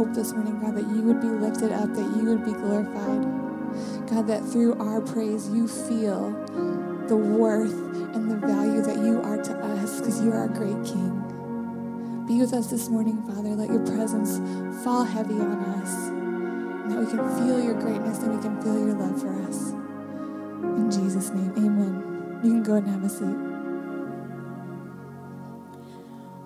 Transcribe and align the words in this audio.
hope 0.00 0.14
this 0.14 0.32
morning, 0.32 0.58
God, 0.60 0.74
that 0.76 0.88
you 0.96 1.02
would 1.02 1.20
be 1.20 1.26
lifted 1.26 1.72
up, 1.72 1.92
that 1.92 2.16
you 2.16 2.24
would 2.24 2.42
be 2.42 2.52
glorified. 2.52 3.20
God, 4.08 4.26
that 4.28 4.42
through 4.42 4.72
our 4.80 5.02
praise, 5.02 5.50
you 5.50 5.68
feel 5.68 6.30
the 7.06 7.16
worth 7.16 7.74
and 8.14 8.30
the 8.30 8.36
value 8.36 8.80
that 8.80 8.96
you 8.96 9.20
are 9.20 9.36
to 9.36 9.52
us 9.52 10.00
because 10.00 10.24
you 10.24 10.32
are 10.32 10.46
a 10.46 10.48
great 10.48 10.82
King. 10.86 12.24
Be 12.26 12.40
with 12.40 12.54
us 12.54 12.68
this 12.68 12.88
morning, 12.88 13.22
Father. 13.26 13.50
Let 13.50 13.68
your 13.68 13.84
presence 13.84 14.38
fall 14.82 15.04
heavy 15.04 15.34
on 15.34 15.60
us, 15.82 15.92
and 16.08 16.92
that 16.92 16.98
we 16.98 17.04
can 17.04 17.18
feel 17.36 17.62
your 17.62 17.74
greatness 17.74 18.20
and 18.20 18.34
we 18.34 18.42
can 18.42 18.58
feel 18.62 18.78
your 18.78 18.94
love 18.94 19.20
for 19.20 19.34
us. 19.42 19.72
In 20.80 20.90
Jesus' 20.90 21.28
name, 21.28 21.52
amen. 21.58 22.40
You 22.42 22.52
can 22.52 22.62
go 22.62 22.76
and 22.76 22.88
have 22.88 23.04
a 23.04 23.08
seat. 23.10 23.49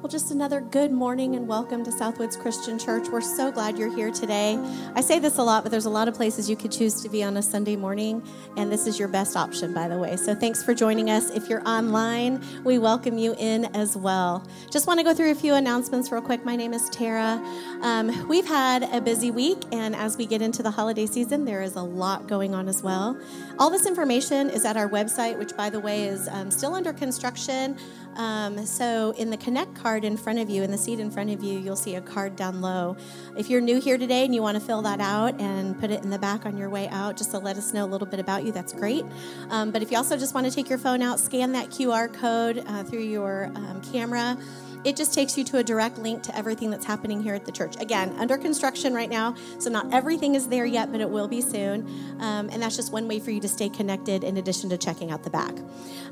Well, 0.04 0.10
just 0.10 0.32
another 0.32 0.60
good 0.60 0.92
morning 0.92 1.34
and 1.34 1.48
welcome 1.48 1.82
to 1.82 1.90
Southwoods 1.90 2.38
Christian 2.38 2.78
Church. 2.78 3.08
We're 3.08 3.22
so 3.22 3.50
glad 3.50 3.78
you're 3.78 3.88
here 3.96 4.10
today. 4.10 4.58
I 4.94 5.00
say 5.00 5.18
this 5.18 5.38
a 5.38 5.42
lot, 5.42 5.62
but 5.62 5.72
there's 5.72 5.86
a 5.86 5.90
lot 5.90 6.08
of 6.08 6.14
places 6.14 6.50
you 6.50 6.56
could 6.56 6.70
choose 6.70 7.00
to 7.00 7.08
be 7.08 7.24
on 7.24 7.38
a 7.38 7.42
Sunday 7.42 7.74
morning, 7.74 8.22
and 8.58 8.70
this 8.70 8.86
is 8.86 8.98
your 8.98 9.08
best 9.08 9.34
option, 9.34 9.72
by 9.72 9.88
the 9.88 9.98
way. 9.98 10.16
So 10.16 10.34
thanks 10.34 10.62
for 10.62 10.74
joining 10.74 11.08
us. 11.08 11.30
If 11.30 11.48
you're 11.48 11.66
online, 11.66 12.44
we 12.64 12.76
welcome 12.78 13.16
you 13.16 13.34
in 13.38 13.64
as 13.74 13.96
well. 13.96 14.46
Just 14.70 14.86
want 14.86 15.00
to 15.00 15.04
go 15.04 15.14
through 15.14 15.30
a 15.30 15.34
few 15.34 15.54
announcements 15.54 16.12
real 16.12 16.20
quick. 16.20 16.44
My 16.44 16.54
name 16.54 16.74
is 16.74 16.90
Tara. 16.90 17.42
Um, 17.80 18.28
we've 18.28 18.46
had 18.46 18.82
a 18.82 19.00
busy 19.00 19.30
week, 19.30 19.62
and 19.72 19.96
as 19.96 20.18
we 20.18 20.26
get 20.26 20.42
into 20.42 20.62
the 20.62 20.70
holiday 20.70 21.06
season, 21.06 21.46
there 21.46 21.62
is 21.62 21.76
a 21.76 21.82
lot 21.82 22.28
going 22.28 22.54
on 22.54 22.68
as 22.68 22.82
well. 22.82 23.18
All 23.58 23.70
this 23.70 23.86
information 23.86 24.50
is 24.50 24.66
at 24.66 24.76
our 24.76 24.86
website, 24.86 25.38
which, 25.38 25.56
by 25.56 25.70
the 25.70 25.80
way, 25.80 26.04
is 26.04 26.28
um, 26.28 26.50
still 26.50 26.74
under 26.74 26.92
construction. 26.92 27.78
Um, 28.16 28.64
so, 28.66 29.12
in 29.12 29.30
the 29.30 29.36
Connect 29.36 29.74
card 29.74 30.04
in 30.04 30.16
front 30.16 30.38
of 30.38 30.48
you, 30.48 30.62
in 30.62 30.70
the 30.70 30.78
seat 30.78 31.00
in 31.00 31.10
front 31.10 31.30
of 31.30 31.42
you, 31.42 31.58
you'll 31.58 31.76
see 31.76 31.94
a 31.96 32.00
card 32.00 32.36
down 32.36 32.60
low. 32.60 32.96
If 33.36 33.50
you're 33.50 33.60
new 33.60 33.80
here 33.80 33.98
today 33.98 34.24
and 34.24 34.34
you 34.34 34.42
want 34.42 34.58
to 34.58 34.64
fill 34.64 34.82
that 34.82 35.00
out 35.00 35.40
and 35.40 35.78
put 35.78 35.90
it 35.90 36.02
in 36.02 36.10
the 36.10 36.18
back 36.18 36.46
on 36.46 36.56
your 36.56 36.70
way 36.70 36.88
out, 36.88 37.16
just 37.16 37.30
to 37.32 37.38
let 37.38 37.56
us 37.56 37.72
know 37.72 37.84
a 37.84 37.86
little 37.86 38.06
bit 38.06 38.20
about 38.20 38.44
you, 38.44 38.52
that's 38.52 38.72
great. 38.72 39.04
Um, 39.50 39.70
but 39.70 39.82
if 39.82 39.90
you 39.90 39.96
also 39.96 40.16
just 40.16 40.34
want 40.34 40.46
to 40.46 40.52
take 40.52 40.68
your 40.68 40.78
phone 40.78 41.02
out, 41.02 41.18
scan 41.18 41.52
that 41.52 41.70
QR 41.70 42.12
code 42.12 42.64
uh, 42.66 42.84
through 42.84 43.02
your 43.02 43.50
um, 43.54 43.82
camera 43.92 44.36
it 44.84 44.96
just 44.96 45.14
takes 45.14 45.36
you 45.38 45.44
to 45.44 45.58
a 45.58 45.64
direct 45.64 45.98
link 45.98 46.22
to 46.24 46.36
everything 46.36 46.70
that's 46.70 46.84
happening 46.84 47.22
here 47.22 47.34
at 47.34 47.44
the 47.44 47.52
church. 47.52 47.76
Again, 47.80 48.14
under 48.18 48.36
construction 48.36 48.94
right 48.94 49.10
now, 49.10 49.34
so 49.58 49.70
not 49.70 49.92
everything 49.92 50.34
is 50.34 50.48
there 50.48 50.66
yet, 50.66 50.92
but 50.92 51.00
it 51.00 51.08
will 51.08 51.28
be 51.28 51.40
soon. 51.40 51.86
Um, 52.20 52.48
and 52.50 52.62
that's 52.62 52.76
just 52.76 52.92
one 52.92 53.08
way 53.08 53.18
for 53.18 53.30
you 53.30 53.40
to 53.40 53.48
stay 53.48 53.68
connected 53.68 54.24
in 54.24 54.36
addition 54.36 54.70
to 54.70 54.78
checking 54.78 55.10
out 55.10 55.22
the 55.22 55.30
back. 55.30 55.54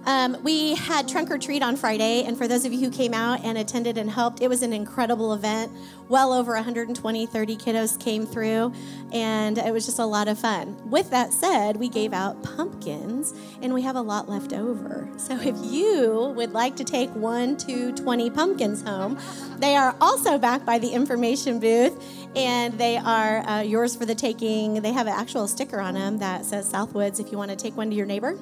Um, 0.06 0.36
we 0.42 0.74
had 0.74 1.08
Trunk 1.08 1.30
or 1.30 1.38
Treat 1.38 1.62
on 1.62 1.76
Friday, 1.76 2.24
and 2.24 2.36
for 2.36 2.48
those 2.48 2.64
of 2.64 2.72
you 2.72 2.80
who 2.80 2.90
came 2.90 3.14
out 3.14 3.44
and 3.44 3.58
attended 3.58 3.98
and 3.98 4.10
helped, 4.10 4.40
it 4.40 4.48
was 4.48 4.62
an 4.62 4.72
incredible 4.72 5.34
event. 5.34 5.70
Well 6.12 6.34
over 6.34 6.52
120, 6.52 7.24
30 7.24 7.56
kiddos 7.56 7.98
came 7.98 8.26
through, 8.26 8.74
and 9.14 9.56
it 9.56 9.72
was 9.72 9.86
just 9.86 9.98
a 9.98 10.04
lot 10.04 10.28
of 10.28 10.38
fun. 10.38 10.76
With 10.90 11.08
that 11.08 11.32
said, 11.32 11.78
we 11.78 11.88
gave 11.88 12.12
out 12.12 12.42
pumpkins, 12.42 13.32
and 13.62 13.72
we 13.72 13.80
have 13.80 13.96
a 13.96 14.02
lot 14.02 14.28
left 14.28 14.52
over. 14.52 15.08
So 15.16 15.40
if 15.40 15.56
you 15.62 16.34
would 16.36 16.52
like 16.52 16.76
to 16.76 16.84
take 16.84 17.08
one 17.14 17.56
to 17.56 17.92
20 17.92 18.28
pumpkins 18.28 18.82
home, 18.82 19.18
they 19.56 19.74
are 19.74 19.96
also 20.02 20.36
back 20.36 20.66
by 20.66 20.78
the 20.78 20.90
information 20.90 21.58
booth, 21.58 21.98
and 22.36 22.76
they 22.76 22.98
are 22.98 23.38
uh, 23.48 23.62
yours 23.62 23.96
for 23.96 24.04
the 24.04 24.14
taking. 24.14 24.82
They 24.82 24.92
have 24.92 25.06
an 25.06 25.14
actual 25.14 25.48
sticker 25.48 25.80
on 25.80 25.94
them 25.94 26.18
that 26.18 26.44
says 26.44 26.68
Southwoods 26.68 27.20
if 27.20 27.32
you 27.32 27.38
want 27.38 27.52
to 27.52 27.56
take 27.56 27.74
one 27.74 27.88
to 27.88 27.96
your 27.96 28.04
neighbor 28.04 28.36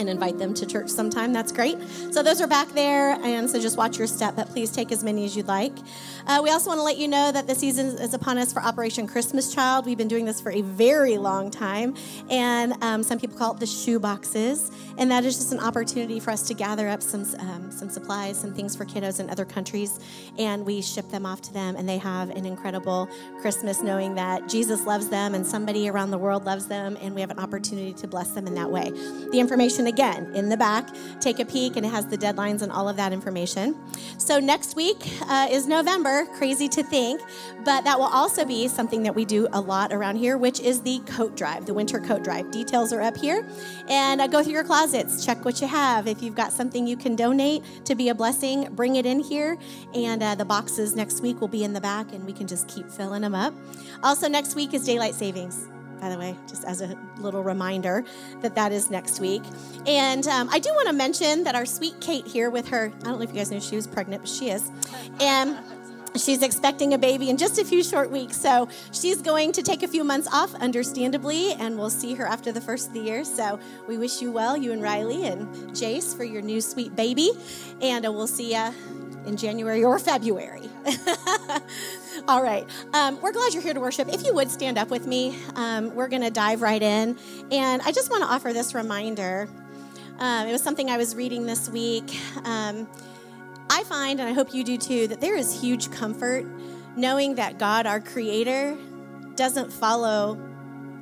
and 0.00 0.08
invite 0.08 0.38
them 0.38 0.54
to 0.54 0.66
church 0.66 0.88
sometime. 0.88 1.32
That's 1.32 1.52
great. 1.52 1.78
So 2.10 2.22
those 2.22 2.40
are 2.40 2.46
back 2.46 2.68
there, 2.70 3.12
and 3.22 3.48
so 3.48 3.60
just 3.60 3.76
watch 3.76 3.98
your 3.98 4.06
step, 4.06 4.34
but 4.34 4.48
please 4.48 4.70
take 4.70 4.90
as 4.90 5.04
many 5.04 5.24
as 5.24 5.36
you'd 5.36 5.46
like. 5.46 5.72
Uh, 6.26 6.40
we 6.42 6.50
also 6.50 6.70
want 6.70 6.78
to 6.78 6.82
let 6.82 6.96
you 6.96 7.06
know 7.06 7.30
that 7.30 7.46
the 7.46 7.54
season 7.54 7.86
is 7.98 8.14
upon 8.14 8.38
us 8.38 8.52
for 8.52 8.62
Operation 8.62 9.06
Christmas 9.06 9.54
Child. 9.54 9.86
We've 9.86 9.98
been 9.98 10.08
doing 10.08 10.24
this 10.24 10.40
for 10.40 10.50
a 10.50 10.62
very 10.62 11.18
long 11.18 11.50
time, 11.50 11.94
and 12.30 12.72
um, 12.82 13.02
some 13.02 13.20
people 13.20 13.36
call 13.36 13.52
it 13.52 13.60
the 13.60 13.66
shoe 13.66 13.98
boxes, 13.98 14.70
and 14.98 15.10
that 15.10 15.24
is 15.24 15.36
just 15.36 15.52
an 15.52 15.60
opportunity 15.60 16.18
for 16.18 16.30
us 16.30 16.42
to 16.48 16.54
gather 16.54 16.88
up 16.88 17.02
some 17.02 17.26
um, 17.38 17.70
some 17.70 17.90
supplies, 17.90 18.38
some 18.38 18.54
things 18.54 18.74
for 18.74 18.84
kiddos 18.84 19.20
in 19.20 19.28
other 19.28 19.44
countries, 19.44 20.00
and 20.38 20.64
we 20.64 20.80
ship 20.80 21.08
them 21.10 21.26
off 21.26 21.42
to 21.42 21.52
them, 21.52 21.76
and 21.76 21.88
they 21.88 21.98
have 21.98 22.30
an 22.30 22.46
incredible 22.46 23.08
Christmas, 23.40 23.82
knowing 23.82 24.14
that 24.14 24.48
Jesus 24.48 24.86
loves 24.86 25.08
them 25.08 25.34
and 25.34 25.46
somebody 25.46 25.88
around 25.88 26.10
the 26.10 26.18
world 26.18 26.44
loves 26.44 26.66
them, 26.66 26.96
and 27.00 27.14
we 27.14 27.20
have 27.20 27.30
an 27.30 27.38
opportunity 27.38 27.92
to 27.92 28.08
bless 28.08 28.30
them 28.30 28.46
in 28.46 28.54
that 28.54 28.70
way. 28.70 28.90
The 29.32 29.40
information 29.40 29.84
again 29.90 30.34
in 30.34 30.48
the 30.48 30.56
back. 30.56 30.88
Take 31.20 31.38
a 31.38 31.44
peek, 31.44 31.76
and 31.76 31.84
it 31.84 31.90
has 31.90 32.06
the 32.06 32.16
deadlines 32.16 32.62
and 32.62 32.72
all 32.72 32.88
of 32.88 32.96
that 32.96 33.12
information. 33.12 33.76
So 34.16 34.40
next 34.40 34.76
week 34.76 34.96
uh, 35.28 35.48
is 35.50 35.66
November. 35.66 36.24
Crazy 36.36 36.68
to 36.68 36.82
think, 36.82 37.20
but 37.64 37.84
that 37.84 37.98
will 37.98 38.06
also 38.06 38.46
be 38.46 38.68
something 38.68 39.02
that 39.02 39.14
we 39.14 39.26
do 39.26 39.48
a 39.52 39.60
lot 39.60 39.92
around 39.92 40.16
here, 40.16 40.38
which 40.38 40.60
is 40.60 40.80
the 40.80 41.00
coat 41.00 41.36
drive, 41.36 41.66
the 41.66 41.74
winter 41.74 42.00
coat 42.00 42.24
drive. 42.24 42.50
Details 42.50 42.92
are 42.92 43.02
up 43.02 43.16
here, 43.16 43.44
and 43.88 44.20
uh, 44.20 44.26
go 44.26 44.42
through 44.42 44.54
your 44.54 44.64
closets, 44.64 45.26
check 45.26 45.44
what 45.44 45.60
you 45.60 45.66
have. 45.66 46.06
If 46.06 46.22
you've 46.22 46.36
got 46.36 46.52
something 46.52 46.86
you 46.86 46.96
can 46.96 47.16
donate 47.16 47.62
to 47.84 47.94
be 47.94 48.08
a 48.08 48.14
blessing, 48.14 48.68
bring 48.72 48.96
it 48.96 49.04
in 49.04 49.20
here, 49.20 49.58
and 49.92 50.22
uh, 50.22 50.34
the 50.36 50.44
boxes 50.44 50.94
next 50.94 51.20
week 51.20 51.40
will 51.40 51.48
be 51.48 51.64
in 51.64 51.72
the 51.72 51.80
back, 51.80 52.12
and 52.12 52.24
we 52.24 52.32
can 52.32 52.46
just 52.46 52.68
keep 52.68 52.90
filling 52.90 53.22
them 53.22 53.34
up. 53.34 53.52
Also, 54.02 54.28
next 54.28 54.54
week 54.54 54.72
is 54.72 54.84
daylight 54.84 55.14
savings 55.14 55.68
by 56.00 56.08
the 56.08 56.18
way, 56.18 56.36
just 56.48 56.64
as 56.64 56.80
a 56.80 56.96
little 57.18 57.42
reminder 57.42 58.04
that 58.40 58.54
that 58.54 58.72
is 58.72 58.90
next 58.90 59.20
week. 59.20 59.42
And 59.86 60.26
um, 60.26 60.48
I 60.50 60.58
do 60.58 60.70
want 60.70 60.88
to 60.88 60.94
mention 60.94 61.44
that 61.44 61.54
our 61.54 61.66
sweet 61.66 62.00
Kate 62.00 62.26
here 62.26 62.50
with 62.50 62.68
her, 62.68 62.92
I 63.00 63.04
don't 63.04 63.18
know 63.18 63.22
if 63.22 63.30
you 63.30 63.36
guys 63.36 63.50
knew 63.50 63.60
she 63.60 63.76
was 63.76 63.86
pregnant, 63.86 64.22
but 64.22 64.30
she 64.30 64.50
is. 64.50 64.70
And 65.20 65.58
She's 66.16 66.42
expecting 66.42 66.92
a 66.92 66.98
baby 66.98 67.30
in 67.30 67.36
just 67.36 67.58
a 67.58 67.64
few 67.64 67.84
short 67.84 68.10
weeks. 68.10 68.36
So 68.36 68.68
she's 68.92 69.22
going 69.22 69.52
to 69.52 69.62
take 69.62 69.82
a 69.82 69.88
few 69.88 70.02
months 70.02 70.28
off, 70.32 70.54
understandably, 70.56 71.52
and 71.52 71.78
we'll 71.78 71.90
see 71.90 72.14
her 72.14 72.26
after 72.26 72.50
the 72.50 72.60
first 72.60 72.88
of 72.88 72.94
the 72.94 73.00
year. 73.00 73.24
So 73.24 73.60
we 73.86 73.96
wish 73.96 74.20
you 74.20 74.32
well, 74.32 74.56
you 74.56 74.72
and 74.72 74.82
Riley 74.82 75.26
and 75.26 75.46
Jace, 75.68 76.16
for 76.16 76.24
your 76.24 76.42
new 76.42 76.60
sweet 76.60 76.96
baby. 76.96 77.30
And 77.80 78.04
uh, 78.04 78.12
we'll 78.12 78.26
see 78.26 78.54
you 78.54 78.72
in 79.26 79.36
January 79.36 79.84
or 79.84 79.98
February. 79.98 80.68
All 82.28 82.42
right. 82.42 82.68
Um, 82.92 83.20
we're 83.20 83.32
glad 83.32 83.52
you're 83.52 83.62
here 83.62 83.74
to 83.74 83.80
worship. 83.80 84.08
If 84.08 84.24
you 84.24 84.34
would 84.34 84.50
stand 84.50 84.78
up 84.78 84.90
with 84.90 85.06
me, 85.06 85.38
um, 85.54 85.94
we're 85.94 86.08
going 86.08 86.22
to 86.22 86.30
dive 86.30 86.62
right 86.62 86.82
in. 86.82 87.18
And 87.50 87.82
I 87.82 87.92
just 87.92 88.10
want 88.10 88.22
to 88.22 88.28
offer 88.28 88.52
this 88.52 88.74
reminder. 88.74 89.48
Um, 90.18 90.46
it 90.46 90.52
was 90.52 90.62
something 90.62 90.90
I 90.90 90.96
was 90.96 91.14
reading 91.14 91.46
this 91.46 91.68
week. 91.68 92.18
Um, 92.44 92.88
I 93.70 93.84
find, 93.84 94.20
and 94.20 94.28
I 94.28 94.32
hope 94.32 94.52
you 94.52 94.64
do 94.64 94.76
too, 94.76 95.06
that 95.08 95.20
there 95.20 95.36
is 95.36 95.60
huge 95.60 95.90
comfort 95.90 96.44
knowing 96.96 97.36
that 97.36 97.58
God, 97.58 97.86
our 97.86 98.00
Creator, 98.00 98.76
doesn't 99.36 99.72
follow 99.72 100.38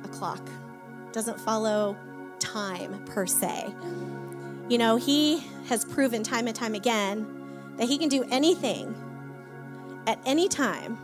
a 0.03 0.07
clock, 0.07 0.47
doesn't 1.11 1.39
follow 1.39 1.97
time 2.39 3.03
per 3.05 3.25
se. 3.25 3.73
You 4.69 4.77
know, 4.77 4.95
He 4.95 5.43
has 5.67 5.83
proven 5.83 6.23
time 6.23 6.47
and 6.47 6.55
time 6.55 6.75
again 6.75 7.38
that 7.79 7.87
He 7.87 7.97
can 7.97 8.09
do 8.09 8.23
anything 8.29 8.93
at 10.05 10.19
any 10.25 10.47
time 10.47 10.97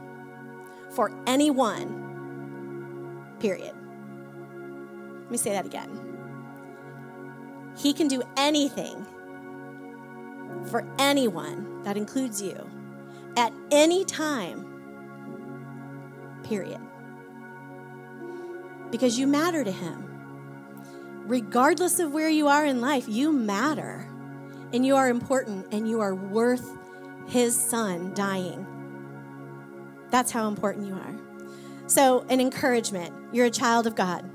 for 0.92 1.12
anyone, 1.26 3.36
period. 3.40 3.74
Let 5.24 5.32
me 5.32 5.38
say 5.38 5.52
that 5.52 5.66
again. 5.66 5.90
He 7.78 7.94
can 7.94 8.08
do 8.08 8.22
anything 8.38 9.06
for 10.70 10.86
anyone, 11.00 11.84
that 11.84 11.98
includes 11.98 12.42
you, 12.42 12.70
at 13.38 13.54
any 13.72 14.06
time, 14.06 14.66
period. 16.44 16.80
Because 18.92 19.18
you 19.18 19.28
matter 19.28 19.64
to 19.64 19.72
Him. 19.72 20.02
Regardless 21.26 22.00
of 22.00 22.12
where 22.12 22.30
you 22.30 22.48
are 22.48 22.66
in 22.66 22.82
life, 22.82 23.08
you 23.08 23.32
matter. 23.32 24.08
And 24.76 24.86
you 24.86 24.98
are 24.98 25.08
important 25.08 25.68
and 25.72 25.90
you 25.90 26.02
are 26.02 26.14
worth 26.14 26.70
His 27.30 27.56
Son 27.56 28.14
dying. 28.14 28.68
That's 30.12 30.32
how 30.32 30.50
important 30.50 30.86
you 30.86 30.96
are. 30.96 31.16
So, 31.88 32.26
an 32.28 32.42
encouragement 32.42 33.14
you're 33.32 33.46
a 33.46 33.52
child 33.52 33.88
of 33.88 33.96
God, 33.96 34.30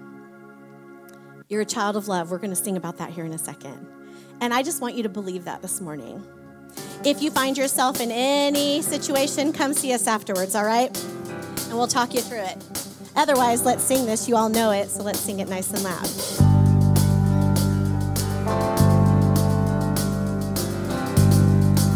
you're 1.51 1.61
a 1.61 1.67
child 1.67 1.95
of 1.95 2.09
love. 2.09 2.31
We're 2.31 2.39
going 2.39 2.57
to 2.57 2.57
sing 2.57 2.79
about 2.79 2.97
that 2.97 3.11
here 3.11 3.27
in 3.27 3.35
a 3.35 3.39
second. 3.39 3.87
And 4.41 4.55
I 4.55 4.63
just 4.63 4.81
want 4.81 4.95
you 4.95 5.03
to 5.03 5.11
believe 5.11 5.45
that 5.45 5.61
this 5.61 5.79
morning. 5.79 6.27
If 7.05 7.21
you 7.21 7.31
find 7.31 7.59
yourself 7.59 8.01
in 8.01 8.11
any 8.11 8.81
situation, 8.81 9.53
come 9.53 9.75
see 9.75 9.93
us 9.93 10.07
afterwards, 10.07 10.55
all 10.55 10.65
right? 10.65 10.89
And 11.67 11.75
we'll 11.75 11.87
talk 11.87 12.15
you 12.15 12.23
through 12.23 12.45
it. 12.45 12.57
Otherwise, 13.15 13.67
let's 13.67 13.83
sing 13.83 14.07
this. 14.07 14.27
You 14.27 14.37
all 14.37 14.49
know 14.49 14.71
it, 14.71 14.89
so 14.89 15.03
let's 15.03 15.21
sing 15.21 15.41
it 15.41 15.51
nice 15.51 15.71
and 15.71 15.83
loud. 15.83 16.50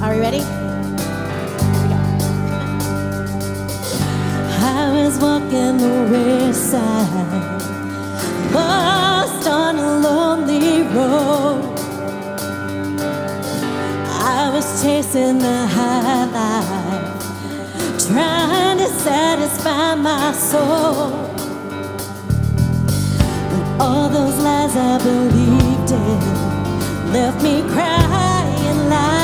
Are 0.04 0.12
we 0.12 0.20
ready? 0.20 0.42
I 4.60 4.92
was 4.92 5.18
walking 5.18 5.78
the 5.78 5.96
west 6.12 6.72
side, 6.72 7.62
lost 8.52 9.48
on 9.48 9.78
a 9.78 9.98
lonely 10.00 10.82
road. 10.94 11.78
I 14.10 14.50
was 14.54 14.82
chasing 14.82 15.38
the 15.38 15.66
high 15.68 16.26
life, 16.36 18.06
trying 18.06 18.76
to 18.76 18.88
satisfy 19.06 19.94
my 19.94 20.32
soul. 20.32 21.12
But 23.50 23.64
all 23.82 24.10
those 24.10 24.36
lies 24.36 24.76
I 24.76 24.98
believed 25.02 25.92
in 25.92 27.10
left 27.10 27.42
me 27.42 27.62
crying 27.72 28.90
loud. 28.90 29.23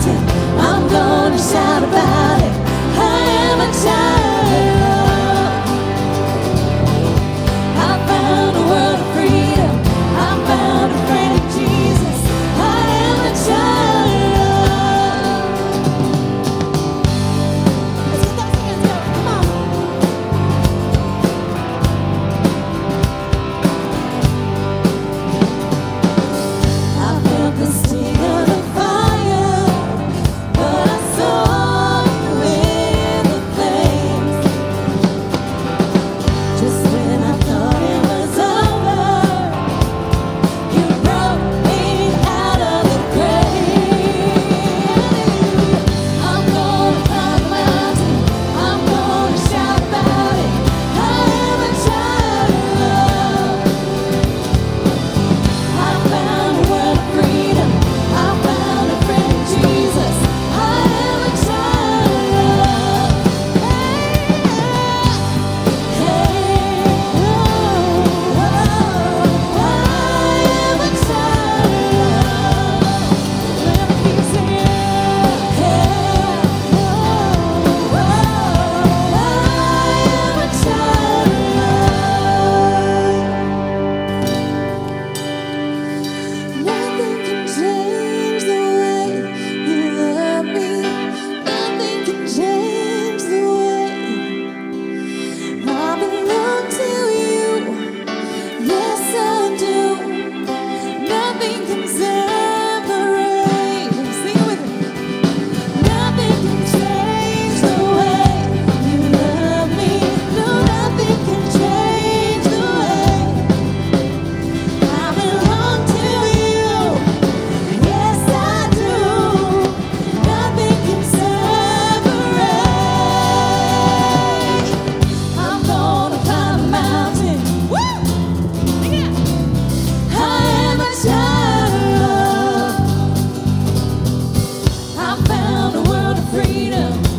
freedom. 136.61 137.10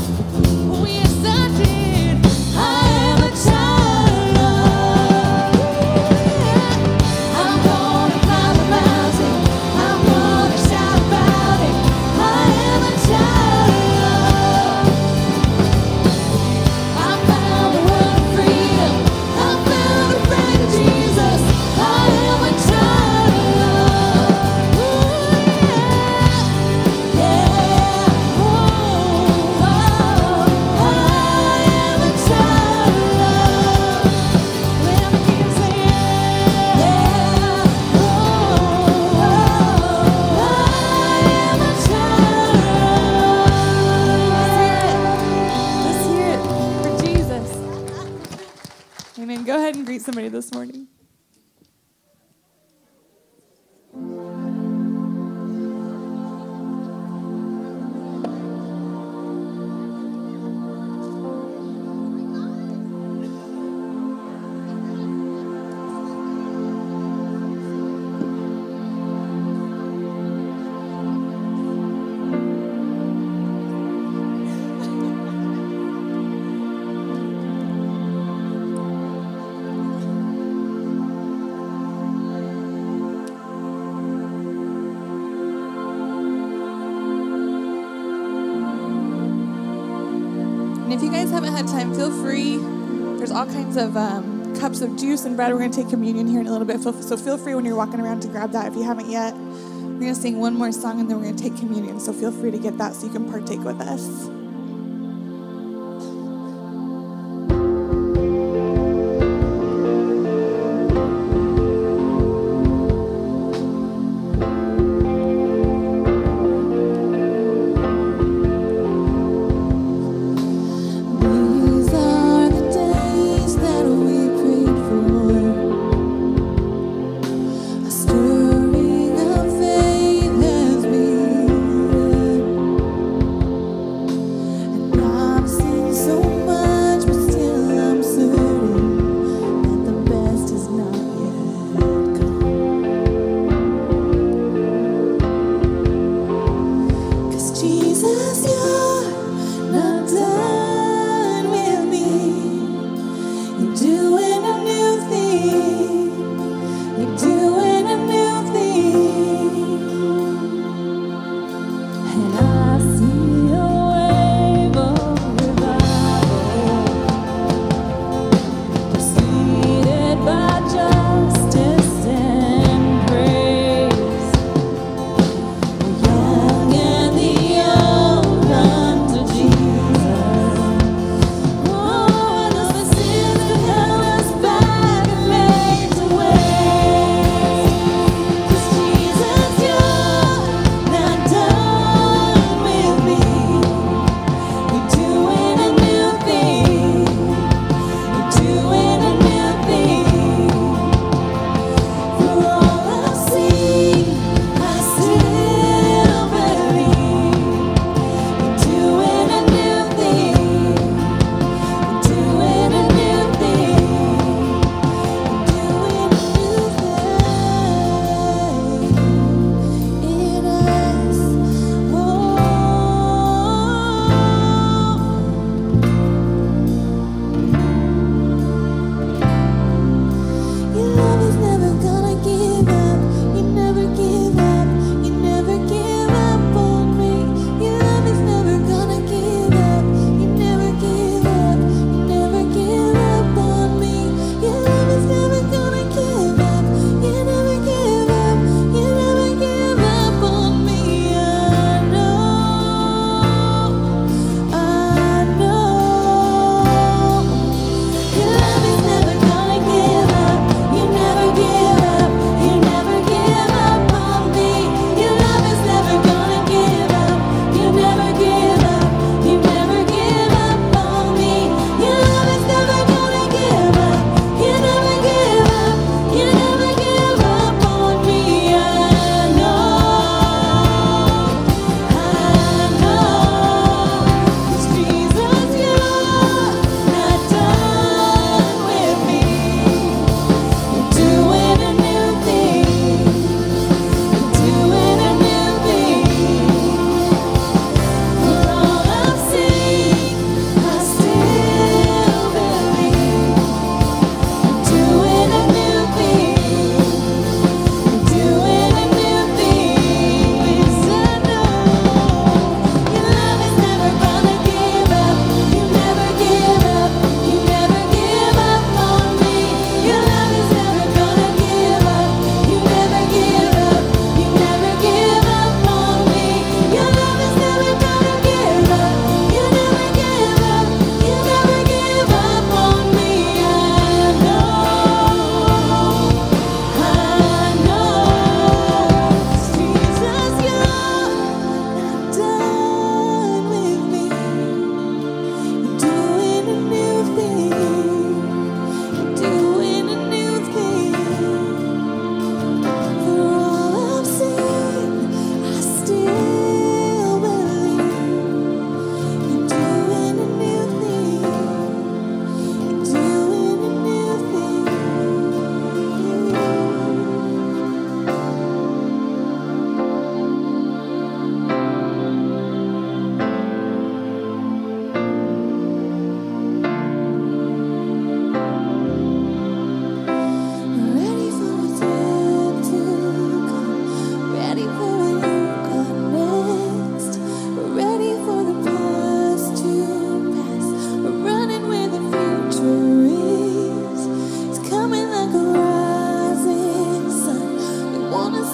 some 94.83 94.99
juice 94.99 95.25
and 95.25 95.37
bread. 95.37 95.53
We're 95.53 95.61
going 95.61 95.71
to 95.71 95.77
take 95.81 95.91
communion 95.91 96.27
here 96.27 96.41
in 96.41 96.49
a 96.49 96.51
little 96.51 96.67
bit. 96.67 96.81
So 96.81 96.93
feel 96.93 97.39
free 97.39 97.55
when 97.55 97.65
you're 97.65 97.77
walking 97.77 98.01
around 98.01 98.21
to 98.23 98.29
grab 98.29 98.51
that 98.51 98.67
if 98.67 98.75
you 98.75 98.83
haven't 98.83 99.09
yet. 99.09 99.33
We're 99.33 100.01
going 100.01 100.15
to 100.15 100.21
sing 100.21 100.41
one 100.41 100.55
more 100.55 100.73
song 100.73 100.99
and 100.99 101.09
then 101.09 101.19
we're 101.19 101.25
going 101.25 101.37
to 101.37 101.43
take 101.43 101.57
communion. 101.57 102.01
So 102.01 102.13
feel 102.13 102.33
free 102.33 102.51
to 102.51 102.59
get 102.59 102.79
that 102.79 102.95
so 102.95 103.07
you 103.07 103.13
can 103.13 103.31
partake 103.31 103.61
with 103.61 103.81
us. 103.81 104.42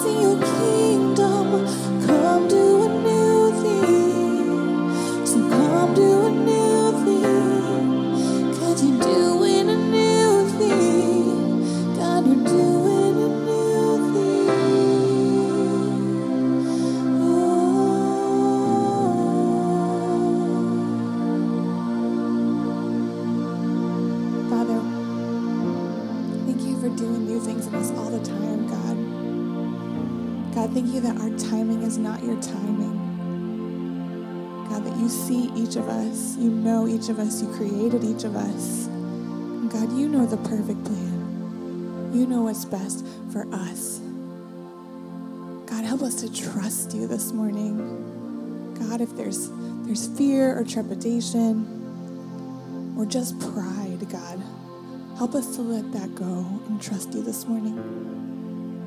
you 0.09 0.48
of 37.09 37.19
us, 37.19 37.41
you 37.41 37.47
created 37.53 38.03
each 38.03 38.23
of 38.23 38.35
us. 38.35 38.87
And 38.87 39.71
God, 39.71 39.91
you 39.97 40.07
know 40.07 40.25
the 40.25 40.37
perfect 40.37 40.83
plan. 40.85 42.11
You 42.13 42.25
know 42.25 42.43
what's 42.43 42.65
best 42.65 43.05
for 43.31 43.47
us. 43.53 43.99
God, 45.65 45.83
help 45.83 46.01
us 46.01 46.15
to 46.21 46.33
trust 46.33 46.93
you 46.93 47.07
this 47.07 47.31
morning. 47.31 48.75
God, 48.79 49.01
if 49.01 49.15
there's 49.15 49.49
there's 49.83 50.07
fear 50.17 50.57
or 50.57 50.63
trepidation 50.63 51.65
or 52.97 53.05
just 53.05 53.39
pride, 53.39 54.07
God, 54.09 54.41
help 55.17 55.35
us 55.35 55.55
to 55.55 55.61
let 55.61 55.91
that 55.93 56.15
go 56.15 56.45
and 56.67 56.81
trust 56.81 57.13
you 57.13 57.23
this 57.23 57.45
morning. 57.45 57.77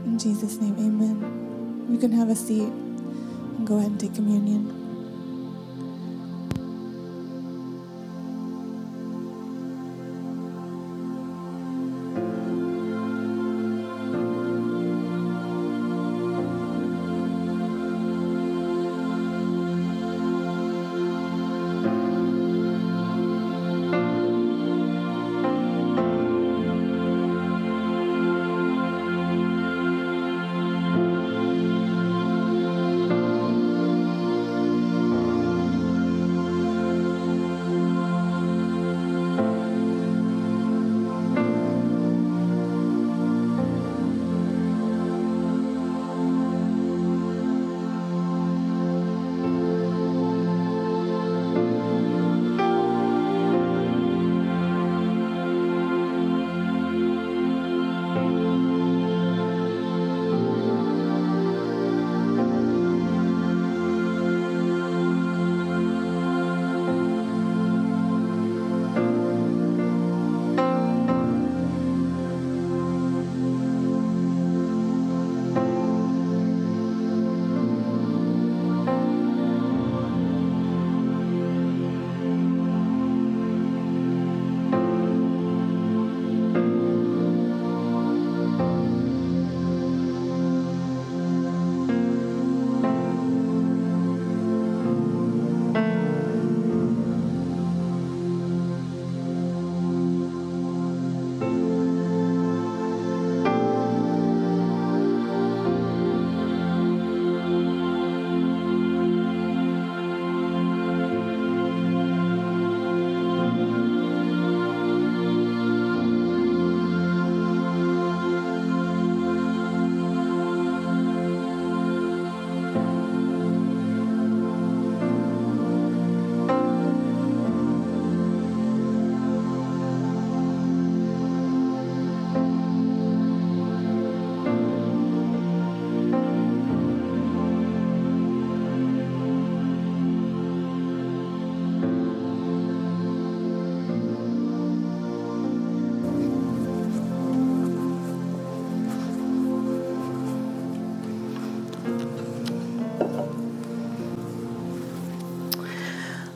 In 0.04 0.18
Jesus' 0.18 0.58
name, 0.58 0.76
amen. 0.78 1.86
You 1.90 1.98
can 1.98 2.12
have 2.12 2.28
a 2.28 2.36
seat 2.36 2.68
and 2.68 3.66
go 3.66 3.78
ahead 3.78 3.90
and 3.90 4.00
take 4.00 4.14
communion. 4.14 4.81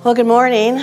Well, 0.06 0.14
good 0.14 0.24
morning. 0.24 0.80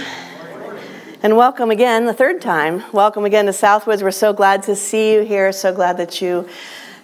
And 1.24 1.38
welcome 1.38 1.72
again, 1.72 2.04
the 2.04 2.14
third 2.14 2.42
time. 2.42 2.84
Welcome 2.92 3.24
again 3.24 3.46
to 3.46 3.54
Southwoods. 3.54 4.04
We're 4.04 4.12
so 4.12 4.34
glad 4.34 4.64
to 4.64 4.76
see 4.76 5.14
you 5.14 5.22
here. 5.22 5.54
So 5.54 5.74
glad 5.74 5.96
that 5.96 6.22
you 6.22 6.46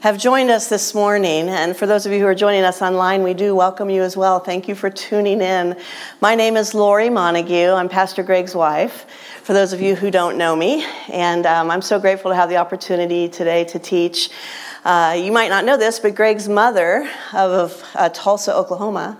have 0.01 0.17
joined 0.17 0.51
us 0.51 0.67
this 0.67 0.93
morning. 0.93 1.47
And 1.47 1.77
for 1.77 1.87
those 1.87 2.05
of 2.05 2.11
you 2.11 2.19
who 2.19 2.25
are 2.25 2.35
joining 2.35 2.65
us 2.65 2.81
online, 2.81 3.23
we 3.23 3.33
do 3.33 3.55
welcome 3.55 3.89
you 3.89 4.01
as 4.01 4.17
well. 4.17 4.41
Thank 4.41 4.67
you 4.67 4.75
for 4.75 4.89
tuning 4.89 5.39
in. 5.39 5.79
My 6.19 6.35
name 6.35 6.57
is 6.57 6.73
Lori 6.73 7.09
Montague. 7.09 7.71
I'm 7.71 7.87
Pastor 7.87 8.21
Greg's 8.21 8.53
wife, 8.53 9.05
for 9.43 9.53
those 9.53 9.71
of 9.71 9.79
you 9.79 9.95
who 9.95 10.11
don't 10.11 10.37
know 10.37 10.57
me. 10.57 10.85
And 11.09 11.45
um, 11.45 11.71
I'm 11.71 11.81
so 11.81 12.01
grateful 12.01 12.31
to 12.31 12.35
have 12.35 12.49
the 12.49 12.57
opportunity 12.57 13.29
today 13.29 13.63
to 13.63 13.79
teach. 13.79 14.29
Uh, 14.83 15.17
you 15.17 15.31
might 15.31 15.47
not 15.47 15.63
know 15.63 15.77
this, 15.77 16.01
but 16.01 16.15
Greg's 16.15 16.49
mother 16.49 17.09
of 17.31 17.81
uh, 17.95 18.09
Tulsa, 18.09 18.53
Oklahoma, 18.53 19.17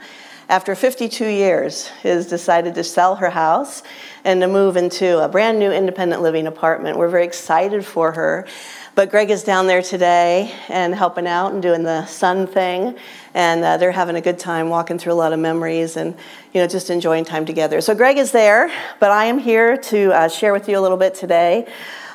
after 0.49 0.73
52 0.73 1.27
years, 1.27 1.87
has 2.01 2.25
decided 2.25 2.73
to 2.73 2.83
sell 2.83 3.15
her 3.17 3.29
house 3.29 3.83
and 4.25 4.41
to 4.41 4.47
move 4.47 4.77
into 4.77 5.23
a 5.23 5.29
brand 5.29 5.59
new 5.59 5.71
independent 5.71 6.23
living 6.23 6.47
apartment. 6.47 6.97
We're 6.97 7.07
very 7.07 7.25
excited 7.25 7.85
for 7.85 8.11
her. 8.13 8.47
But 8.95 9.11
Greg 9.11 9.29
is 9.29 9.43
down 9.43 9.67
there 9.67 9.83
today 9.83 10.51
and 10.67 10.95
helping 10.95 11.27
out 11.27 11.53
and 11.53 11.61
doing 11.61 11.83
the 11.83 12.05
sun 12.07 12.47
thing, 12.47 12.97
and 13.35 13.63
uh, 13.63 13.77
they're 13.77 13.91
having 13.91 14.15
a 14.15 14.21
good 14.21 14.39
time 14.39 14.69
walking 14.69 14.97
through 14.97 15.13
a 15.13 15.15
lot 15.15 15.31
of 15.31 15.39
memories 15.39 15.95
and 15.95 16.17
you 16.51 16.59
know 16.59 16.67
just 16.67 16.89
enjoying 16.89 17.23
time 17.23 17.45
together. 17.45 17.79
So 17.79 17.93
Greg 17.93 18.17
is 18.17 18.31
there, 18.31 18.69
but 18.99 19.11
I 19.11 19.25
am 19.25 19.37
here 19.37 19.77
to 19.77 20.11
uh, 20.11 20.27
share 20.27 20.51
with 20.51 20.67
you 20.67 20.77
a 20.77 20.81
little 20.81 20.97
bit 20.97 21.13
today 21.13 21.65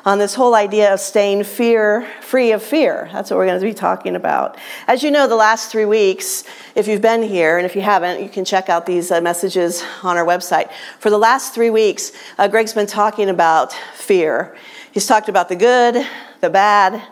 on 0.04 0.18
this 0.18 0.34
whole 0.34 0.54
idea 0.54 0.92
of 0.92 1.00
staying 1.00 1.44
fear 1.44 2.06
free 2.20 2.52
of 2.52 2.62
fear. 2.62 3.08
That's 3.12 3.30
what 3.30 3.36
we're 3.36 3.46
going 3.46 3.60
to 3.60 3.64
be 3.64 3.72
talking 3.72 4.16
about. 4.16 4.58
As 4.86 5.02
you 5.02 5.10
know, 5.10 5.26
the 5.26 5.36
last 5.36 5.70
three 5.70 5.84
weeks, 5.84 6.44
if 6.74 6.88
you've 6.88 7.00
been 7.00 7.22
here, 7.22 7.58
and 7.58 7.64
if 7.64 7.76
you 7.76 7.82
haven't, 7.82 8.22
you 8.22 8.28
can 8.28 8.44
check 8.44 8.68
out 8.68 8.86
these 8.86 9.10
uh, 9.10 9.20
messages 9.20 9.84
on 10.02 10.16
our 10.16 10.26
website. 10.26 10.70
For 10.98 11.10
the 11.10 11.18
last 11.18 11.54
three 11.54 11.70
weeks, 11.70 12.12
uh, 12.38 12.48
Greg's 12.48 12.72
been 12.72 12.86
talking 12.86 13.28
about 13.28 13.72
fear. 13.94 14.56
He's 14.92 15.06
talked 15.06 15.28
about 15.28 15.48
the 15.48 15.56
good, 15.56 16.06
the 16.40 16.50
bad, 16.50 17.02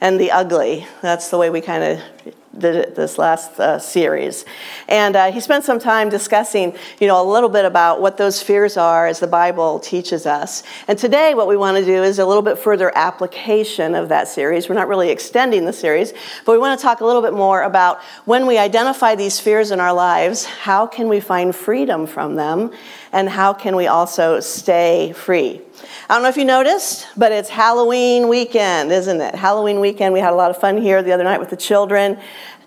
and 0.00 0.20
the 0.20 0.30
ugly. 0.30 0.86
That's 1.02 1.30
the 1.30 1.38
way 1.38 1.50
we 1.50 1.60
kind 1.60 1.82
of 1.82 2.34
it 2.64 2.94
this 2.94 3.18
last 3.18 3.58
uh, 3.60 3.78
series. 3.78 4.44
And 4.88 5.16
uh, 5.16 5.32
he 5.32 5.40
spent 5.40 5.64
some 5.64 5.78
time 5.78 6.08
discussing, 6.08 6.74
you 7.00 7.06
know, 7.06 7.20
a 7.22 7.26
little 7.28 7.48
bit 7.48 7.64
about 7.64 8.00
what 8.00 8.16
those 8.16 8.42
fears 8.42 8.76
are 8.76 9.06
as 9.06 9.20
the 9.20 9.26
Bible 9.26 9.78
teaches 9.80 10.26
us. 10.26 10.62
And 10.86 10.98
today, 10.98 11.34
what 11.34 11.48
we 11.48 11.56
want 11.56 11.76
to 11.76 11.84
do 11.84 12.02
is 12.02 12.18
a 12.18 12.26
little 12.26 12.42
bit 12.42 12.58
further 12.58 12.90
application 12.96 13.94
of 13.94 14.08
that 14.08 14.28
series. 14.28 14.68
We're 14.68 14.74
not 14.74 14.88
really 14.88 15.10
extending 15.10 15.64
the 15.64 15.72
series, 15.72 16.12
but 16.44 16.52
we 16.52 16.58
want 16.58 16.78
to 16.78 16.82
talk 16.82 17.00
a 17.00 17.04
little 17.04 17.22
bit 17.22 17.32
more 17.32 17.62
about 17.62 18.00
when 18.24 18.46
we 18.46 18.58
identify 18.58 19.14
these 19.14 19.40
fears 19.40 19.70
in 19.70 19.80
our 19.80 19.92
lives, 19.92 20.44
how 20.44 20.86
can 20.86 21.08
we 21.08 21.20
find 21.20 21.54
freedom 21.54 22.06
from 22.06 22.36
them, 22.36 22.70
and 23.12 23.28
how 23.28 23.52
can 23.52 23.76
we 23.76 23.86
also 23.86 24.40
stay 24.40 25.12
free. 25.12 25.60
I 26.08 26.14
don't 26.14 26.22
know 26.22 26.28
if 26.28 26.36
you 26.36 26.44
noticed, 26.44 27.06
but 27.16 27.32
it's 27.32 27.48
Halloween 27.48 28.28
weekend, 28.28 28.92
isn't 28.92 29.20
it? 29.20 29.34
Halloween 29.34 29.80
weekend. 29.80 30.12
We 30.12 30.20
had 30.20 30.32
a 30.32 30.36
lot 30.36 30.50
of 30.50 30.58
fun 30.58 30.76
here 30.78 31.02
the 31.02 31.12
other 31.12 31.24
night 31.24 31.40
with 31.40 31.50
the 31.50 31.56
children, 31.56 32.18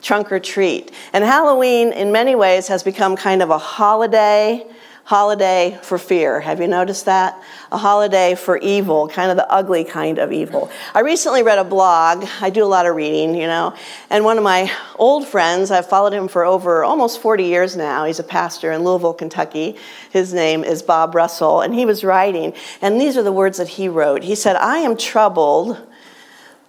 trunk 0.02 0.32
or 0.32 0.40
treat. 0.40 0.92
And 1.14 1.24
Halloween, 1.24 1.92
in 1.92 2.12
many 2.12 2.36
ways, 2.36 2.68
has 2.68 2.84
become 2.84 3.16
kind 3.16 3.42
of 3.42 3.50
a 3.50 3.58
holiday 3.58 4.66
holiday 5.12 5.78
for 5.82 5.98
fear. 5.98 6.40
Have 6.40 6.62
you 6.62 6.70
noticed 6.70 7.04
that? 7.04 7.38
A 7.74 7.78
holiday 7.78 8.34
for 8.34 8.56
evil, 8.60 9.10
kind 9.10 9.30
of 9.30 9.36
the 9.36 9.46
ugly 9.52 9.84
kind 9.84 10.18
of 10.20 10.32
evil. 10.32 10.72
I 10.94 11.02
recently 11.02 11.44
read 11.44 11.60
a 11.60 11.66
blog. 11.66 12.26
I 12.40 12.50
do 12.50 12.64
a 12.64 12.72
lot 12.76 12.86
of 12.86 12.96
reading, 12.96 13.36
you 13.36 13.46
know, 13.46 13.76
and 14.10 14.24
one 14.24 14.38
of 14.38 14.46
my 14.46 14.72
old 14.96 15.28
friends, 15.28 15.70
I've 15.70 15.90
followed 15.90 16.14
him 16.14 16.30
for 16.30 16.46
over 16.46 16.86
almost 16.86 17.22
40 17.22 17.44
years 17.44 17.76
now. 17.76 18.06
He's 18.06 18.20
a 18.20 18.24
pastor 18.24 18.72
in 18.72 18.86
Louisville, 18.86 19.14
Kentucky. 19.14 19.76
His 20.12 20.34
name 20.34 20.64
is 20.64 20.82
Bob 20.82 21.14
Russell, 21.14 21.60
and 21.60 21.76
he 21.76 21.86
was 21.86 22.06
writing, 22.06 22.54
and 22.82 23.02
these 23.02 23.18
are 23.18 23.24
the 23.24 23.34
words 23.34 23.58
that 23.58 23.68
he 23.68 23.90
wrote. 23.90 24.24
He 24.24 24.36
said, 24.36 24.56
I 24.56 24.78
am 24.78 24.96
troubled 24.96 25.78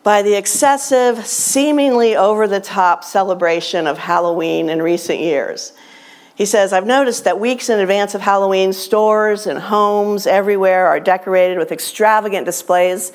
by 0.03 0.23
the 0.23 0.35
excessive, 0.35 1.25
seemingly 1.25 2.17
over 2.17 2.49
the 2.49 2.59
top 2.59 3.05
celebration 3.05 3.87
of 3.87 3.99
Halloween 3.99 4.69
in 4.69 4.83
recent 4.83 5.21
years. 5.21 5.75
He 6.43 6.47
says, 6.47 6.73
I've 6.73 6.87
noticed 6.87 7.23
that 7.23 7.39
weeks 7.39 7.69
in 7.69 7.79
advance 7.79 8.17
of 8.17 8.21
Halloween, 8.21 8.73
stores 8.73 9.47
and 9.47 9.61
homes 9.61 10.27
everywhere 10.27 10.89
are 10.89 10.99
decorated 10.99 11.57
with 11.57 11.71
extravagant 11.71 12.47
displays 12.47 13.13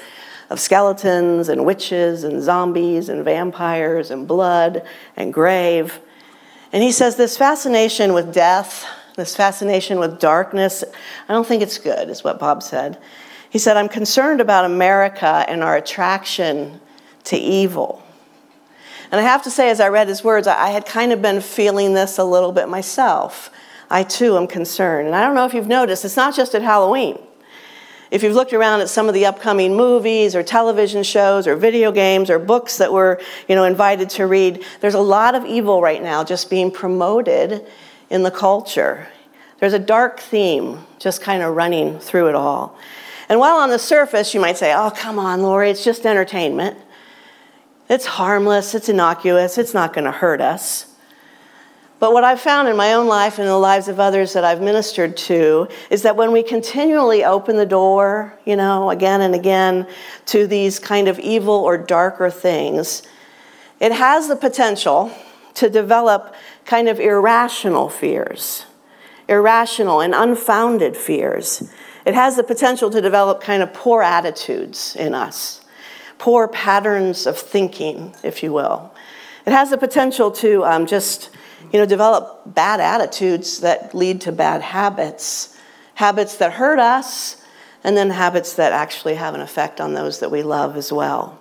of 0.49 0.61
skeletons 0.61 1.49
and 1.49 1.65
witches 1.65 2.23
and 2.23 2.41
zombies 2.41 3.09
and 3.09 3.25
vampires 3.25 4.11
and 4.11 4.29
blood 4.29 4.81
and 5.17 5.33
grave. 5.33 5.99
And 6.71 6.81
he 6.81 6.93
says, 6.93 7.17
This 7.17 7.35
fascination 7.35 8.13
with 8.13 8.33
death, 8.33 8.85
this 9.17 9.35
fascination 9.35 9.99
with 9.99 10.21
darkness, 10.21 10.85
I 11.27 11.33
don't 11.33 11.45
think 11.45 11.61
it's 11.61 11.79
good, 11.79 12.09
is 12.09 12.23
what 12.23 12.39
Bob 12.39 12.63
said. 12.63 12.97
He 13.49 13.59
said, 13.59 13.75
I'm 13.75 13.89
concerned 13.89 14.39
about 14.39 14.63
America 14.63 15.43
and 15.49 15.65
our 15.65 15.75
attraction 15.75 16.79
to 17.25 17.35
evil. 17.35 18.01
And 19.11 19.21
I 19.21 19.23
have 19.23 19.43
to 19.43 19.51
say, 19.51 19.69
as 19.69 19.79
I 19.79 19.87
read 19.87 20.07
his 20.07 20.23
words, 20.23 20.47
I 20.47 20.69
had 20.69 20.85
kind 20.85 21.13
of 21.13 21.21
been 21.21 21.41
feeling 21.41 21.93
this 21.93 22.17
a 22.17 22.23
little 22.23 22.51
bit 22.51 22.67
myself. 22.67 23.49
I 23.89 24.03
too 24.03 24.37
am 24.37 24.47
concerned. 24.47 25.07
And 25.07 25.15
I 25.15 25.25
don't 25.25 25.35
know 25.35 25.45
if 25.45 25.53
you've 25.53 25.67
noticed, 25.67 26.03
it's 26.03 26.17
not 26.17 26.35
just 26.35 26.53
at 26.55 26.61
Halloween. 26.61 27.19
If 28.09 28.23
you've 28.23 28.35
looked 28.35 28.53
around 28.53 28.79
at 28.79 28.89
some 28.89 29.07
of 29.09 29.13
the 29.13 29.25
upcoming 29.25 29.75
movies 29.75 30.35
or 30.35 30.41
television 30.41 31.03
shows 31.03 31.45
or 31.45 31.55
video 31.55 31.91
games 31.91 32.29
or 32.29 32.39
books 32.39 32.77
that 32.77 32.91
we're 32.91 33.19
you 33.49 33.55
know, 33.55 33.65
invited 33.65 34.09
to 34.11 34.27
read, 34.27 34.63
there's 34.79 34.93
a 34.93 34.99
lot 34.99 35.35
of 35.35 35.45
evil 35.45 35.81
right 35.81 36.01
now 36.01 36.23
just 36.23 36.49
being 36.49 36.71
promoted 36.71 37.65
in 38.09 38.23
the 38.23 38.31
culture. 38.31 39.07
There's 39.59 39.73
a 39.73 39.79
dark 39.79 40.19
theme 40.19 40.85
just 40.99 41.21
kind 41.21 41.43
of 41.43 41.55
running 41.55 41.99
through 41.99 42.29
it 42.29 42.35
all. 42.35 42.77
And 43.27 43.39
while 43.39 43.57
on 43.57 43.69
the 43.69 43.79
surface 43.79 44.33
you 44.33 44.39
might 44.39 44.57
say, 44.57 44.73
oh, 44.73 44.89
come 44.89 45.19
on, 45.19 45.41
Lori, 45.41 45.69
it's 45.69 45.83
just 45.83 46.05
entertainment. 46.05 46.77
It's 47.89 48.05
harmless, 48.05 48.75
it's 48.75 48.89
innocuous, 48.89 49.57
it's 49.57 49.73
not 49.73 49.93
going 49.93 50.05
to 50.05 50.11
hurt 50.11 50.41
us. 50.41 50.85
But 51.99 52.13
what 52.13 52.23
I've 52.23 52.41
found 52.41 52.67
in 52.67 52.75
my 52.75 52.93
own 52.93 53.07
life 53.07 53.39
and 53.39 53.47
in 53.47 53.51
the 53.51 53.57
lives 53.57 53.87
of 53.87 53.99
others 53.99 54.33
that 54.33 54.43
I've 54.43 54.61
ministered 54.61 55.17
to 55.17 55.67
is 55.89 56.03
that 56.03 56.15
when 56.15 56.31
we 56.31 56.43
continually 56.43 57.23
open 57.23 57.55
the 57.55 57.65
door, 57.65 58.37
you 58.45 58.55
know, 58.55 58.91
again 58.91 59.21
and 59.21 59.33
again 59.33 59.87
to 60.27 60.45
these 60.45 60.77
kind 60.77 61.07
of 61.07 61.17
evil 61.17 61.55
or 61.55 61.77
darker 61.77 62.29
things, 62.29 63.01
it 63.79 63.91
has 63.91 64.27
the 64.27 64.35
potential 64.35 65.11
to 65.55 65.69
develop 65.69 66.35
kind 66.65 66.87
of 66.87 66.99
irrational 66.99 67.89
fears, 67.89 68.65
irrational 69.27 70.01
and 70.01 70.13
unfounded 70.13 70.95
fears. 70.95 71.71
It 72.05 72.13
has 72.13 72.35
the 72.35 72.43
potential 72.43 72.91
to 72.91 73.01
develop 73.01 73.41
kind 73.41 73.63
of 73.63 73.73
poor 73.73 74.03
attitudes 74.03 74.95
in 74.95 75.15
us 75.15 75.61
poor 76.17 76.47
patterns 76.47 77.25
of 77.25 77.37
thinking, 77.37 78.13
if 78.23 78.43
you 78.43 78.53
will. 78.53 78.93
It 79.45 79.53
has 79.53 79.69
the 79.69 79.77
potential 79.77 80.31
to 80.31 80.65
um, 80.65 80.85
just, 80.85 81.29
you 81.71 81.79
know, 81.79 81.85
develop 81.85 82.41
bad 82.45 82.79
attitudes 82.79 83.59
that 83.61 83.95
lead 83.95 84.21
to 84.21 84.31
bad 84.31 84.61
habits, 84.61 85.57
habits 85.95 86.37
that 86.37 86.53
hurt 86.53 86.79
us, 86.79 87.41
and 87.83 87.95
then 87.95 88.09
habits 88.09 88.53
that 88.55 88.73
actually 88.73 89.15
have 89.15 89.35
an 89.35 89.41
effect 89.41 89.79
on 89.79 89.93
those 89.93 90.19
that 90.19 90.31
we 90.31 90.43
love 90.43 90.75
as 90.75 90.91
well. 90.91 91.39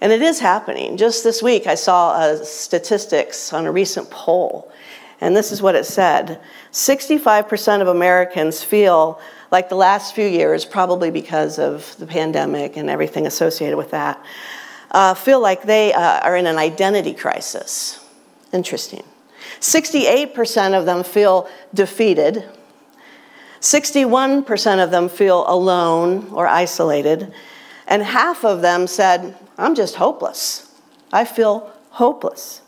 And 0.00 0.10
it 0.10 0.20
is 0.20 0.40
happening. 0.40 0.96
Just 0.96 1.22
this 1.22 1.42
week, 1.42 1.68
I 1.68 1.76
saw 1.76 2.10
uh, 2.10 2.44
statistics 2.44 3.52
on 3.52 3.66
a 3.66 3.72
recent 3.72 4.10
poll, 4.10 4.72
and 5.20 5.36
this 5.36 5.52
is 5.52 5.62
what 5.62 5.76
it 5.76 5.86
said 5.86 6.40
65% 6.72 7.80
of 7.80 7.86
Americans 7.86 8.64
feel 8.64 9.20
like 9.52 9.68
the 9.68 9.76
last 9.76 10.14
few 10.14 10.26
years, 10.26 10.64
probably 10.64 11.10
because 11.10 11.58
of 11.58 11.94
the 11.98 12.06
pandemic 12.06 12.78
and 12.78 12.88
everything 12.88 13.26
associated 13.26 13.76
with 13.76 13.90
that, 13.90 14.24
uh, 14.90 15.12
feel 15.12 15.40
like 15.40 15.62
they 15.62 15.92
uh, 15.92 16.20
are 16.20 16.36
in 16.36 16.46
an 16.46 16.56
identity 16.56 17.12
crisis. 17.12 18.00
Interesting. 18.52 19.04
68% 19.60 20.78
of 20.78 20.86
them 20.86 21.04
feel 21.04 21.48
defeated. 21.74 22.48
61% 23.60 24.82
of 24.82 24.90
them 24.90 25.08
feel 25.08 25.44
alone 25.46 26.28
or 26.32 26.48
isolated. 26.48 27.32
And 27.86 28.02
half 28.02 28.44
of 28.44 28.62
them 28.62 28.86
said, 28.86 29.36
I'm 29.58 29.74
just 29.74 29.96
hopeless. 29.96 30.74
I 31.12 31.26
feel 31.26 31.70
hopeless. 31.90 32.62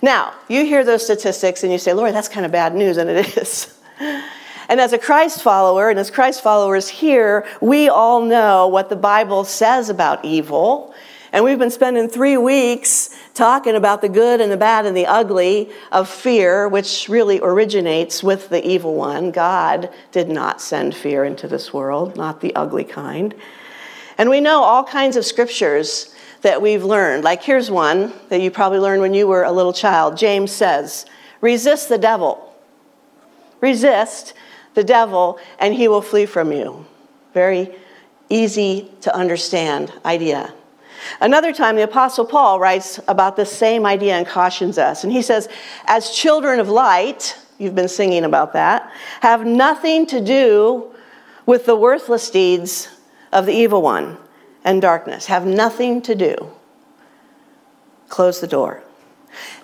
Now, 0.00 0.32
you 0.48 0.64
hear 0.64 0.84
those 0.84 1.04
statistics 1.04 1.64
and 1.64 1.72
you 1.72 1.78
say, 1.78 1.92
Lori, 1.92 2.12
that's 2.12 2.28
kind 2.28 2.46
of 2.46 2.52
bad 2.52 2.74
news, 2.74 2.98
and 2.98 3.10
it 3.10 3.36
is. 3.36 3.76
And 4.68 4.80
as 4.80 4.92
a 4.92 4.98
Christ 4.98 5.42
follower, 5.42 5.90
and 5.90 5.98
as 5.98 6.10
Christ 6.10 6.42
followers 6.42 6.88
here, 6.88 7.46
we 7.60 7.88
all 7.88 8.22
know 8.22 8.68
what 8.68 8.88
the 8.88 8.96
Bible 8.96 9.44
says 9.44 9.90
about 9.90 10.24
evil. 10.24 10.94
And 11.32 11.44
we've 11.44 11.58
been 11.58 11.70
spending 11.70 12.08
three 12.08 12.36
weeks 12.36 13.10
talking 13.34 13.74
about 13.74 14.00
the 14.00 14.08
good 14.08 14.40
and 14.40 14.52
the 14.52 14.56
bad 14.56 14.86
and 14.86 14.96
the 14.96 15.06
ugly 15.06 15.70
of 15.90 16.08
fear, 16.08 16.68
which 16.68 17.08
really 17.08 17.40
originates 17.42 18.22
with 18.22 18.48
the 18.48 18.64
evil 18.64 18.94
one. 18.94 19.32
God 19.32 19.90
did 20.12 20.28
not 20.28 20.60
send 20.60 20.94
fear 20.94 21.24
into 21.24 21.48
this 21.48 21.72
world, 21.72 22.16
not 22.16 22.40
the 22.40 22.54
ugly 22.54 22.84
kind. 22.84 23.34
And 24.16 24.30
we 24.30 24.40
know 24.40 24.62
all 24.62 24.84
kinds 24.84 25.16
of 25.16 25.24
scriptures 25.24 26.14
that 26.42 26.62
we've 26.62 26.84
learned. 26.84 27.24
Like 27.24 27.42
here's 27.42 27.70
one 27.70 28.12
that 28.28 28.40
you 28.40 28.52
probably 28.52 28.78
learned 28.78 29.00
when 29.00 29.14
you 29.14 29.26
were 29.26 29.42
a 29.42 29.50
little 29.50 29.72
child. 29.72 30.16
James 30.16 30.52
says, 30.52 31.04
resist 31.40 31.88
the 31.88 31.98
devil. 31.98 32.54
Resist 33.60 34.34
the 34.74 34.84
devil 34.84 35.38
and 35.58 35.74
he 35.74 35.88
will 35.88 36.02
flee 36.02 36.26
from 36.26 36.52
you. 36.52 36.84
Very 37.32 37.74
easy 38.28 38.90
to 39.00 39.14
understand 39.14 39.92
idea. 40.04 40.52
Another 41.20 41.52
time, 41.52 41.76
the 41.76 41.82
Apostle 41.82 42.24
Paul 42.24 42.58
writes 42.58 43.00
about 43.08 43.36
the 43.36 43.44
same 43.44 43.84
idea 43.84 44.14
and 44.14 44.26
cautions 44.26 44.78
us. 44.78 45.04
And 45.04 45.12
he 45.12 45.22
says, 45.22 45.48
As 45.86 46.10
children 46.10 46.60
of 46.60 46.68
light, 46.68 47.36
you've 47.58 47.74
been 47.74 47.88
singing 47.88 48.24
about 48.24 48.52
that, 48.54 48.90
have 49.20 49.44
nothing 49.44 50.06
to 50.06 50.20
do 50.20 50.94
with 51.46 51.66
the 51.66 51.76
worthless 51.76 52.30
deeds 52.30 52.88
of 53.32 53.46
the 53.46 53.52
evil 53.52 53.82
one 53.82 54.16
and 54.64 54.80
darkness. 54.80 55.26
Have 55.26 55.46
nothing 55.46 56.00
to 56.02 56.14
do. 56.14 56.50
Close 58.08 58.40
the 58.40 58.46
door. 58.46 58.83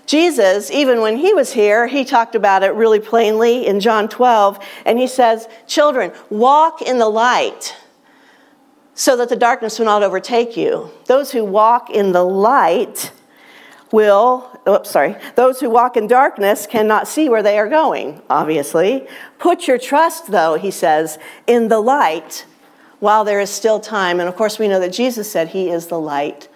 Jesus, 0.06 0.70
even 0.70 1.00
when 1.00 1.16
he 1.16 1.32
was 1.32 1.52
here, 1.52 1.86
he 1.86 2.04
talked 2.04 2.34
about 2.34 2.62
it 2.62 2.74
really 2.74 3.00
plainly 3.00 3.66
in 3.66 3.80
John 3.80 4.08
12, 4.08 4.58
and 4.84 4.98
he 4.98 5.06
says, 5.06 5.48
Children, 5.66 6.12
walk 6.30 6.82
in 6.82 6.98
the 6.98 7.08
light 7.08 7.76
so 8.94 9.16
that 9.16 9.28
the 9.28 9.36
darkness 9.36 9.78
will 9.78 9.86
not 9.86 10.02
overtake 10.02 10.56
you. 10.56 10.90
Those 11.06 11.32
who 11.32 11.44
walk 11.44 11.90
in 11.90 12.12
the 12.12 12.24
light 12.24 13.12
will, 13.92 14.60
oops, 14.68 14.90
sorry, 14.90 15.16
those 15.36 15.60
who 15.60 15.70
walk 15.70 15.96
in 15.96 16.06
darkness 16.06 16.66
cannot 16.66 17.08
see 17.08 17.28
where 17.28 17.42
they 17.42 17.58
are 17.58 17.68
going, 17.68 18.20
obviously. 18.28 19.06
Put 19.38 19.66
your 19.66 19.78
trust, 19.78 20.26
though, 20.26 20.54
he 20.54 20.70
says, 20.70 21.18
in 21.46 21.68
the 21.68 21.80
light 21.80 22.46
while 22.98 23.24
there 23.24 23.40
is 23.40 23.50
still 23.50 23.80
time. 23.80 24.20
And 24.20 24.28
of 24.28 24.36
course, 24.36 24.58
we 24.58 24.68
know 24.68 24.80
that 24.80 24.92
Jesus 24.92 25.30
said 25.30 25.48
he 25.48 25.70
is 25.70 25.86
the 25.86 25.98
light 25.98 26.48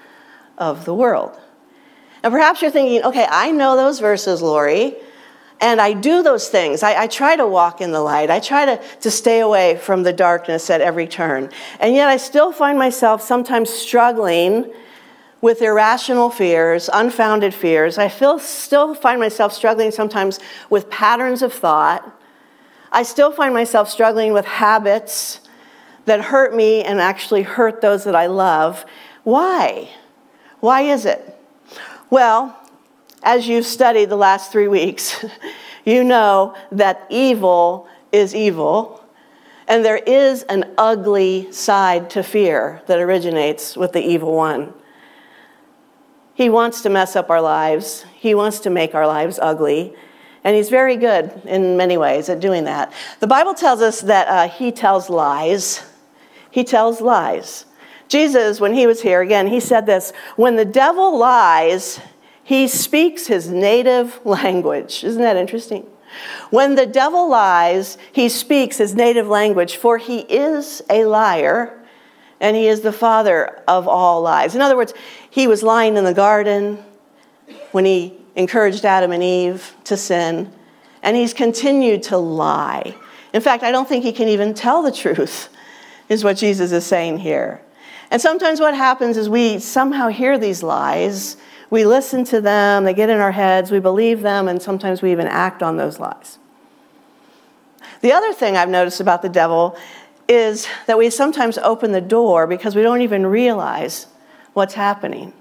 of 0.59 0.85
the 0.85 0.95
world. 0.95 1.41
And 2.25 2.33
perhaps 2.33 2.63
you're 2.63 2.71
thinking, 2.71 3.03
okay, 3.05 3.27
I 3.29 3.51
know 3.51 3.77
those 3.77 4.01
verses, 4.01 4.41
Lori, 4.41 4.97
and 5.61 5.79
I 5.79 5.93
do 5.93 6.23
those 6.23 6.49
things. 6.49 6.83
I, 6.83 7.03
I, 7.03 7.07
try 7.07 7.37
to 7.37 7.47
walk 7.47 7.83
in 7.83 7.93
the 7.93 8.01
light. 8.01 8.31
I 8.31 8.41
try 8.41 8.65
to, 8.65 8.83
to 9.01 9.11
stay 9.11 9.41
away 9.41 9.77
from 9.77 10.05
the 10.05 10.13
darkness 10.13 10.71
at 10.71 10.81
every 10.81 11.07
turn. 11.07 11.51
And 11.81 11.95
yet 11.95 12.09
I 12.09 12.17
still 12.17 12.51
find 12.51 12.79
myself 12.79 13.21
sometimes 13.21 13.69
struggling 13.69 14.73
with 15.43 15.61
irrational 15.61 16.31
fears, 16.31 16.89
unfounded 16.95 17.53
fears. 17.53 17.99
I 17.99 18.09
feel, 18.09 18.39
still 18.39 18.95
find 18.95 19.21
myself 19.21 19.53
struggling 19.53 19.91
sometimes 19.91 20.41
with 20.71 20.89
patterns 20.89 21.43
of 21.43 21.53
thought. 21.53 22.11
I 22.91 23.03
still 23.03 23.33
find 23.33 23.53
myself 23.53 23.91
struggling 23.91 24.33
with 24.33 24.47
habits 24.47 25.41
that 26.07 26.23
hurt 26.23 26.55
me 26.55 26.83
and 26.83 27.01
actually 27.01 27.43
hurt 27.43 27.83
those 27.83 28.05
that 28.05 28.17
I 28.17 28.29
love. 28.29 28.87
Why? 29.25 29.91
Why 30.61 30.81
is 30.81 31.05
it? 31.05 31.34
Well, 32.11 32.57
as 33.23 33.49
you've 33.49 33.67
studied 33.67 34.11
the 34.11 34.17
last 34.17 34.53
three 34.53 34.69
weeks, 34.69 35.25
you 35.85 36.05
know 36.05 36.55
that 36.73 37.07
evil 37.09 37.89
is 38.13 38.35
evil, 38.35 39.05
and 39.67 39.85
there 39.85 39.97
is 39.97 40.43
an 40.45 40.73
ugly 40.77 41.51
side 41.51 42.11
to 42.11 42.23
fear 42.23 42.83
that 42.87 42.99
originates 42.99 43.77
with 43.77 43.93
the 43.93 44.03
evil 44.03 44.35
one. 44.35 44.75
He 46.35 46.51
wants 46.51 46.83
to 46.83 46.91
mess 46.91 47.17
up 47.17 47.31
our 47.31 47.41
lives, 47.41 48.05
he 48.15 48.35
wants 48.35 48.61
to 48.61 48.71
make 48.71 48.95
our 48.95 49.07
lives 49.07 49.39
ugly. 49.41 49.95
And 50.45 50.55
he's 50.55 50.69
very 50.69 50.97
good 50.97 51.33
in 51.47 51.79
many 51.79 51.97
ways 51.97 52.29
at 52.29 52.39
doing 52.39 52.65
that. 52.65 52.93
The 53.21 53.27
Bible 53.27 53.55
tells 53.55 53.81
us 53.81 54.03
that 54.03 54.29
uh, 54.29 54.47
he 54.47 54.73
tells 54.73 55.09
lies. 55.09 55.83
He 56.51 56.65
tells 56.65 57.01
lies. 57.01 57.65
Jesus, 58.15 58.61
when 58.61 58.75
he 58.75 58.87
was 58.87 59.03
here, 59.03 59.23
again, 59.23 59.49
he 59.49 59.59
said 59.59 59.87
this 59.87 60.13
when 60.37 60.55
the 60.55 60.65
devil 60.65 61.19
lies, 61.19 61.99
he 62.45 62.69
speaks 62.69 63.27
his 63.27 63.49
native 63.49 64.25
language. 64.25 65.03
Isn't 65.03 65.23
that 65.23 65.37
interesting? 65.37 65.85
When 66.51 66.77
the 66.77 66.87
devil 66.87 67.29
lies, 67.29 67.99
he 68.13 68.29
speaks 68.29 68.79
his 68.79 68.95
native 68.95 69.27
language, 69.27 69.79
for 69.79 69.99
he 69.99 70.21
is 70.21 70.81
a 70.89 71.07
liar 71.07 71.77
and 72.39 72.57
he 72.57 72.69
is 72.69 72.83
the 72.83 72.93
father 72.93 73.61
of 73.67 73.89
all 73.89 74.23
lies. 74.23 74.55
In 74.55 74.61
other 74.61 74.77
words, 74.77 74.95
he 75.29 75.49
was 75.49 75.65
lying 75.65 75.97
in 75.97 76.05
the 76.05 76.15
garden 76.15 76.79
when 77.73 77.85
he 77.85 78.15
encouraged 78.37 78.85
Adam 78.85 79.11
and 79.11 79.25
Eve 79.25 79.75
to 79.83 79.97
sin, 79.97 80.53
and 81.03 81.17
he's 81.17 81.35
continued 81.35 82.05
to 82.05 82.17
lie. 82.17 82.95
In 83.33 83.41
fact, 83.41 83.65
I 83.65 83.73
don't 83.73 83.89
think 83.89 84.05
he 84.05 84.13
can 84.13 84.29
even 84.29 84.55
tell 84.55 84.83
the 84.83 84.93
truth, 84.93 85.49
is 86.09 86.23
what 86.23 86.37
Jesus 86.37 86.71
is 86.71 86.87
saying 86.87 87.19
here. 87.19 87.61
And 88.11 88.21
sometimes 88.21 88.61
what 88.61 88.75
happens 88.75 89.17
is 89.17 89.29
we 89.29 89.59
somehow 89.59 90.09
hear 90.09 90.39
these 90.39 90.63
lies, 90.63 91.37
we 91.71 91.85
listen 91.85 92.25
to 92.25 92.41
them, 92.41 92.85
they 92.85 92.95
get 92.95 93.11
in 93.11 93.19
our 93.19 93.33
heads, 93.33 93.71
we 93.71 93.81
believe 93.81 94.21
them, 94.21 94.49
and 94.49 94.61
sometimes 94.61 95.03
we 95.03 95.11
even 95.13 95.27
act 95.27 95.63
on 95.63 95.77
those 95.77 95.99
lies. 95.99 96.39
The 98.01 98.13
other 98.13 98.33
thing 98.33 98.57
I've 98.57 98.69
noticed 98.69 99.01
about 99.01 99.23
the 99.23 99.29
devil 99.29 99.77
is 100.29 100.67
that 100.87 100.99
we 100.99 101.11
sometimes 101.11 101.59
open 101.59 101.93
the 101.93 102.01
door 102.01 102.47
because 102.47 102.77
we 102.77 102.83
don't 102.83 103.01
even 103.01 103.27
realize 103.27 104.07
what's 104.53 104.75
happening. 104.75 105.33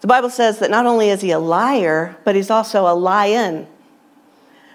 The 0.00 0.06
Bible 0.06 0.30
says 0.30 0.58
that 0.58 0.70
not 0.70 0.86
only 0.86 1.10
is 1.10 1.22
he 1.22 1.30
a 1.30 1.38
liar, 1.38 2.16
but 2.24 2.34
he's 2.34 2.50
also 2.50 2.86
a 2.86 2.94
lion. 2.94 3.66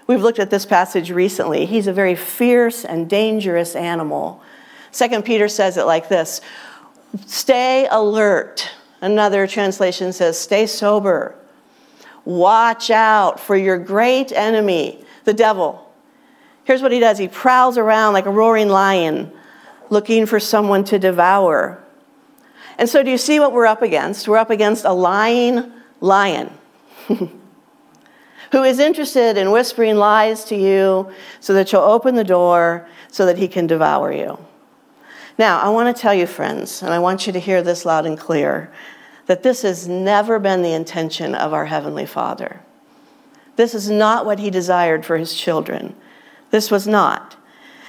We've 0.06 0.22
looked 0.22 0.38
at 0.40 0.50
this 0.50 0.66
passage 0.66 1.10
recently. 1.10 1.66
He's 1.66 1.86
a 1.86 1.92
very 1.92 2.16
fierce 2.16 2.84
and 2.84 3.08
dangerous 3.08 3.76
animal. 3.76 4.42
Second 4.92 5.24
Peter 5.24 5.48
says 5.48 5.76
it 5.76 5.84
like 5.84 6.08
this 6.08 6.40
Stay 7.26 7.86
alert. 7.90 8.70
Another 9.00 9.46
translation 9.46 10.12
says, 10.12 10.38
Stay 10.38 10.66
sober. 10.66 11.34
Watch 12.24 12.90
out 12.90 13.40
for 13.40 13.56
your 13.56 13.78
great 13.78 14.30
enemy, 14.30 15.02
the 15.24 15.32
devil. 15.32 15.90
Here's 16.64 16.82
what 16.82 16.92
he 16.92 17.00
does 17.00 17.18
he 17.18 17.28
prowls 17.28 17.78
around 17.78 18.12
like 18.12 18.26
a 18.26 18.30
roaring 18.30 18.68
lion, 18.68 19.32
looking 19.88 20.26
for 20.26 20.38
someone 20.38 20.84
to 20.84 20.98
devour. 20.98 21.82
And 22.78 22.88
so, 22.88 23.02
do 23.02 23.10
you 23.10 23.18
see 23.18 23.40
what 23.40 23.52
we're 23.52 23.66
up 23.66 23.82
against? 23.82 24.28
We're 24.28 24.38
up 24.38 24.50
against 24.50 24.84
a 24.84 24.92
lying 24.92 25.72
lion 26.00 26.50
who 27.08 28.62
is 28.62 28.78
interested 28.78 29.36
in 29.36 29.50
whispering 29.50 29.96
lies 29.96 30.44
to 30.46 30.56
you 30.56 31.10
so 31.40 31.54
that 31.54 31.72
you'll 31.72 31.82
open 31.82 32.14
the 32.14 32.24
door 32.24 32.86
so 33.10 33.26
that 33.26 33.38
he 33.38 33.48
can 33.48 33.66
devour 33.66 34.12
you. 34.12 34.38
Now, 35.40 35.58
I 35.58 35.70
want 35.70 35.96
to 35.96 35.98
tell 35.98 36.12
you, 36.12 36.26
friends, 36.26 36.82
and 36.82 36.92
I 36.92 36.98
want 36.98 37.26
you 37.26 37.32
to 37.32 37.40
hear 37.40 37.62
this 37.62 37.86
loud 37.86 38.04
and 38.04 38.18
clear, 38.18 38.70
that 39.24 39.42
this 39.42 39.62
has 39.62 39.88
never 39.88 40.38
been 40.38 40.60
the 40.60 40.74
intention 40.74 41.34
of 41.34 41.54
our 41.54 41.64
Heavenly 41.64 42.04
Father. 42.04 42.60
This 43.56 43.74
is 43.74 43.88
not 43.88 44.26
what 44.26 44.38
He 44.38 44.50
desired 44.50 45.06
for 45.06 45.16
His 45.16 45.34
children. 45.34 45.96
This 46.50 46.70
was 46.70 46.86
not. 46.86 47.36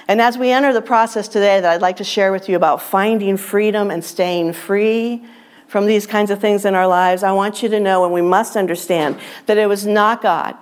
And 0.08 0.18
as 0.18 0.38
we 0.38 0.50
enter 0.50 0.72
the 0.72 0.80
process 0.80 1.28
today 1.28 1.60
that 1.60 1.70
I'd 1.70 1.82
like 1.82 1.98
to 1.98 2.04
share 2.04 2.32
with 2.32 2.48
you 2.48 2.56
about 2.56 2.80
finding 2.80 3.36
freedom 3.36 3.90
and 3.90 4.02
staying 4.02 4.54
free 4.54 5.22
from 5.68 5.84
these 5.84 6.06
kinds 6.06 6.30
of 6.30 6.40
things 6.40 6.64
in 6.64 6.74
our 6.74 6.88
lives, 6.88 7.22
I 7.22 7.32
want 7.32 7.62
you 7.62 7.68
to 7.68 7.80
know 7.80 8.02
and 8.04 8.14
we 8.14 8.22
must 8.22 8.56
understand 8.56 9.20
that 9.44 9.58
it 9.58 9.66
was 9.66 9.86
not 9.86 10.22
God. 10.22 10.56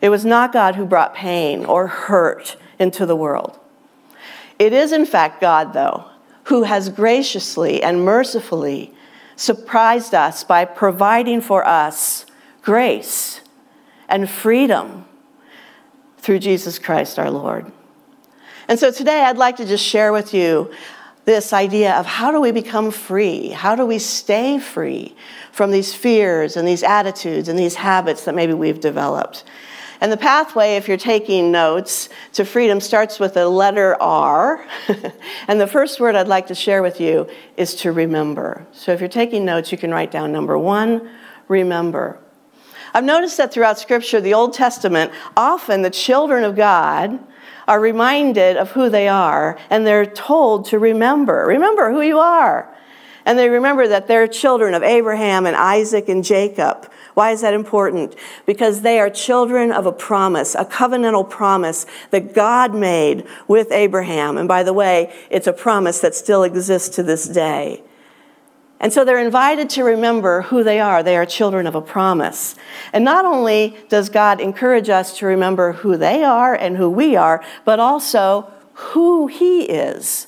It 0.00 0.10
was 0.10 0.24
not 0.24 0.52
God 0.52 0.76
who 0.76 0.86
brought 0.86 1.12
pain 1.12 1.64
or 1.64 1.88
hurt 1.88 2.56
into 2.78 3.04
the 3.04 3.16
world. 3.16 3.58
It 4.60 4.72
is, 4.72 4.92
in 4.92 5.06
fact, 5.06 5.40
God, 5.40 5.72
though, 5.72 6.09
who 6.50 6.64
has 6.64 6.88
graciously 6.88 7.80
and 7.80 8.04
mercifully 8.04 8.92
surprised 9.36 10.16
us 10.16 10.42
by 10.42 10.64
providing 10.64 11.40
for 11.40 11.64
us 11.64 12.26
grace 12.60 13.40
and 14.08 14.28
freedom 14.28 15.04
through 16.18 16.40
Jesus 16.40 16.76
Christ 16.76 17.20
our 17.20 17.30
Lord. 17.30 17.70
And 18.66 18.80
so 18.80 18.90
today 18.90 19.20
I'd 19.20 19.38
like 19.38 19.58
to 19.58 19.64
just 19.64 19.84
share 19.84 20.12
with 20.12 20.34
you 20.34 20.72
this 21.24 21.52
idea 21.52 21.94
of 21.94 22.04
how 22.04 22.32
do 22.32 22.40
we 22.40 22.50
become 22.50 22.90
free? 22.90 23.50
How 23.50 23.76
do 23.76 23.86
we 23.86 24.00
stay 24.00 24.58
free 24.58 25.14
from 25.52 25.70
these 25.70 25.94
fears 25.94 26.56
and 26.56 26.66
these 26.66 26.82
attitudes 26.82 27.48
and 27.48 27.56
these 27.56 27.76
habits 27.76 28.24
that 28.24 28.34
maybe 28.34 28.54
we've 28.54 28.80
developed? 28.80 29.44
And 30.00 30.10
the 30.10 30.16
pathway, 30.16 30.76
if 30.76 30.88
you're 30.88 30.96
taking 30.96 31.52
notes, 31.52 32.08
to 32.32 32.44
freedom 32.44 32.80
starts 32.80 33.20
with 33.20 33.34
the 33.34 33.46
letter 33.48 34.00
R. 34.00 34.66
and 35.48 35.60
the 35.60 35.66
first 35.66 36.00
word 36.00 36.14
I'd 36.14 36.26
like 36.26 36.46
to 36.46 36.54
share 36.54 36.82
with 36.82 37.00
you 37.00 37.28
is 37.58 37.74
to 37.76 37.92
remember. 37.92 38.66
So 38.72 38.92
if 38.92 39.00
you're 39.00 39.10
taking 39.10 39.44
notes, 39.44 39.70
you 39.70 39.78
can 39.78 39.90
write 39.90 40.10
down 40.10 40.32
number 40.32 40.56
one, 40.56 41.10
remember. 41.48 42.18
I've 42.94 43.04
noticed 43.04 43.36
that 43.36 43.52
throughout 43.52 43.78
Scripture, 43.78 44.20
the 44.20 44.34
Old 44.34 44.54
Testament, 44.54 45.12
often 45.36 45.82
the 45.82 45.90
children 45.90 46.44
of 46.44 46.56
God 46.56 47.20
are 47.68 47.78
reminded 47.78 48.56
of 48.56 48.70
who 48.72 48.88
they 48.88 49.06
are 49.06 49.58
and 49.68 49.86
they're 49.86 50.06
told 50.06 50.64
to 50.66 50.78
remember. 50.78 51.44
Remember 51.46 51.92
who 51.92 52.00
you 52.00 52.18
are. 52.18 52.74
And 53.26 53.38
they 53.38 53.48
remember 53.48 53.86
that 53.86 54.08
they're 54.08 54.26
children 54.26 54.74
of 54.74 54.82
Abraham 54.82 55.46
and 55.46 55.54
Isaac 55.54 56.08
and 56.08 56.24
Jacob. 56.24 56.90
Why 57.20 57.32
is 57.32 57.42
that 57.42 57.52
important? 57.52 58.16
Because 58.46 58.80
they 58.80 58.98
are 58.98 59.10
children 59.10 59.72
of 59.72 59.84
a 59.84 59.92
promise, 59.92 60.54
a 60.54 60.64
covenantal 60.64 61.28
promise 61.28 61.84
that 62.12 62.32
God 62.32 62.74
made 62.74 63.26
with 63.46 63.70
Abraham. 63.72 64.38
And 64.38 64.48
by 64.48 64.62
the 64.62 64.72
way, 64.72 65.12
it's 65.28 65.46
a 65.46 65.52
promise 65.52 66.00
that 66.00 66.14
still 66.14 66.44
exists 66.44 66.88
to 66.96 67.02
this 67.02 67.28
day. 67.28 67.82
And 68.80 68.90
so 68.90 69.04
they're 69.04 69.18
invited 69.18 69.68
to 69.68 69.84
remember 69.84 70.40
who 70.40 70.64
they 70.64 70.80
are. 70.80 71.02
They 71.02 71.14
are 71.14 71.26
children 71.26 71.66
of 71.66 71.74
a 71.74 71.82
promise. 71.82 72.54
And 72.90 73.04
not 73.04 73.26
only 73.26 73.76
does 73.90 74.08
God 74.08 74.40
encourage 74.40 74.88
us 74.88 75.18
to 75.18 75.26
remember 75.26 75.72
who 75.72 75.98
they 75.98 76.24
are 76.24 76.54
and 76.54 76.78
who 76.78 76.88
we 76.88 77.16
are, 77.16 77.44
but 77.66 77.78
also 77.78 78.50
who 78.72 79.26
He 79.26 79.64
is. 79.64 80.26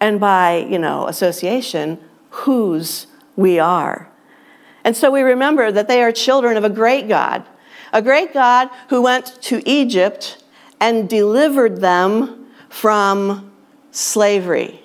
And 0.00 0.18
by, 0.18 0.56
you 0.56 0.78
know, 0.78 1.06
association, 1.06 1.98
whose 2.30 3.08
we 3.36 3.58
are. 3.58 4.08
And 4.84 4.96
so 4.96 5.10
we 5.10 5.22
remember 5.22 5.70
that 5.70 5.88
they 5.88 6.02
are 6.02 6.12
children 6.12 6.56
of 6.56 6.64
a 6.64 6.70
great 6.70 7.08
God, 7.08 7.44
a 7.92 8.02
great 8.02 8.32
God 8.32 8.68
who 8.88 9.02
went 9.02 9.40
to 9.42 9.62
Egypt 9.68 10.42
and 10.80 11.08
delivered 11.08 11.80
them 11.80 12.48
from 12.68 13.52
slavery 13.90 14.82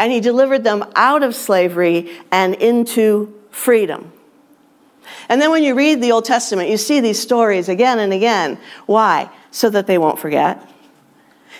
and 0.00 0.10
he 0.10 0.20
delivered 0.20 0.64
them 0.64 0.82
out 0.96 1.22
of 1.22 1.34
slavery 1.34 2.10
and 2.32 2.54
into 2.54 3.38
freedom. 3.50 4.10
And 5.28 5.40
then 5.40 5.50
when 5.50 5.62
you 5.62 5.74
read 5.74 6.00
the 6.00 6.10
Old 6.10 6.24
Testament, 6.24 6.70
you 6.70 6.78
see 6.78 7.00
these 7.00 7.20
stories 7.20 7.68
again 7.68 7.98
and 7.98 8.10
again. 8.10 8.58
Why? 8.86 9.28
So 9.50 9.68
that 9.68 9.86
they 9.86 9.98
won't 9.98 10.18
forget. 10.18 10.66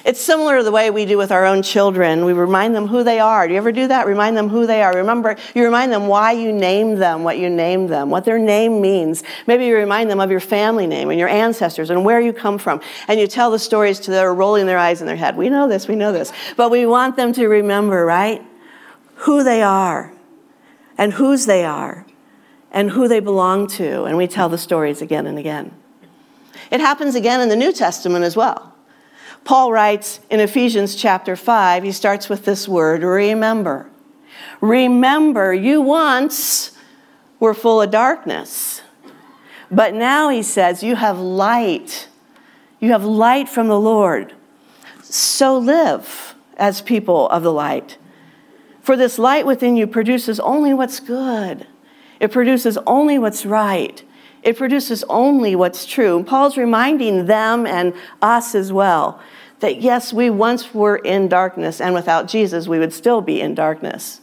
It's 0.03 0.21
similar 0.21 0.59
to 0.59 0.65
the 0.65 0.73
way 0.73 0.91
we 0.91 1.05
do 1.05 1.19
with 1.19 1.31
our 1.31 1.45
own 1.45 1.63
children. 1.63 2.25
We 2.25 2.33
remind 2.33 2.75
them 2.75 2.87
who 2.87 3.05
they 3.05 3.21
are. 3.21 3.47
Do 3.47 3.53
you 3.53 3.59
ever 3.59 3.71
do 3.71 3.87
that? 3.89 4.07
Remind 4.07 4.35
them 4.35 4.49
who 4.49 4.67
they 4.67 4.83
are. 4.83 4.95
Remember, 4.95 5.37
you 5.55 5.63
remind 5.63 5.93
them 5.93 6.07
why 6.07 6.33
you 6.33 6.53
named 6.53 7.03
them, 7.03 7.23
what 7.23 7.39
you 7.39 7.51
named 7.51 7.91
them, 7.91 8.09
what 8.09 8.25
their 8.25 8.39
name 8.39 8.81
means. 8.81 9.23
Maybe 9.47 9.67
you 9.67 9.77
remind 9.77 10.11
them 10.11 10.19
of 10.19 10.31
your 10.31 10.41
family 10.41 10.87
name 10.87 11.11
and 11.11 11.19
your 11.19 11.29
ancestors 11.29 11.91
and 11.91 12.03
where 12.03 12.19
you 12.21 12.33
come 12.33 12.57
from. 12.57 12.81
And 13.09 13.21
you 13.21 13.27
tell 13.27 13.51
the 13.51 13.59
stories 13.59 14.01
to 14.01 14.11
them, 14.11 14.37
rolling 14.37 14.65
their 14.67 14.79
eyes 14.79 15.03
in 15.03 15.07
their 15.07 15.17
head. 15.17 15.37
We 15.37 15.51
know 15.51 15.69
this, 15.69 15.87
we 15.87 15.97
know 15.97 16.13
this. 16.13 16.33
But 16.57 16.71
we 16.71 16.87
want 16.87 17.17
them 17.17 17.35
to 17.35 17.47
remember, 17.47 18.07
right? 18.07 18.43
Who 19.17 19.45
they 19.45 19.63
are 19.63 20.15
and 20.97 21.13
whose 21.13 21.45
they 21.45 21.65
are 21.65 22.07
and 22.71 22.91
who 22.91 23.07
they 23.07 23.21
belong 23.21 23.67
to. 23.67 24.05
And 24.05 24.17
we 24.17 24.27
tell 24.27 24.49
the 24.49 24.59
stories 24.59 25.03
again 25.03 25.27
and 25.27 25.39
again. 25.39 25.75
It 26.71 26.81
happens 26.81 27.15
again 27.15 27.41
in 27.41 27.49
the 27.51 27.57
New 27.57 27.73
Testament 27.73 28.25
as 28.25 28.35
well. 28.37 28.70
Paul 29.45 29.73
writes 29.73 30.21
in 30.31 30.41
Ephesians 30.41 30.95
chapter 30.95 31.37
5, 31.37 31.83
he 31.83 31.93
starts 31.93 32.29
with 32.29 32.45
this 32.45 32.69
word 32.69 33.03
remember. 33.03 33.89
Remember, 34.61 35.53
you 35.53 35.81
once 35.81 36.73
were 37.39 37.55
full 37.55 37.81
of 37.81 37.91
darkness, 37.91 38.83
but 39.71 39.95
now 39.95 40.29
he 40.29 40.43
says, 40.43 40.83
you 40.83 40.97
have 40.97 41.19
light. 41.19 42.09
You 42.81 42.93
have 42.93 43.05
light 43.05 43.49
from 43.49 43.69
the 43.69 43.79
Lord. 43.79 44.35
So 45.03 45.59
live 45.59 46.35
as 46.57 46.81
people 46.81 47.29
of 47.29 47.43
the 47.43 47.53
light. 47.53 47.97
For 48.83 48.97
this 48.97 49.19
light 49.19 49.47
within 49.47 49.77
you 49.77 49.87
produces 49.87 50.41
only 50.41 50.75
what's 50.75 51.01
good, 51.01 51.67
it 52.19 52.31
produces 52.33 52.79
only 52.87 53.19
what's 53.19 53.47
right. 53.47 54.03
It 54.43 54.57
produces 54.57 55.05
only 55.05 55.55
what's 55.55 55.85
true. 55.87 56.17
And 56.17 56.27
Paul's 56.27 56.57
reminding 56.57 57.27
them 57.27 57.67
and 57.67 57.95
us 58.23 58.55
as 58.55 58.73
well 58.73 59.21
that 59.61 59.83
yes, 59.83 60.13
we 60.13 60.31
once 60.31 60.75
were 60.75 60.97
in 60.97 61.29
darkness, 61.29 61.81
and 61.81 61.95
without 61.95 62.27
Jesus, 62.27 62.67
we 62.67 62.79
would 62.79 62.93
still 62.93 63.21
be 63.21 63.41
in 63.41 63.55
darkness. 63.55 64.23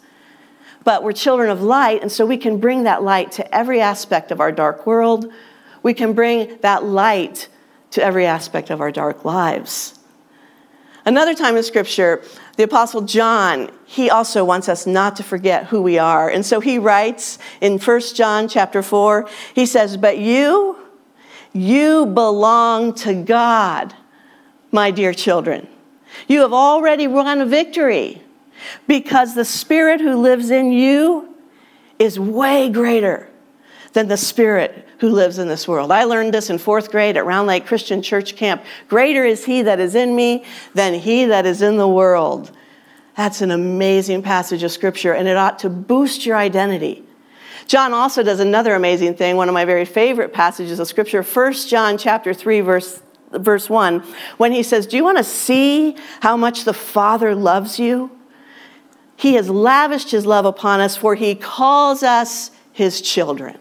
But 0.84 1.04
we're 1.04 1.14
children 1.14 1.50
of 1.50 1.62
light, 1.62 2.02
and 2.02 2.12
so 2.12 2.26
we 2.26 2.38
can 2.38 2.60
bring 2.60 2.84
that 2.84 3.04
light 3.04 3.32
to 3.34 3.56
every 3.56 3.80
aspect 3.80 4.32
of 4.32 4.40
our 4.40 4.52
dark 4.52 4.88
world. 4.88 5.32
We 5.84 5.94
can 5.94 6.14
bring 6.14 6.58
that 6.62 6.84
light 6.84 7.50
to 7.92 8.04
every 8.04 8.26
aspect 8.26 8.70
of 8.70 8.82
our 8.82 8.92
dark 8.92 9.26
lives. 9.26 10.00
Another 11.06 11.34
time 11.34 11.56
in 11.56 11.64
Scripture, 11.64 12.22
the 12.58 12.64
Apostle 12.64 13.02
John, 13.02 13.72
he 13.86 14.10
also 14.10 14.44
wants 14.44 14.68
us 14.68 14.88
not 14.88 15.16
to 15.18 15.24
forget 15.24 15.68
who 15.68 15.82
we 15.82 16.00
are. 16.00 16.28
And 16.30 16.46
so 16.46 16.60
he 16.60 16.80
writes 16.80 17.38
in 17.62 17.78
1 17.78 18.02
John 18.16 18.48
chapter 18.48 18.82
4, 18.82 19.30
he 19.54 19.66
says, 19.68 19.96
But 19.96 20.18
you, 20.18 20.78
you 21.54 22.08
belong 22.08 22.94
to 22.96 23.14
God, 23.14 23.94
my 24.72 24.90
dear 24.90 25.14
children. 25.14 25.68
You 26.28 26.42
have 26.42 26.54
already 26.54 27.06
won 27.06 27.42
a 27.42 27.46
victory 27.46 28.24
because 28.88 29.36
the 29.36 29.46
Spirit 29.46 30.02
who 30.02 30.16
lives 30.16 30.50
in 30.50 30.72
you 30.72 31.36
is 32.00 32.20
way 32.20 32.70
greater 32.70 33.30
than 33.98 34.08
the 34.08 34.16
Spirit 34.16 34.88
who 35.00 35.10
lives 35.10 35.40
in 35.40 35.48
this 35.48 35.68
world. 35.68 35.92
I 35.92 36.04
learned 36.04 36.32
this 36.32 36.52
in 36.52 36.60
fourth 36.60 36.92
grade 36.92 37.18
at 37.18 37.26
Round 37.26 37.48
Lake 37.48 37.66
Christian 37.66 38.04
Church 38.04 38.36
Camp. 38.36 38.64
Greater 38.88 39.26
is 39.26 39.44
He 39.44 39.64
that 39.64 39.80
is 39.80 39.96
in 39.96 40.16
me 40.16 40.46
than 40.76 40.94
He 40.94 41.26
that 41.26 41.48
is 41.48 41.64
in 41.64 41.78
the 41.78 41.88
world. 41.88 42.52
That's 43.16 43.42
an 43.42 43.50
amazing 43.50 44.22
passage 44.22 44.62
of 44.62 44.72
Scripture, 44.72 45.14
and 45.14 45.28
it 45.28 45.36
ought 45.36 45.58
to 45.60 45.70
boost 45.70 46.28
your 46.28 46.38
identity. 46.38 47.06
John 47.66 47.92
also 47.92 48.22
does 48.22 48.40
another 48.40 48.76
amazing 48.76 49.16
thing, 49.16 49.36
one 49.36 49.50
of 49.50 49.54
my 49.56 49.66
very 49.66 49.84
favorite 49.84 50.32
passages 50.32 50.78
of 50.78 50.88
Scripture, 50.88 51.24
1 51.24 51.54
John 51.68 51.98
chapter 51.98 52.36
3, 52.36 52.62
verse 52.62 53.02
verse 53.32 53.68
1 53.68 54.02
when 54.38 54.52
he 54.52 54.62
says, 54.62 54.86
Do 54.86 54.96
you 54.96 55.04
want 55.04 55.18
to 55.18 55.24
see 55.24 55.98
how 56.22 56.38
much 56.38 56.66
the 56.66 56.74
Father 56.74 57.34
loves 57.34 57.80
you? 57.80 58.12
He 59.16 59.34
has 59.34 59.50
lavished 59.50 60.12
his 60.12 60.28
love 60.28 60.46
upon 60.46 60.82
us, 60.82 60.96
for 60.96 61.16
he 61.16 61.34
calls 61.34 62.04
us 62.04 62.52
his 62.72 63.02
children. 63.02 63.58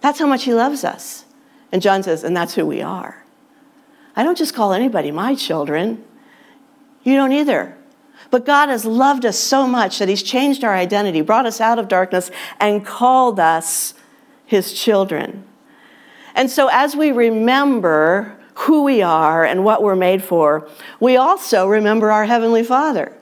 That's 0.00 0.18
how 0.18 0.26
much 0.26 0.44
he 0.44 0.54
loves 0.54 0.84
us. 0.84 1.24
And 1.72 1.82
John 1.82 2.02
says, 2.02 2.24
And 2.24 2.36
that's 2.36 2.54
who 2.54 2.64
we 2.66 2.82
are. 2.82 3.24
I 4.16 4.24
don't 4.24 4.38
just 4.38 4.54
call 4.54 4.72
anybody 4.72 5.10
my 5.10 5.34
children. 5.34 6.04
You 7.02 7.16
don't 7.16 7.32
either. 7.32 7.76
But 8.30 8.44
God 8.44 8.68
has 8.68 8.84
loved 8.84 9.24
us 9.24 9.38
so 9.38 9.66
much 9.66 9.98
that 9.98 10.08
he's 10.08 10.22
changed 10.22 10.64
our 10.64 10.74
identity, 10.74 11.20
brought 11.20 11.46
us 11.46 11.60
out 11.60 11.78
of 11.78 11.88
darkness, 11.88 12.30
and 12.60 12.84
called 12.84 13.40
us 13.40 13.94
his 14.44 14.72
children. 14.72 15.44
And 16.34 16.50
so, 16.50 16.68
as 16.70 16.94
we 16.94 17.12
remember 17.12 18.36
who 18.54 18.82
we 18.82 19.02
are 19.02 19.44
and 19.44 19.64
what 19.64 19.82
we're 19.82 19.96
made 19.96 20.22
for, 20.22 20.68
we 21.00 21.16
also 21.16 21.66
remember 21.66 22.10
our 22.10 22.24
Heavenly 22.24 22.64
Father. 22.64 23.17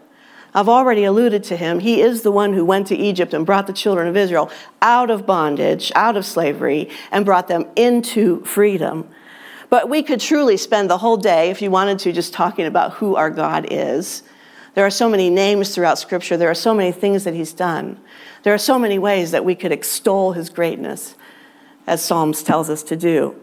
I've 0.57 0.71
already 0.71 1.05
alluded 1.05 1.45
to 1.45 1.57
him. 1.57 1.81
He 1.81 2.01
is 2.01 2.23
the 2.23 2.33
one 2.33 2.55
who 2.55 2.65
went 2.65 2.87
to 2.87 2.97
Egypt 2.97 3.35
and 3.35 3.45
brought 3.45 3.67
the 3.67 3.75
children 3.75 4.09
of 4.09 4.17
Israel 4.17 4.51
out 4.81 5.11
of 5.11 5.27
bondage, 5.27 5.93
out 5.95 6.17
of 6.17 6.25
slavery, 6.25 6.89
and 7.13 7.27
brought 7.27 7.47
them 7.47 7.67
into 7.77 8.43
freedom. 8.43 9.07
But 9.69 9.91
we 9.91 10.03
could 10.03 10.19
truly 10.19 10.57
spend 10.57 10.89
the 10.89 10.97
whole 10.97 11.19
day, 11.19 11.51
if 11.51 11.61
you 11.61 11.71
wanted 11.71 11.99
to, 11.99 12.13
just 12.13 12.33
talking 12.33 12.65
about 12.65 12.95
who 12.95 13.17
our 13.17 13.29
God 13.29 13.67
is. 13.71 14.23
There 14.73 14.87
are 14.87 14.91
so 14.91 15.11
many 15.11 15.29
names 15.29 15.75
throughout 15.75 15.99
Scripture, 15.99 16.39
there 16.39 16.51
are 16.51 16.55
so 16.55 16.73
many 16.73 16.91
things 16.91 17.25
that 17.25 17.35
He's 17.35 17.53
done. 17.53 18.01
There 18.43 18.55
are 18.55 18.59
so 18.59 18.79
many 18.79 18.99
ways 18.99 19.33
that 19.33 19.45
we 19.45 19.55
could 19.55 19.73
extol 19.73 20.33
His 20.33 20.49
greatness, 20.49 21.17
as 21.87 22.03
Psalms 22.03 22.43
tells 22.43 22.71
us 22.71 22.83
to 22.85 22.97
do. 22.97 23.39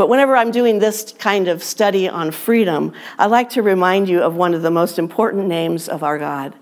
But 0.00 0.08
whenever 0.08 0.34
I'm 0.34 0.50
doing 0.50 0.78
this 0.78 1.12
kind 1.18 1.46
of 1.46 1.62
study 1.62 2.08
on 2.08 2.30
freedom, 2.30 2.94
I 3.18 3.26
like 3.26 3.50
to 3.50 3.62
remind 3.62 4.08
you 4.08 4.22
of 4.22 4.34
one 4.34 4.54
of 4.54 4.62
the 4.62 4.70
most 4.70 4.98
important 4.98 5.46
names 5.46 5.90
of 5.90 6.02
our 6.02 6.16
God. 6.16 6.54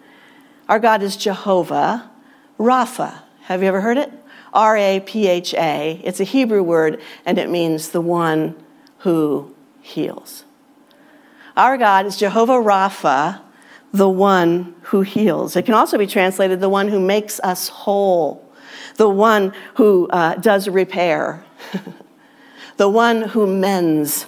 Our 0.69 0.81
God 0.81 1.05
is 1.05 1.17
Jehovah 1.17 2.11
Rapha. 2.59 3.23
Have 3.43 3.63
you 3.63 3.69
ever 3.69 3.81
heard 3.81 3.97
it? 3.97 4.11
R 4.53 4.77
A 4.77 4.99
P 4.99 5.29
H 5.29 5.55
A. 5.55 6.01
It's 6.03 6.19
a 6.19 6.25
Hebrew 6.25 6.65
word 6.65 7.01
and 7.25 7.39
it 7.39 7.49
means 7.49 7.91
the 7.91 8.01
one 8.01 8.57
who 8.99 9.55
heals. 9.83 10.45
Our 11.57 11.79
God 11.79 12.07
is 12.07 12.17
Jehovah 12.17 12.55
Rapha, 12.55 13.41
the 13.93 14.09
one 14.09 14.75
who 14.83 15.03
heals. 15.03 15.55
It 15.55 15.65
can 15.65 15.75
also 15.75 15.97
be 15.97 16.09
translated 16.09 16.59
the 16.59 16.69
one 16.69 16.89
who 16.89 16.99
makes 16.99 17.39
us 17.39 17.69
whole, 17.69 18.53
the 18.97 19.09
one 19.09 19.55
who 19.77 20.09
uh, 20.09 20.35
does 20.35 20.69
repair. 20.69 21.45
the 22.79 22.89
one 22.89 23.23
who 23.23 23.47
mends, 23.47 24.27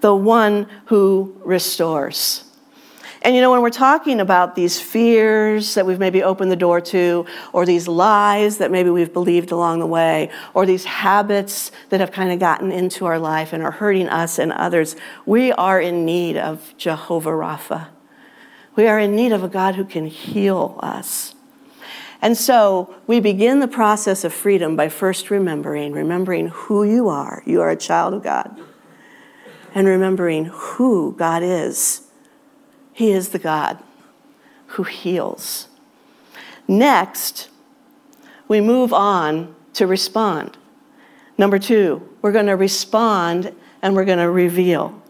the 0.00 0.14
one 0.14 0.66
who 0.86 1.36
restores. 1.44 2.44
And 3.24 3.36
you 3.36 3.40
know, 3.40 3.52
when 3.52 3.60
we're 3.60 3.70
talking 3.70 4.18
about 4.18 4.56
these 4.56 4.80
fears 4.80 5.74
that 5.74 5.86
we've 5.86 5.98
maybe 5.98 6.22
opened 6.24 6.50
the 6.50 6.56
door 6.56 6.80
to, 6.80 7.26
or 7.52 7.64
these 7.64 7.86
lies 7.86 8.58
that 8.58 8.72
maybe 8.72 8.90
we've 8.90 9.12
believed 9.12 9.52
along 9.52 9.78
the 9.78 9.86
way, 9.86 10.30
or 10.54 10.66
these 10.66 10.84
habits 10.84 11.70
that 11.90 12.00
have 12.00 12.10
kind 12.10 12.32
of 12.32 12.40
gotten 12.40 12.72
into 12.72 13.06
our 13.06 13.18
life 13.18 13.52
and 13.52 13.62
are 13.62 13.70
hurting 13.70 14.08
us 14.08 14.40
and 14.40 14.52
others, 14.52 14.96
we 15.24 15.52
are 15.52 15.80
in 15.80 16.04
need 16.04 16.36
of 16.36 16.74
Jehovah 16.78 17.30
Rapha. 17.30 17.88
We 18.74 18.86
are 18.88 18.98
in 18.98 19.14
need 19.14 19.32
of 19.32 19.44
a 19.44 19.48
God 19.48 19.76
who 19.76 19.84
can 19.84 20.06
heal 20.06 20.80
us. 20.82 21.34
And 22.22 22.38
so 22.38 22.94
we 23.08 23.18
begin 23.18 23.58
the 23.58 23.68
process 23.68 24.22
of 24.22 24.32
freedom 24.32 24.76
by 24.76 24.88
first 24.88 25.28
remembering, 25.28 25.92
remembering 25.92 26.48
who 26.48 26.84
you 26.84 27.08
are. 27.08 27.42
You 27.44 27.60
are 27.60 27.70
a 27.70 27.76
child 27.76 28.14
of 28.14 28.22
God. 28.22 28.60
And 29.74 29.88
remembering 29.88 30.44
who 30.44 31.16
God 31.18 31.42
is. 31.42 32.02
He 32.92 33.10
is 33.10 33.30
the 33.30 33.40
God 33.40 33.82
who 34.66 34.84
heals. 34.84 35.66
Next, 36.68 37.48
we 38.46 38.60
move 38.60 38.92
on 38.92 39.56
to 39.74 39.86
respond. 39.86 40.56
Number 41.36 41.58
two, 41.58 42.08
we're 42.20 42.32
going 42.32 42.46
to 42.46 42.56
respond 42.56 43.52
and 43.80 43.96
we're 43.96 44.04
going 44.04 44.18
to 44.18 44.30
reveal. 44.30 45.02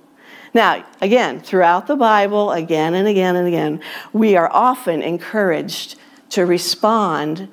Now, 0.54 0.84
again, 1.00 1.40
throughout 1.40 1.86
the 1.86 1.96
Bible, 1.96 2.52
again 2.52 2.94
and 2.94 3.06
again 3.06 3.36
and 3.36 3.46
again, 3.46 3.82
we 4.12 4.36
are 4.36 4.50
often 4.50 5.02
encouraged 5.02 5.96
to 6.32 6.46
respond 6.46 7.48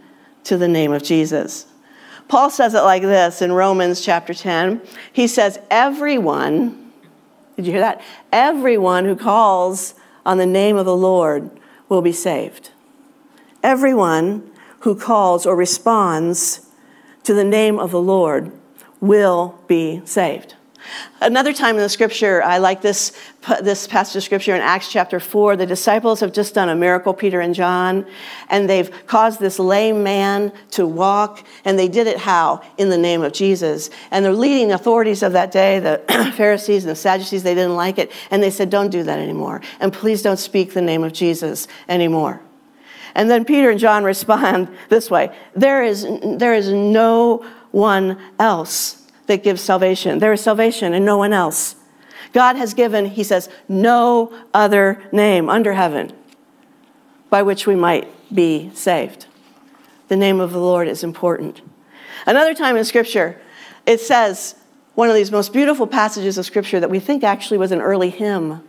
to 0.46 0.58
the 0.58 0.68
name 0.68 0.92
of 0.92 1.04
Jesus. 1.04 1.66
Paul 2.28 2.50
says 2.50 2.74
it 2.74 2.82
like 2.82 3.02
this 3.02 3.42
in 3.42 3.52
Romans 3.52 4.02
chapter 4.02 4.34
10. 4.34 4.82
He 5.12 5.28
says, 5.28 5.60
Everyone, 5.70 6.92
did 7.56 7.66
you 7.66 7.74
hear 7.74 7.82
that? 7.82 8.02
Everyone 8.32 9.06
who 9.06 9.16
calls 9.16 9.96
on 10.26 10.38
the 10.38 10.46
name 10.46 10.78
of 10.78 10.86
the 10.86 10.96
Lord 10.96 11.50
will 11.90 12.02
be 12.02 12.12
saved. 12.12 12.70
Everyone 13.64 14.50
who 14.82 14.96
calls 14.96 15.46
or 15.46 15.56
responds 15.56 16.68
to 17.24 17.34
the 17.34 17.44
name 17.44 17.78
of 17.78 17.92
the 17.92 18.02
Lord 18.02 18.52
will 19.02 19.60
be 19.68 20.02
saved. 20.06 20.56
Another 21.22 21.52
time 21.52 21.76
in 21.76 21.82
the 21.82 21.90
scripture, 21.90 22.42
I 22.44 22.60
like 22.60 22.82
this, 22.82 23.12
this 23.62 23.88
passage 23.88 24.16
of 24.16 24.24
scripture 24.24 24.56
in 24.56 24.62
Acts 24.62 24.92
chapter 24.92 25.20
4. 25.20 25.58
The 25.58 25.66
disciples 25.66 26.22
have 26.22 26.32
just 26.32 26.54
done 26.54 26.70
a 26.70 26.76
miracle, 26.76 27.14
Peter 27.14 27.42
and 27.42 27.54
John, 27.54 28.06
and 28.50 28.70
they've 28.70 28.90
caused 29.06 29.40
this 29.40 29.60
lame 29.60 30.02
man 30.02 30.54
to 30.72 30.88
walk, 30.88 31.46
and 31.66 31.78
they 31.78 31.90
did 31.90 32.08
it 32.08 32.18
how? 32.18 32.62
In 32.78 32.90
the 32.90 32.98
name 32.98 33.22
of 33.22 33.34
Jesus. 33.34 33.90
And 34.12 34.24
the 34.24 34.32
leading 34.32 34.72
authorities 34.72 35.24
of 35.24 35.34
that 35.34 35.52
day, 35.52 35.80
the 35.80 36.34
Pharisees 36.38 36.86
and 36.86 36.92
the 36.92 36.96
Sadducees, 36.96 37.44
they 37.44 37.56
didn't 37.56 37.76
like 37.76 37.98
it, 37.98 38.12
and 38.32 38.42
they 38.42 38.52
said, 38.52 38.70
Don't 38.70 38.90
do 38.90 39.04
that 39.04 39.20
anymore, 39.20 39.62
and 39.80 39.92
please 39.92 40.22
don't 40.22 40.40
speak 40.40 40.74
the 40.74 40.82
name 40.82 41.04
of 41.04 41.12
Jesus 41.12 41.68
anymore. 41.90 42.42
And 43.16 43.30
then 43.30 43.44
Peter 43.44 43.70
and 43.72 43.80
John 43.80 44.04
respond 44.06 44.70
this 44.88 45.12
way 45.12 45.36
There 45.54 45.84
is, 45.84 46.08
there 46.38 46.54
is 46.54 46.72
no 46.72 47.46
one 47.72 48.20
else 48.40 48.99
that 49.30 49.44
gives 49.44 49.62
salvation. 49.62 50.20
There 50.20 50.34
is 50.34 50.42
salvation 50.42 50.94
and 50.94 51.06
no 51.06 51.18
one 51.18 51.32
else. 51.32 51.76
God 52.34 52.58
has 52.58 52.74
given, 52.74 53.06
he 53.06 53.24
says, 53.24 53.48
no 53.70 54.34
other 54.54 55.02
name 55.12 55.50
under 55.50 55.74
heaven 55.74 56.12
by 57.30 57.42
which 57.44 57.66
we 57.66 57.76
might 57.76 58.08
be 58.34 58.72
saved. 58.74 59.28
The 60.10 60.16
name 60.16 60.40
of 60.40 60.52
the 60.52 60.60
Lord 60.60 60.88
is 60.88 61.04
important. 61.04 61.62
Another 62.26 62.54
time 62.54 62.76
in 62.76 62.84
Scripture, 62.86 63.40
it 63.86 64.02
says, 64.02 64.56
one 64.96 65.10
of 65.10 65.16
these 65.16 65.32
most 65.32 65.54
beautiful 65.54 65.88
passages 65.88 66.38
of 66.38 66.46
Scripture 66.46 66.80
that 66.80 66.90
we 66.90 67.00
think 67.00 67.24
actually 67.24 67.58
was 67.58 67.72
an 67.72 67.82
early 67.82 68.10
hymn 68.10 68.62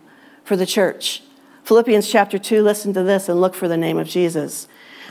for 0.43 0.55
the 0.55 0.65
church. 0.65 1.23
Philippians 1.63 2.09
chapter 2.09 2.37
2, 2.37 2.63
listen 2.63 2.93
to 2.93 3.03
this 3.03 3.29
and 3.29 3.41
look 3.41 3.55
for 3.55 3.67
the 3.67 3.77
name 3.77 3.97
of 3.97 4.07
Jesus. 4.07 4.67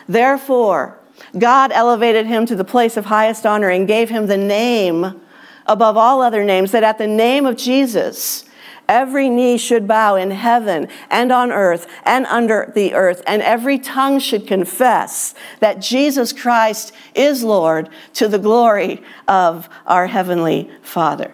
Therefore, 0.08 0.98
God 1.38 1.70
elevated 1.72 2.26
him 2.26 2.46
to 2.46 2.56
the 2.56 2.64
place 2.64 2.96
of 2.96 3.06
highest 3.06 3.44
honor 3.44 3.68
and 3.68 3.86
gave 3.86 4.10
him 4.10 4.26
the 4.26 4.36
name 4.36 5.20
above 5.66 5.96
all 5.96 6.20
other 6.20 6.44
names, 6.44 6.72
that 6.72 6.84
at 6.84 6.98
the 6.98 7.06
name 7.06 7.46
of 7.46 7.56
Jesus, 7.56 8.44
every 8.88 9.28
knee 9.28 9.56
should 9.56 9.86
bow 9.86 10.16
in 10.16 10.32
heaven 10.32 10.88
and 11.10 11.30
on 11.30 11.52
earth 11.52 11.86
and 12.04 12.26
under 12.26 12.72
the 12.74 12.92
earth, 12.92 13.22
and 13.26 13.40
every 13.42 13.78
tongue 13.78 14.18
should 14.18 14.46
confess 14.46 15.34
that 15.60 15.80
Jesus 15.80 16.32
Christ 16.32 16.92
is 17.14 17.44
Lord 17.44 17.88
to 18.14 18.26
the 18.26 18.38
glory 18.38 19.02
of 19.28 19.68
our 19.86 20.08
Heavenly 20.08 20.70
Father. 20.82 21.32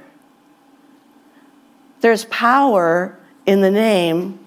There's 2.01 2.27
power 2.27 3.19
in 3.47 3.63
the 3.63 3.71
name 3.71 4.39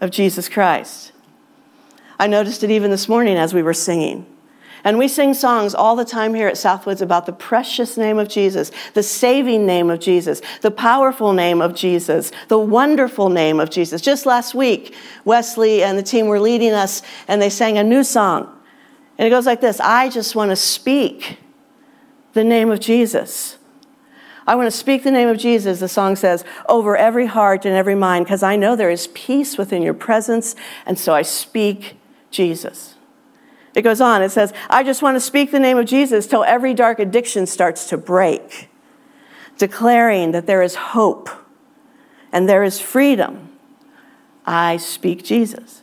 of 0.00 0.10
Jesus 0.10 0.48
Christ. 0.48 1.12
I 2.18 2.28
noticed 2.28 2.62
it 2.62 2.70
even 2.70 2.90
this 2.90 3.08
morning 3.08 3.36
as 3.36 3.52
we 3.52 3.62
were 3.62 3.74
singing. 3.74 4.26
And 4.84 4.98
we 4.98 5.06
sing 5.06 5.32
songs 5.32 5.74
all 5.74 5.94
the 5.94 6.04
time 6.04 6.34
here 6.34 6.48
at 6.48 6.58
Southwoods 6.58 7.00
about 7.00 7.26
the 7.26 7.32
precious 7.32 7.96
name 7.96 8.18
of 8.18 8.28
Jesus, 8.28 8.72
the 8.94 9.02
saving 9.02 9.64
name 9.64 9.90
of 9.90 10.00
Jesus, 10.00 10.42
the 10.60 10.72
powerful 10.72 11.32
name 11.32 11.62
of 11.62 11.74
Jesus, 11.74 12.32
the 12.48 12.58
wonderful 12.58 13.28
name 13.28 13.60
of 13.60 13.70
Jesus. 13.70 14.00
Just 14.00 14.26
last 14.26 14.54
week, 14.54 14.94
Wesley 15.24 15.84
and 15.84 15.96
the 15.96 16.02
team 16.02 16.26
were 16.26 16.40
leading 16.40 16.72
us 16.72 17.02
and 17.28 17.40
they 17.40 17.50
sang 17.50 17.78
a 17.78 17.84
new 17.84 18.02
song. 18.02 18.58
And 19.18 19.26
it 19.26 19.30
goes 19.30 19.46
like 19.46 19.60
this 19.60 19.78
I 19.80 20.08
just 20.08 20.34
want 20.34 20.50
to 20.50 20.56
speak 20.56 21.38
the 22.32 22.42
name 22.42 22.70
of 22.70 22.80
Jesus. 22.80 23.58
I 24.46 24.56
want 24.56 24.66
to 24.66 24.76
speak 24.76 25.04
the 25.04 25.12
name 25.12 25.28
of 25.28 25.38
Jesus, 25.38 25.78
the 25.78 25.88
song 25.88 26.16
says, 26.16 26.44
over 26.68 26.96
every 26.96 27.26
heart 27.26 27.64
and 27.64 27.76
every 27.76 27.94
mind, 27.94 28.24
because 28.24 28.42
I 28.42 28.56
know 28.56 28.74
there 28.74 28.90
is 28.90 29.06
peace 29.08 29.56
within 29.56 29.82
your 29.82 29.94
presence, 29.94 30.56
and 30.84 30.98
so 30.98 31.14
I 31.14 31.22
speak 31.22 31.96
Jesus. 32.32 32.91
It 33.74 33.82
goes 33.82 34.00
on, 34.00 34.22
it 34.22 34.30
says, 34.30 34.52
I 34.68 34.82
just 34.82 35.02
want 35.02 35.16
to 35.16 35.20
speak 35.20 35.50
the 35.50 35.60
name 35.60 35.78
of 35.78 35.86
Jesus 35.86 36.26
till 36.26 36.44
every 36.44 36.74
dark 36.74 36.98
addiction 36.98 37.46
starts 37.46 37.88
to 37.88 37.96
break, 37.96 38.68
declaring 39.56 40.32
that 40.32 40.46
there 40.46 40.62
is 40.62 40.74
hope 40.74 41.30
and 42.32 42.48
there 42.48 42.64
is 42.64 42.80
freedom. 42.80 43.48
I 44.44 44.76
speak 44.76 45.24
Jesus. 45.24 45.82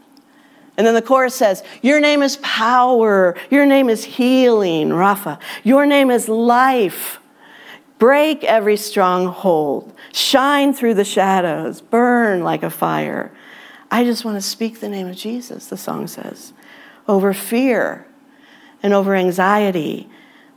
And 0.78 0.88
then 0.88 0.94
the 0.94 1.02
chorus 1.02 1.36
says, 1.36 1.64
Your 1.82 2.00
name 2.00 2.22
is 2.22 2.38
power. 2.38 3.36
Your 3.50 3.66
name 3.66 3.90
is 3.90 4.06
healing, 4.06 4.90
Rapha. 4.90 5.40
Your 5.64 5.86
name 5.86 6.10
is 6.10 6.30
life. 6.30 7.20
Break 7.98 8.46
every 8.46 8.78
stronghold. 8.78 9.94
Shine 10.14 10.74
through 10.74 10.94
the 10.94 11.04
shadows. 11.04 11.82
Burn 11.82 12.44
like 12.46 12.64
a 12.64 12.70
fire. 12.70 13.32
I 13.92 14.06
just 14.06 14.24
want 14.24 14.38
to 14.38 14.42
speak 14.42 14.80
the 14.80 14.88
name 14.88 15.08
of 15.08 15.18
Jesus, 15.18 15.68
the 15.68 15.76
song 15.76 16.08
says, 16.08 16.54
over 17.10 17.34
fear 17.34 18.06
and 18.84 18.94
over 18.94 19.16
anxiety. 19.16 20.08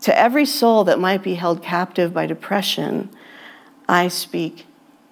To 0.03 0.16
every 0.16 0.44
soul 0.44 0.84
that 0.84 1.00
might 1.00 1.22
be 1.22 1.34
held 1.34 1.62
captive 1.62 2.12
by 2.12 2.26
depression, 2.26 3.09
I 3.88 4.09
speak 4.09 4.66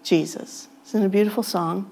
Jesus. 0.05 0.69
Isn't 0.87 1.03
it 1.03 1.07
a 1.07 1.09
beautiful 1.09 1.43
song? 1.43 1.91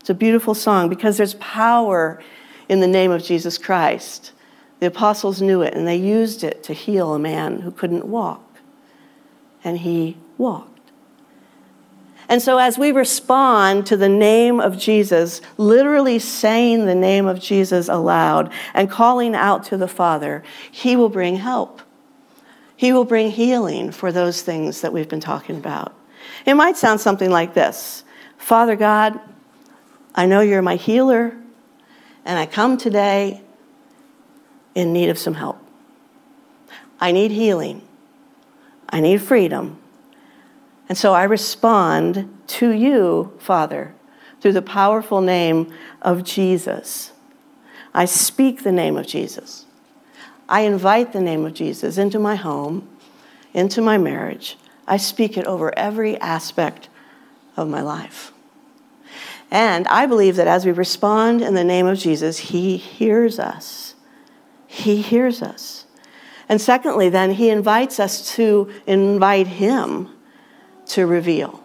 It's 0.00 0.08
a 0.08 0.14
beautiful 0.14 0.54
song 0.54 0.88
because 0.88 1.18
there's 1.18 1.34
power 1.34 2.22
in 2.68 2.80
the 2.80 2.86
name 2.86 3.10
of 3.10 3.22
Jesus 3.22 3.58
Christ. 3.58 4.32
The 4.80 4.86
apostles 4.86 5.42
knew 5.42 5.60
it 5.62 5.74
and 5.74 5.86
they 5.86 5.96
used 5.96 6.42
it 6.42 6.62
to 6.64 6.72
heal 6.72 7.12
a 7.12 7.18
man 7.18 7.60
who 7.60 7.70
couldn't 7.70 8.06
walk. 8.06 8.42
And 9.64 9.78
he 9.78 10.16
walked. 10.38 10.75
And 12.28 12.42
so, 12.42 12.58
as 12.58 12.76
we 12.76 12.90
respond 12.90 13.86
to 13.86 13.96
the 13.96 14.08
name 14.08 14.58
of 14.58 14.76
Jesus, 14.76 15.40
literally 15.56 16.18
saying 16.18 16.86
the 16.86 16.94
name 16.94 17.26
of 17.26 17.40
Jesus 17.40 17.88
aloud 17.88 18.52
and 18.74 18.90
calling 18.90 19.34
out 19.34 19.64
to 19.64 19.76
the 19.76 19.86
Father, 19.86 20.42
He 20.70 20.96
will 20.96 21.08
bring 21.08 21.36
help. 21.36 21.82
He 22.76 22.92
will 22.92 23.04
bring 23.04 23.30
healing 23.30 23.92
for 23.92 24.12
those 24.12 24.42
things 24.42 24.80
that 24.80 24.92
we've 24.92 25.08
been 25.08 25.20
talking 25.20 25.56
about. 25.56 25.94
It 26.44 26.54
might 26.54 26.76
sound 26.76 27.00
something 27.00 27.30
like 27.30 27.54
this 27.54 28.04
Father 28.38 28.76
God, 28.76 29.20
I 30.14 30.26
know 30.26 30.40
you're 30.40 30.62
my 30.62 30.76
healer, 30.76 31.36
and 32.24 32.38
I 32.38 32.46
come 32.46 32.76
today 32.76 33.42
in 34.74 34.92
need 34.92 35.10
of 35.10 35.18
some 35.18 35.34
help. 35.34 35.58
I 37.00 37.12
need 37.12 37.30
healing, 37.30 37.82
I 38.88 39.00
need 39.00 39.22
freedom. 39.22 39.78
And 40.88 40.96
so 40.96 41.14
I 41.14 41.24
respond 41.24 42.32
to 42.48 42.70
you, 42.70 43.32
Father, 43.38 43.94
through 44.40 44.52
the 44.52 44.62
powerful 44.62 45.20
name 45.20 45.72
of 46.02 46.22
Jesus. 46.22 47.12
I 47.92 48.04
speak 48.04 48.62
the 48.62 48.72
name 48.72 48.96
of 48.96 49.06
Jesus. 49.06 49.64
I 50.48 50.60
invite 50.60 51.12
the 51.12 51.20
name 51.20 51.44
of 51.44 51.54
Jesus 51.54 51.98
into 51.98 52.18
my 52.18 52.36
home, 52.36 52.88
into 53.52 53.80
my 53.80 53.98
marriage. 53.98 54.56
I 54.86 54.96
speak 54.96 55.36
it 55.36 55.46
over 55.46 55.76
every 55.76 56.16
aspect 56.20 56.88
of 57.56 57.68
my 57.68 57.80
life. 57.80 58.32
And 59.50 59.88
I 59.88 60.06
believe 60.06 60.36
that 60.36 60.46
as 60.46 60.64
we 60.64 60.72
respond 60.72 61.40
in 61.42 61.54
the 61.54 61.64
name 61.64 61.86
of 61.86 61.98
Jesus, 61.98 62.38
He 62.38 62.76
hears 62.76 63.38
us. 63.38 63.94
He 64.66 65.00
hears 65.02 65.42
us. 65.42 65.86
And 66.48 66.60
secondly, 66.60 67.08
then, 67.08 67.32
He 67.32 67.50
invites 67.50 67.98
us 67.98 68.34
to 68.36 68.70
invite 68.86 69.46
Him 69.46 70.10
to 70.86 71.06
reveal. 71.06 71.62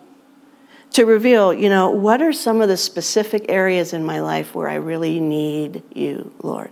To 0.92 1.06
reveal, 1.06 1.54
you 1.54 1.70
know, 1.70 1.90
what 1.90 2.22
are 2.22 2.34
some 2.34 2.62
of 2.62 2.68
the 2.68 2.78
specific 2.78 3.46
areas 3.48 3.94
in 3.94 4.04
my 4.04 4.20
life 4.20 4.54
where 4.54 4.68
I 4.68 4.76
really 4.76 5.20
need 5.20 5.84
you, 5.94 6.34
Lord? 6.44 6.72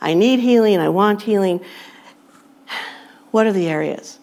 I 0.00 0.14
need 0.14 0.38
healing, 0.38 0.78
I 0.78 0.88
want 0.88 1.22
healing. 1.22 1.64
What 3.32 3.46
are 3.46 3.52
the 3.52 3.68
areas? 3.68 4.18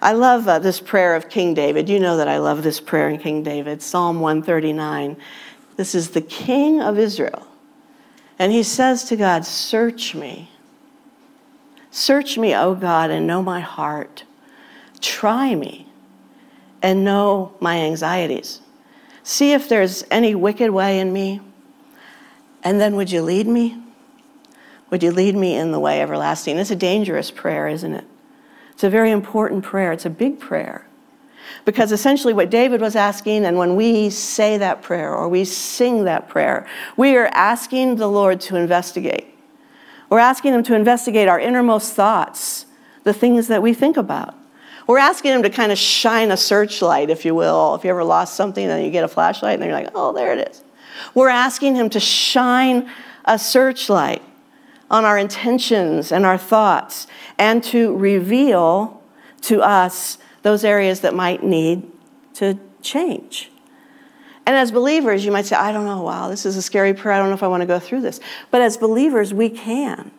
I 0.00 0.12
love 0.12 0.48
uh, 0.48 0.58
this 0.58 0.80
prayer 0.80 1.14
of 1.14 1.28
King 1.28 1.54
David. 1.54 1.88
You 1.88 2.00
know 2.00 2.16
that 2.16 2.28
I 2.28 2.38
love 2.38 2.62
this 2.62 2.80
prayer 2.80 3.08
in 3.08 3.18
King 3.18 3.42
David, 3.42 3.82
Psalm 3.82 4.20
139. 4.20 5.16
This 5.76 5.94
is 5.94 6.10
the 6.10 6.20
King 6.20 6.80
of 6.80 6.98
Israel. 6.98 7.46
And 8.38 8.50
he 8.50 8.62
says 8.62 9.04
to 9.04 9.16
God, 9.16 9.44
Search 9.44 10.14
me. 10.14 10.50
Search 11.90 12.38
me, 12.38 12.54
O 12.54 12.74
God, 12.74 13.10
and 13.10 13.26
know 13.26 13.42
my 13.42 13.60
heart. 13.60 14.24
Try 15.00 15.54
me 15.54 15.91
and 16.82 17.04
know 17.04 17.54
my 17.60 17.78
anxieties. 17.78 18.60
See 19.22 19.52
if 19.52 19.68
there's 19.68 20.04
any 20.10 20.34
wicked 20.34 20.70
way 20.70 20.98
in 20.98 21.12
me. 21.12 21.40
And 22.64 22.80
then 22.80 22.96
would 22.96 23.10
you 23.10 23.22
lead 23.22 23.46
me? 23.46 23.80
Would 24.90 25.02
you 25.02 25.12
lead 25.12 25.34
me 25.36 25.54
in 25.54 25.72
the 25.72 25.80
way 25.80 26.02
everlasting? 26.02 26.58
It's 26.58 26.70
a 26.70 26.76
dangerous 26.76 27.30
prayer, 27.30 27.68
isn't 27.68 27.94
it? 27.94 28.04
It's 28.72 28.84
a 28.84 28.90
very 28.90 29.10
important 29.10 29.64
prayer. 29.64 29.92
It's 29.92 30.04
a 30.04 30.10
big 30.10 30.38
prayer. 30.38 30.86
Because 31.64 31.92
essentially, 31.92 32.32
what 32.32 32.50
David 32.50 32.80
was 32.80 32.96
asking, 32.96 33.44
and 33.44 33.56
when 33.56 33.76
we 33.76 34.10
say 34.10 34.58
that 34.58 34.82
prayer 34.82 35.14
or 35.14 35.28
we 35.28 35.44
sing 35.44 36.04
that 36.04 36.28
prayer, 36.28 36.66
we 36.96 37.16
are 37.16 37.26
asking 37.28 37.96
the 37.96 38.08
Lord 38.08 38.40
to 38.42 38.56
investigate. 38.56 39.26
We're 40.10 40.18
asking 40.18 40.54
Him 40.54 40.62
to 40.64 40.74
investigate 40.74 41.28
our 41.28 41.38
innermost 41.38 41.94
thoughts, 41.94 42.66
the 43.04 43.12
things 43.12 43.48
that 43.48 43.62
we 43.62 43.74
think 43.74 43.96
about. 43.96 44.34
We're 44.86 44.98
asking 44.98 45.32
Him 45.32 45.42
to 45.42 45.50
kind 45.50 45.72
of 45.72 45.78
shine 45.78 46.30
a 46.30 46.36
searchlight, 46.36 47.10
if 47.10 47.24
you 47.24 47.34
will. 47.34 47.74
If 47.74 47.84
you 47.84 47.90
ever 47.90 48.04
lost 48.04 48.34
something 48.34 48.68
and 48.68 48.84
you 48.84 48.90
get 48.90 49.04
a 49.04 49.08
flashlight 49.08 49.60
and 49.60 49.64
you're 49.64 49.74
like, 49.74 49.90
oh, 49.94 50.12
there 50.12 50.32
it 50.32 50.48
is. 50.48 50.62
We're 51.14 51.28
asking 51.28 51.76
Him 51.76 51.90
to 51.90 52.00
shine 52.00 52.90
a 53.24 53.38
searchlight 53.38 54.22
on 54.90 55.04
our 55.04 55.16
intentions 55.16 56.12
and 56.12 56.26
our 56.26 56.36
thoughts 56.36 57.06
and 57.38 57.62
to 57.64 57.96
reveal 57.96 59.02
to 59.42 59.62
us 59.62 60.18
those 60.42 60.64
areas 60.64 61.00
that 61.00 61.14
might 61.14 61.42
need 61.42 61.90
to 62.34 62.58
change. 62.82 63.50
And 64.44 64.56
as 64.56 64.72
believers, 64.72 65.24
you 65.24 65.30
might 65.30 65.46
say, 65.46 65.56
I 65.56 65.70
don't 65.72 65.86
know, 65.86 66.02
wow, 66.02 66.28
this 66.28 66.44
is 66.44 66.56
a 66.56 66.62
scary 66.62 66.94
prayer. 66.94 67.14
I 67.14 67.18
don't 67.18 67.28
know 67.28 67.34
if 67.34 67.42
I 67.42 67.48
want 67.48 67.60
to 67.60 67.66
go 67.66 67.78
through 67.78 68.00
this. 68.00 68.20
But 68.50 68.60
as 68.60 68.76
believers, 68.76 69.32
we 69.32 69.48
can. 69.48 70.10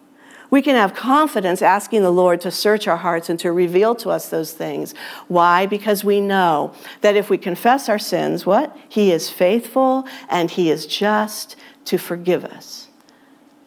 We 0.54 0.62
can 0.62 0.76
have 0.76 0.93
confidence 0.93 1.64
asking 1.64 2.04
the 2.04 2.12
Lord 2.12 2.39
to 2.41 2.51
search 2.51 2.88
our 2.88 2.97
hearts 2.97 3.28
and 3.28 3.39
to 3.39 3.51
reveal 3.51 3.95
to 3.95 4.12
us 4.12 4.30
those 4.30 4.54
things. 4.54 4.93
Why? 5.28 5.66
Because 5.66 6.04
we 6.04 6.22
know 6.22 6.76
that 7.01 7.16
if 7.16 7.28
we 7.28 7.39
confess 7.39 7.89
our 7.89 7.97
sins, 7.97 8.45
what? 8.45 8.78
He 8.88 9.12
is 9.12 9.32
faithful 9.32 10.08
and 10.30 10.51
He 10.51 10.70
is 10.70 10.86
just 10.86 11.56
to 11.86 11.97
forgive 11.97 12.45
us 12.45 12.89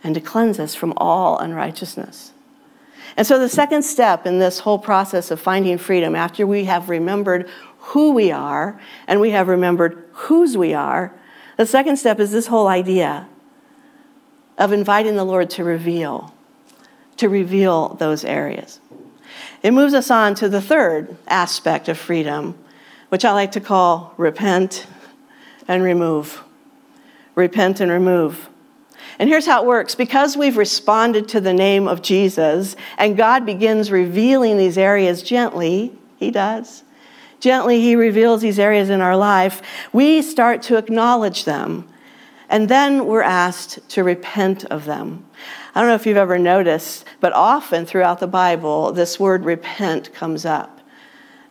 and 0.05 0.14
to 0.14 0.20
cleanse 0.20 0.61
us 0.61 0.76
from 0.76 0.95
all 0.97 1.41
unrighteousness. 1.41 2.30
And 3.16 3.26
so, 3.26 3.41
the 3.41 3.49
second 3.49 3.82
step 3.82 4.24
in 4.24 4.39
this 4.39 4.61
whole 4.61 4.78
process 4.78 5.32
of 5.32 5.41
finding 5.41 5.78
freedom, 5.78 6.14
after 6.14 6.47
we 6.47 6.66
have 6.66 6.89
remembered 6.89 7.51
who 7.78 8.12
we 8.12 8.30
are 8.30 8.80
and 9.09 9.20
we 9.20 9.30
have 9.32 9.49
remembered 9.49 10.05
whose 10.12 10.57
we 10.57 10.72
are, 10.72 11.12
the 11.57 11.66
second 11.66 11.97
step 11.97 12.20
is 12.20 12.30
this 12.30 12.47
whole 12.47 12.68
idea 12.68 13.26
of 14.57 14.70
inviting 14.70 15.16
the 15.16 15.24
Lord 15.24 15.51
to 15.51 15.64
reveal, 15.64 16.32
to 17.16 17.28
reveal 17.28 17.94
those 17.94 18.24
areas. 18.24 18.80
It 19.62 19.72
moves 19.72 19.94
us 19.94 20.10
on 20.10 20.34
to 20.36 20.48
the 20.48 20.60
third 20.60 21.16
aspect 21.26 21.88
of 21.88 21.98
freedom, 21.98 22.56
which 23.08 23.24
I 23.24 23.32
like 23.32 23.52
to 23.52 23.60
call 23.60 24.14
repent 24.16 24.86
and 25.66 25.82
remove. 25.82 26.42
Repent 27.34 27.80
and 27.80 27.90
remove. 27.90 28.48
And 29.18 29.28
here's 29.28 29.46
how 29.46 29.62
it 29.62 29.66
works 29.66 29.94
because 29.94 30.36
we've 30.36 30.56
responded 30.56 31.28
to 31.28 31.40
the 31.40 31.54
name 31.54 31.88
of 31.88 32.02
Jesus, 32.02 32.76
and 32.98 33.16
God 33.16 33.46
begins 33.46 33.90
revealing 33.90 34.58
these 34.58 34.76
areas 34.76 35.22
gently, 35.22 35.92
He 36.18 36.30
does. 36.30 36.82
Gently, 37.40 37.80
He 37.80 37.96
reveals 37.96 38.42
these 38.42 38.58
areas 38.58 38.90
in 38.90 39.00
our 39.00 39.16
life. 39.16 39.62
We 39.92 40.22
start 40.22 40.62
to 40.62 40.76
acknowledge 40.76 41.44
them, 41.44 41.88
and 42.48 42.68
then 42.68 43.06
we're 43.06 43.22
asked 43.22 43.88
to 43.90 44.04
repent 44.04 44.64
of 44.66 44.84
them. 44.84 45.24
I 45.77 45.81
don't 45.81 45.91
know 45.91 45.95
if 45.95 46.07
you've 46.07 46.16
ever 46.16 46.39
noticed, 46.39 47.05
but 47.20 47.35
often 47.35 47.85
throughout 47.85 48.18
the 48.18 48.27
Bible, 48.27 48.93
this 48.93 49.20
word 49.20 49.45
repent 49.45 50.11
comes 50.14 50.47
up. 50.47 50.81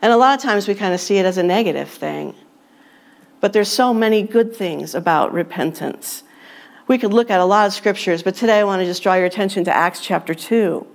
And 0.02 0.12
a 0.12 0.18
lot 0.18 0.36
of 0.36 0.42
times 0.42 0.68
we 0.68 0.74
kind 0.74 0.96
of 0.96 1.00
see 1.00 1.20
it 1.20 1.28
as 1.28 1.38
a 1.38 1.44
negative 1.44 1.88
thing. 1.88 2.34
But 3.40 3.54
there's 3.54 3.70
so 3.70 3.94
many 3.94 4.24
good 4.24 4.56
things 4.56 4.96
about 4.96 5.32
repentance. 5.32 6.24
We 6.88 6.98
could 6.98 7.14
look 7.14 7.30
at 7.30 7.40
a 7.40 7.46
lot 7.46 7.68
of 7.68 7.74
scriptures, 7.74 8.24
but 8.24 8.34
today 8.34 8.58
I 8.58 8.64
want 8.64 8.80
to 8.80 8.88
just 8.88 9.04
draw 9.04 9.14
your 9.14 9.28
attention 9.28 9.64
to 9.66 9.72
Acts 9.72 10.02
chapter 10.02 10.34
2. 10.34 10.88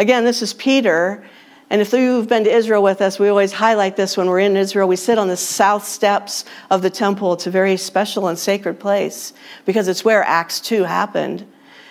Again, 0.00 0.24
this 0.24 0.42
is 0.42 0.52
Peter. 0.52 1.24
And 1.70 1.80
if 1.80 1.92
you've 1.92 2.26
been 2.26 2.42
to 2.42 2.52
Israel 2.52 2.82
with 2.82 3.00
us, 3.00 3.16
we 3.16 3.28
always 3.28 3.52
highlight 3.52 3.94
this 3.94 4.16
when 4.16 4.26
we're 4.26 4.40
in 4.40 4.56
Israel. 4.56 4.88
We 4.88 4.96
sit 4.96 5.18
on 5.18 5.28
the 5.28 5.36
south 5.36 5.84
steps 5.86 6.44
of 6.68 6.82
the 6.82 6.90
temple. 6.90 7.34
It's 7.34 7.46
a 7.46 7.50
very 7.52 7.76
special 7.76 8.26
and 8.26 8.36
sacred 8.36 8.80
place 8.80 9.34
because 9.66 9.86
it's 9.86 10.04
where 10.04 10.24
Acts 10.24 10.58
2 10.58 10.82
happened. 10.82 11.46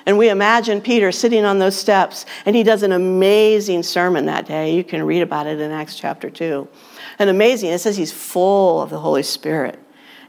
And 0.06 0.18
we 0.18 0.30
imagine 0.30 0.82
Peter 0.82 1.12
sitting 1.12 1.46
on 1.46 1.60
those 1.60 1.76
steps, 1.76 2.26
and 2.46 2.56
he 2.56 2.64
does 2.64 2.84
an 2.84 2.92
amazing 2.92 3.84
sermon 3.84 4.26
that 4.26 4.48
day. 4.48 4.76
You 4.76 4.84
can 4.84 5.04
read 5.04 5.22
about 5.22 5.48
it 5.48 5.60
in 5.60 5.72
Acts 5.72 5.96
chapter 5.96 6.30
2. 6.30 6.68
And 7.20 7.30
amazing, 7.30 7.70
it 7.72 7.80
says 7.80 7.98
he's 7.98 8.12
full 8.12 8.82
of 8.82 8.90
the 8.90 9.00
Holy 9.00 9.24
Spirit. 9.24 9.80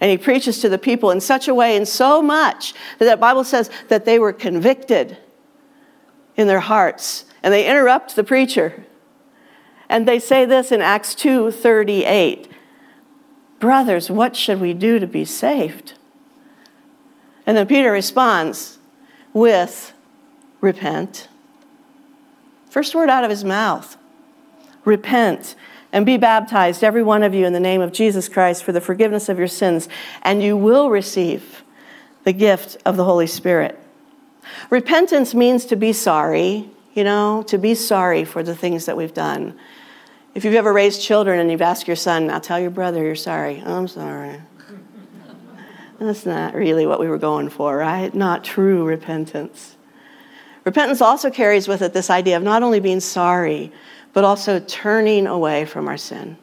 And 0.01 0.11
he 0.11 0.19
preaches 0.19 0.61
to 0.61 0.69
the 0.69 0.79
people 0.79 1.11
in 1.11 1.21
such 1.21 1.49
a 1.49 1.55
way 1.55 1.77
and 1.77 1.87
so 1.87 2.21
much 2.21 2.75
that 2.99 3.09
the 3.09 3.17
Bible 3.17 3.45
says 3.45 3.71
that 3.89 4.05
they 4.05 4.19
were 4.19 4.33
convicted 4.33 5.17
in 6.37 6.49
their 6.49 6.61
hearts. 6.61 7.25
And 7.43 7.55
they 7.55 7.67
interrupt 7.67 8.17
the 8.17 8.25
preacher. 8.25 8.85
And 9.89 10.07
they 10.07 10.19
say 10.19 10.45
this 10.45 10.73
in 10.73 10.81
Acts 10.81 11.15
2:38. 11.15 12.49
Brothers, 13.61 14.11
what 14.11 14.35
should 14.35 14.61
we 14.61 14.75
do 14.75 14.99
to 14.99 15.07
be 15.07 15.25
saved? 15.25 15.95
And 17.47 17.57
then 17.57 17.67
Peter 17.67 17.93
responds 17.93 18.79
with 19.33 19.93
repent. 20.61 21.29
First 22.71 22.95
word 22.95 23.11
out 23.11 23.25
of 23.25 23.31
his 23.31 23.45
mouth. 23.45 23.97
Repent 24.85 25.55
and 25.93 26.07
be 26.07 26.17
baptized, 26.17 26.83
every 26.83 27.03
one 27.03 27.23
of 27.23 27.35
you, 27.35 27.45
in 27.45 27.53
the 27.53 27.61
name 27.61 27.81
of 27.81 27.93
Jesus 27.93 28.29
Christ 28.29 28.65
for 28.65 28.73
the 28.73 28.81
forgiveness 28.81 29.29
of 29.29 29.39
your 29.39 29.49
sins, 29.49 29.89
and 30.23 30.43
you 30.43 30.57
will 30.57 30.89
receive 30.91 31.63
the 32.25 32.33
gift 32.33 32.79
of 32.87 32.97
the 32.97 33.05
Holy 33.05 33.27
Spirit. 33.27 33.79
Repentance 34.71 35.35
means 35.35 35.67
to 35.67 35.77
be 35.77 35.93
sorry, 35.93 36.71
you 36.95 37.05
know, 37.05 37.43
to 37.49 37.59
be 37.59 37.75
sorry 37.75 38.25
for 38.25 38.43
the 38.43 38.57
things 38.57 38.87
that 38.87 38.97
we've 38.97 39.15
done. 39.15 39.59
If 40.35 40.45
you've 40.45 40.55
ever 40.55 40.73
raised 40.73 41.03
children 41.03 41.39
and 41.39 41.51
you've 41.51 41.61
asked 41.61 41.87
your 41.87 41.97
son, 41.97 42.29
now 42.29 42.39
tell 42.39 42.59
your 42.59 42.71
brother 42.71 43.03
you're 43.03 43.15
sorry. 43.15 43.63
I'm 43.65 43.87
sorry. 43.87 44.41
That's 46.07 46.27
not 46.27 46.55
really 46.55 46.87
what 46.87 47.01
we 47.01 47.09
were 47.09 47.19
going 47.19 47.49
for, 47.49 47.77
right? 47.77 48.13
Not 48.15 48.45
true 48.45 48.85
repentance. 48.85 49.77
Repentance 50.65 51.01
also 51.01 51.31
carries 51.31 51.69
with 51.69 51.83
it 51.83 51.93
this 51.93 52.11
idea 52.11 52.37
of 52.37 52.43
not 52.43 52.63
only 52.63 52.81
being 52.81 53.01
sorry, 53.01 53.73
but 54.13 54.25
also 54.25 54.61
turning 54.61 55.27
away 55.27 55.65
from 55.65 55.89
our 55.89 55.97
sin. 55.97 56.37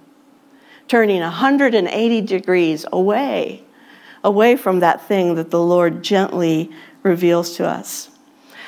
Turning 0.88 1.22
180 1.22 2.22
degrees 2.22 2.86
away, 2.92 3.64
away 4.24 4.56
from 4.56 4.80
that 4.80 5.08
thing 5.08 5.36
that 5.36 5.52
the 5.52 5.62
Lord 5.62 6.04
gently 6.04 6.72
reveals 7.04 7.56
to 7.58 7.68
us. 7.68 8.10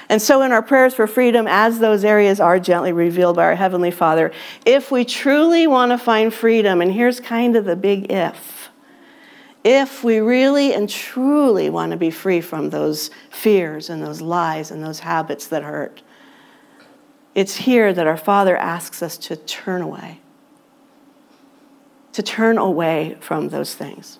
And 0.07 0.21
so, 0.21 0.41
in 0.41 0.51
our 0.51 0.61
prayers 0.61 0.93
for 0.93 1.07
freedom, 1.07 1.47
as 1.47 1.79
those 1.79 2.03
areas 2.03 2.41
are 2.41 2.59
gently 2.59 2.91
revealed 2.91 3.37
by 3.37 3.45
our 3.45 3.55
Heavenly 3.55 3.91
Father, 3.91 4.31
if 4.65 4.91
we 4.91 5.05
truly 5.05 5.67
want 5.67 5.93
to 5.93 5.97
find 5.97 6.33
freedom, 6.33 6.81
and 6.81 6.91
here's 6.91 7.21
kind 7.21 7.55
of 7.55 7.63
the 7.63 7.77
big 7.77 8.11
if, 8.11 8.60
if 9.63 10.03
we 10.03 10.19
really 10.19 10.73
and 10.73 10.89
truly 10.89 11.69
want 11.69 11.91
to 11.91 11.97
be 11.97 12.09
free 12.09 12.41
from 12.41 12.69
those 12.69 13.11
fears 13.29 13.89
and 13.89 14.01
those 14.01 14.21
lies 14.21 14.71
and 14.71 14.83
those 14.83 14.99
habits 14.99 15.47
that 15.47 15.63
hurt, 15.63 16.01
it's 17.35 17.55
here 17.55 17.93
that 17.93 18.07
our 18.07 18.17
Father 18.17 18.57
asks 18.57 19.03
us 19.03 19.17
to 19.17 19.35
turn 19.35 19.81
away, 19.81 20.19
to 22.13 22.23
turn 22.23 22.57
away 22.57 23.17
from 23.21 23.49
those 23.49 23.75
things. 23.75 24.19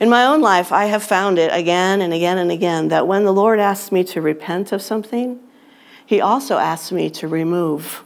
In 0.00 0.10
my 0.10 0.26
own 0.26 0.40
life, 0.40 0.72
I 0.72 0.86
have 0.86 1.04
found 1.04 1.38
it 1.38 1.52
again 1.52 2.00
and 2.00 2.12
again 2.12 2.38
and 2.38 2.50
again 2.50 2.88
that 2.88 3.06
when 3.06 3.24
the 3.24 3.32
Lord 3.32 3.60
asks 3.60 3.92
me 3.92 4.02
to 4.04 4.20
repent 4.20 4.72
of 4.72 4.82
something, 4.82 5.38
He 6.04 6.20
also 6.20 6.58
asks 6.58 6.90
me 6.90 7.08
to 7.10 7.28
remove, 7.28 8.02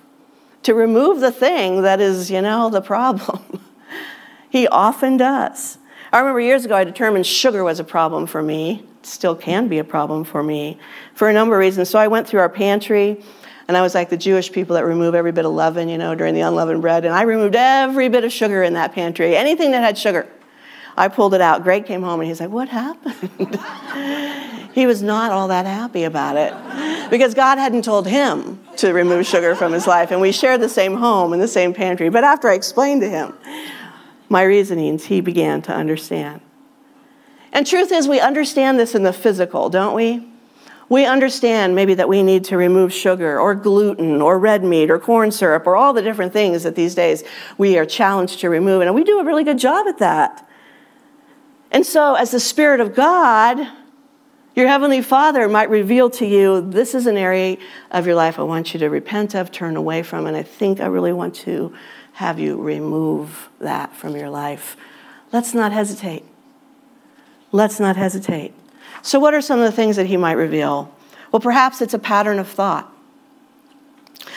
to 0.63 0.75
remove 0.75 1.21
the 1.21 1.33
thing 1.33 1.83
that 1.83 2.01
is, 2.01 2.31
you 2.31 2.43
know, 2.43 2.69
the 2.69 2.83
problem. 2.83 3.61
he 4.51 4.69
often 4.69 5.17
does. 5.17 5.79
I 6.13 6.21
remember 6.21 6.41
years 6.41 6.65
ago, 6.65 6.77
I 6.77 6.85
determined 6.85 7.27
sugar 7.27 7.65
was 7.65 7.81
a 7.81 7.85
problem 7.85 8.27
for 8.27 8.43
me. 8.43 8.85
It 9.01 9.07
still 9.07 9.35
can 9.35 9.69
be 9.69 9.79
a 9.79 9.85
problem 9.85 10.25
for 10.25 10.43
me 10.43 10.79
for 11.15 11.29
a 11.29 11.33
number 11.33 11.55
of 11.55 11.61
reasons. 11.61 11.91
So 11.91 11.99
I 11.99 12.09
went 12.09 12.29
through 12.29 12.41
our 12.41 12.49
pantry 12.49 13.23
and 13.69 13.77
I 13.77 13.83
was 13.83 13.95
like 13.95 14.11
the 14.11 14.17
Jewish 14.17 14.53
people 14.53 14.75
that 14.75 14.85
remove 14.85 15.15
every 15.15 15.33
bit 15.33 15.45
of 15.45 15.53
leaven, 15.53 15.89
you 15.89 15.99
know, 15.99 16.15
during 16.15 16.35
the 16.35 16.43
unleavened 16.43 16.83
bread. 16.83 17.05
And 17.05 17.13
I 17.13 17.23
removed 17.23 17.57
every 17.57 18.09
bit 18.09 18.25
of 18.25 18.33
sugar 18.33 18.63
in 18.63 18.75
that 18.75 18.93
pantry, 18.93 19.37
anything 19.37 19.73
that 19.73 19.83
had 19.83 19.99
sugar. 19.99 20.29
I 20.97 21.09
pulled 21.09 21.35
it 21.35 21.41
out. 21.41 21.63
Greg 21.63 21.85
came 21.85 22.03
home 22.03 22.21
and 22.21 22.29
he's 22.29 22.41
like, 22.41 22.51
What 22.51 22.69
happened? 22.69 23.61
he 24.73 24.87
was 24.87 25.03
not 25.03 25.33
all 25.33 25.49
that 25.49 25.67
happy 25.67 26.05
about 26.05 26.37
it 26.37 27.11
because 27.11 27.35
God 27.35 27.59
hadn't 27.59 27.83
told 27.83 28.07
him 28.07 28.61
to 28.77 28.93
remove 28.93 29.27
sugar 29.27 29.55
from 29.55 29.73
his 29.73 29.87
life. 29.87 30.11
And 30.11 30.21
we 30.21 30.33
shared 30.33 30.61
the 30.61 30.69
same 30.69 30.97
home 30.97 31.33
and 31.33 31.43
the 31.43 31.49
same 31.49 31.75
pantry. 31.75 32.09
But 32.09 32.25
after 32.25 32.49
I 32.49 32.55
explained 32.55 33.03
to 33.03 33.11
him 33.11 33.35
my 34.29 34.43
reasonings, 34.43 35.07
he 35.07 35.21
began 35.21 35.63
to 35.63 35.73
understand. 35.73 36.41
And 37.53 37.67
truth 37.67 37.93
is, 37.93 38.09
we 38.09 38.21
understand 38.21 38.79
this 38.79 38.95
in 38.95 39.03
the 39.03 39.13
physical, 39.13 39.71
don't 39.71 39.95
we? 39.95 40.27
We 40.89 41.05
understand 41.05 41.75
maybe 41.75 41.95
that 41.95 42.09
we 42.09 42.23
need 42.23 42.45
to 42.45 42.57
remove 42.57 42.93
sugar 42.93 43.41
or 43.41 43.55
gluten 43.55 44.23
or 44.23 44.39
red 44.39 44.63
meat 44.63 44.91
or 44.91 44.99
corn 44.99 45.33
syrup 45.33 45.67
or 45.67 45.77
all 45.77 45.93
the 45.93 46.03
different 46.03 46.33
things 46.33 46.63
that 46.63 46.77
these 46.77 46.95
days 46.95 47.25
we 47.59 47.77
are 47.77 47.87
challenged 47.87 48.41
to 48.41 48.51
remove. 48.51 48.83
And 48.83 48.95
we 48.95 49.03
do 49.03 49.19
a 49.19 49.25
really 49.25 49.43
good 49.43 49.59
job 49.59 49.87
at 49.89 49.99
that. 49.99 50.49
And 51.73 51.85
so, 51.85 52.15
as 52.15 52.31
the 52.31 52.39
Spirit 52.39 52.81
of 52.81 52.95
God, 52.95 53.59
your 54.55 54.69
Heavenly 54.69 55.03
Father 55.03 55.49
might 55.49 55.69
reveal 55.69 56.09
to 56.11 56.25
you 56.25 56.61
this 56.61 56.95
is 56.95 57.07
an 57.07 57.17
area 57.17 57.59
of 57.91 58.07
your 58.07 58.15
life 58.15 58.39
I 58.39 58.43
want 58.43 58.73
you 58.73 58.81
to 58.81 58.89
repent 58.89 59.35
of, 59.35 59.51
turn 59.51 59.77
away 59.77 60.03
from, 60.03 60.27
and 60.27 60.37
I 60.37 60.43
think 60.43 60.81
I 60.81 60.87
really 60.87 61.13
want 61.13 61.35
to 61.37 61.75
have 62.17 62.39
you 62.39 62.57
remove 62.57 63.51
that 63.61 63.95
from 63.95 64.17
your 64.17 64.31
life. 64.31 64.75
Let's 65.33 65.53
not 65.53 65.71
hesitate. 65.71 66.25
Let's 67.53 67.79
not 67.79 67.95
hesitate. 67.97 68.55
So, 69.03 69.21
what 69.21 69.35
are 69.35 69.43
some 69.43 69.61
of 69.61 69.67
the 69.67 69.73
things 69.73 69.97
that 69.97 70.07
He 70.07 70.17
might 70.17 70.33
reveal? 70.33 70.91
Well, 71.31 71.41
perhaps 71.41 71.83
it's 71.83 71.93
a 71.93 71.99
pattern 71.99 72.39
of 72.39 72.49
thought. 72.49 72.91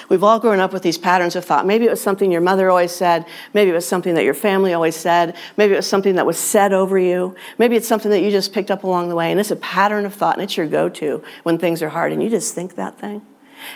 We've 0.09 0.23
all 0.25 0.41
grown 0.41 0.59
up 0.59 0.73
with 0.73 0.84
these 0.84 0.97
patterns 0.97 1.38
of 1.38 1.45
thought. 1.45 1.65
Maybe 1.65 1.86
it 1.86 1.89
was 1.89 2.01
something 2.01 2.34
your 2.34 2.41
mother 2.41 2.69
always 2.69 2.93
said. 2.93 3.25
Maybe 3.53 3.71
it 3.71 3.75
was 3.75 3.88
something 3.88 4.13
that 4.15 4.25
your 4.25 4.34
family 4.34 4.73
always 4.73 4.97
said. 4.97 5.38
Maybe 5.55 5.71
it 5.71 5.77
was 5.77 5.88
something 5.88 6.15
that 6.15 6.25
was 6.25 6.38
said 6.38 6.73
over 6.73 6.99
you. 6.99 7.34
Maybe 7.57 7.77
it's 7.77 7.88
something 7.88 8.11
that 8.11 8.19
you 8.19 8.30
just 8.30 8.51
picked 8.51 8.71
up 8.71 8.84
along 8.84 9.07
the 9.07 9.15
way. 9.15 9.32
And 9.32 9.39
it's 9.39 9.51
a 9.51 9.55
pattern 9.55 10.05
of 10.05 10.13
thought, 10.13 10.36
and 10.36 10.43
it's 10.43 10.57
your 10.57 10.67
go 10.67 10.89
to 10.89 11.23
when 11.43 11.57
things 11.57 11.82
are 11.82 11.89
hard. 11.89 12.11
And 12.11 12.21
you 12.21 12.30
just 12.30 12.53
think 12.53 12.75
that 12.75 12.99
thing. 12.99 13.21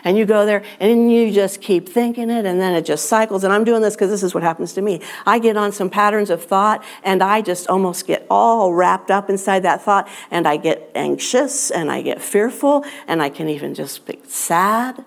And 0.04 0.18
you 0.18 0.26
go 0.26 0.46
there 0.46 0.64
and 0.80 1.12
you 1.12 1.32
just 1.32 1.62
keep 1.62 1.90
thinking 1.90 2.30
it, 2.30 2.46
and 2.46 2.60
then 2.60 2.74
it 2.74 2.86
just 2.86 3.06
cycles. 3.06 3.44
And 3.44 3.54
I'm 3.54 3.64
doing 3.64 3.82
this 3.82 3.96
because 3.96 4.10
this 4.10 4.24
is 4.24 4.34
what 4.34 4.44
happens 4.44 4.74
to 4.74 4.82
me. 4.82 5.02
I 5.26 5.40
get 5.40 5.58
on 5.58 5.72
some 5.72 5.90
patterns 5.90 6.30
of 6.30 6.44
thought, 6.44 6.84
and 7.04 7.22
I 7.24 7.42
just 7.42 7.68
almost 7.68 8.08
get 8.08 8.26
all 8.30 8.74
wrapped 8.74 9.12
up 9.12 9.30
inside 9.30 9.62
that 9.64 9.82
thought, 9.82 10.08
and 10.32 10.48
I 10.48 10.58
get 10.58 10.92
anxious, 10.96 11.72
and 11.72 11.92
I 11.92 12.02
get 12.02 12.22
fearful, 12.22 12.86
and 13.08 13.22
I 13.22 13.30
can 13.30 13.50
even 13.50 13.74
just 13.74 14.06
be 14.06 14.20
sad 14.28 15.04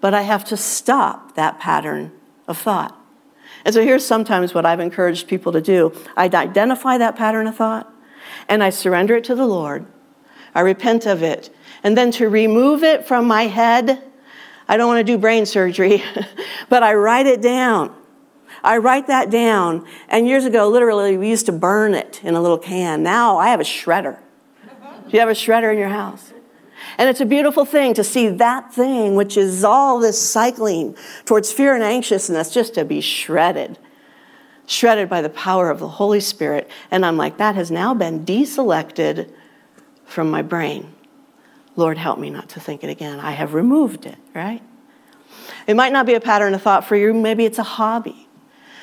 but 0.00 0.14
I 0.14 0.22
have 0.22 0.44
to 0.46 0.56
stop 0.56 1.34
that 1.34 1.58
pattern 1.58 2.12
of 2.46 2.58
thought. 2.58 2.96
And 3.64 3.74
so 3.74 3.82
here's 3.82 4.06
sometimes 4.06 4.54
what 4.54 4.64
I've 4.64 4.80
encouraged 4.80 5.26
people 5.26 5.52
to 5.52 5.60
do 5.60 5.92
I 6.16 6.26
identify 6.26 6.98
that 6.98 7.16
pattern 7.16 7.46
of 7.46 7.56
thought 7.56 7.92
and 8.48 8.62
I 8.62 8.70
surrender 8.70 9.16
it 9.16 9.24
to 9.24 9.34
the 9.34 9.46
Lord. 9.46 9.86
I 10.54 10.60
repent 10.60 11.06
of 11.06 11.22
it. 11.22 11.52
And 11.82 11.98
then 11.98 12.10
to 12.12 12.28
remove 12.28 12.82
it 12.82 13.06
from 13.06 13.26
my 13.26 13.48
head, 13.48 14.02
I 14.68 14.76
don't 14.76 14.88
want 14.88 15.06
to 15.06 15.12
do 15.12 15.18
brain 15.18 15.46
surgery, 15.46 16.02
but 16.68 16.82
I 16.82 16.94
write 16.94 17.26
it 17.26 17.40
down. 17.40 17.94
I 18.62 18.78
write 18.78 19.06
that 19.06 19.30
down. 19.30 19.86
And 20.08 20.26
years 20.26 20.44
ago, 20.44 20.68
literally, 20.68 21.16
we 21.16 21.28
used 21.28 21.46
to 21.46 21.52
burn 21.52 21.94
it 21.94 22.20
in 22.24 22.34
a 22.34 22.42
little 22.42 22.58
can. 22.58 23.02
Now 23.02 23.38
I 23.38 23.48
have 23.48 23.60
a 23.60 23.64
shredder. 23.64 24.18
Do 24.62 25.12
you 25.12 25.20
have 25.20 25.28
a 25.28 25.32
shredder 25.32 25.72
in 25.72 25.78
your 25.78 25.88
house? 25.88 26.32
And 26.98 27.08
it's 27.08 27.20
a 27.20 27.26
beautiful 27.26 27.64
thing 27.64 27.94
to 27.94 28.02
see 28.02 28.28
that 28.28 28.72
thing, 28.72 29.14
which 29.14 29.36
is 29.36 29.62
all 29.62 30.00
this 30.00 30.20
cycling 30.20 30.96
towards 31.24 31.52
fear 31.52 31.74
and 31.74 31.84
anxiousness, 31.84 32.52
just 32.52 32.74
to 32.74 32.84
be 32.84 33.00
shredded. 33.00 33.78
Shredded 34.66 35.08
by 35.08 35.22
the 35.22 35.28
power 35.28 35.70
of 35.70 35.78
the 35.78 35.88
Holy 35.88 36.20
Spirit. 36.20 36.68
And 36.90 37.06
I'm 37.06 37.16
like, 37.16 37.36
that 37.36 37.54
has 37.54 37.70
now 37.70 37.94
been 37.94 38.24
deselected 38.24 39.30
from 40.06 40.30
my 40.30 40.42
brain. 40.42 40.92
Lord, 41.76 41.98
help 41.98 42.18
me 42.18 42.30
not 42.30 42.48
to 42.50 42.60
think 42.60 42.82
it 42.82 42.90
again. 42.90 43.20
I 43.20 43.32
have 43.32 43.54
removed 43.54 44.06
it, 44.06 44.16
right? 44.34 44.62
It 45.66 45.76
might 45.76 45.92
not 45.92 46.06
be 46.06 46.14
a 46.14 46.20
pattern 46.20 46.54
of 46.54 46.62
thought 46.62 46.84
for 46.84 46.96
you, 46.96 47.12
maybe 47.12 47.44
it's 47.44 47.58
a 47.58 47.62
hobby. 47.62 48.26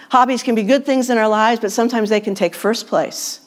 Hobbies 0.09 0.43
can 0.43 0.53
be 0.53 0.63
good 0.63 0.85
things 0.85 1.09
in 1.09 1.17
our 1.17 1.27
lives, 1.27 1.59
but 1.59 1.71
sometimes 1.71 2.09
they 2.09 2.21
can 2.21 2.35
take 2.35 2.53
first 2.53 2.87
place. 2.87 3.39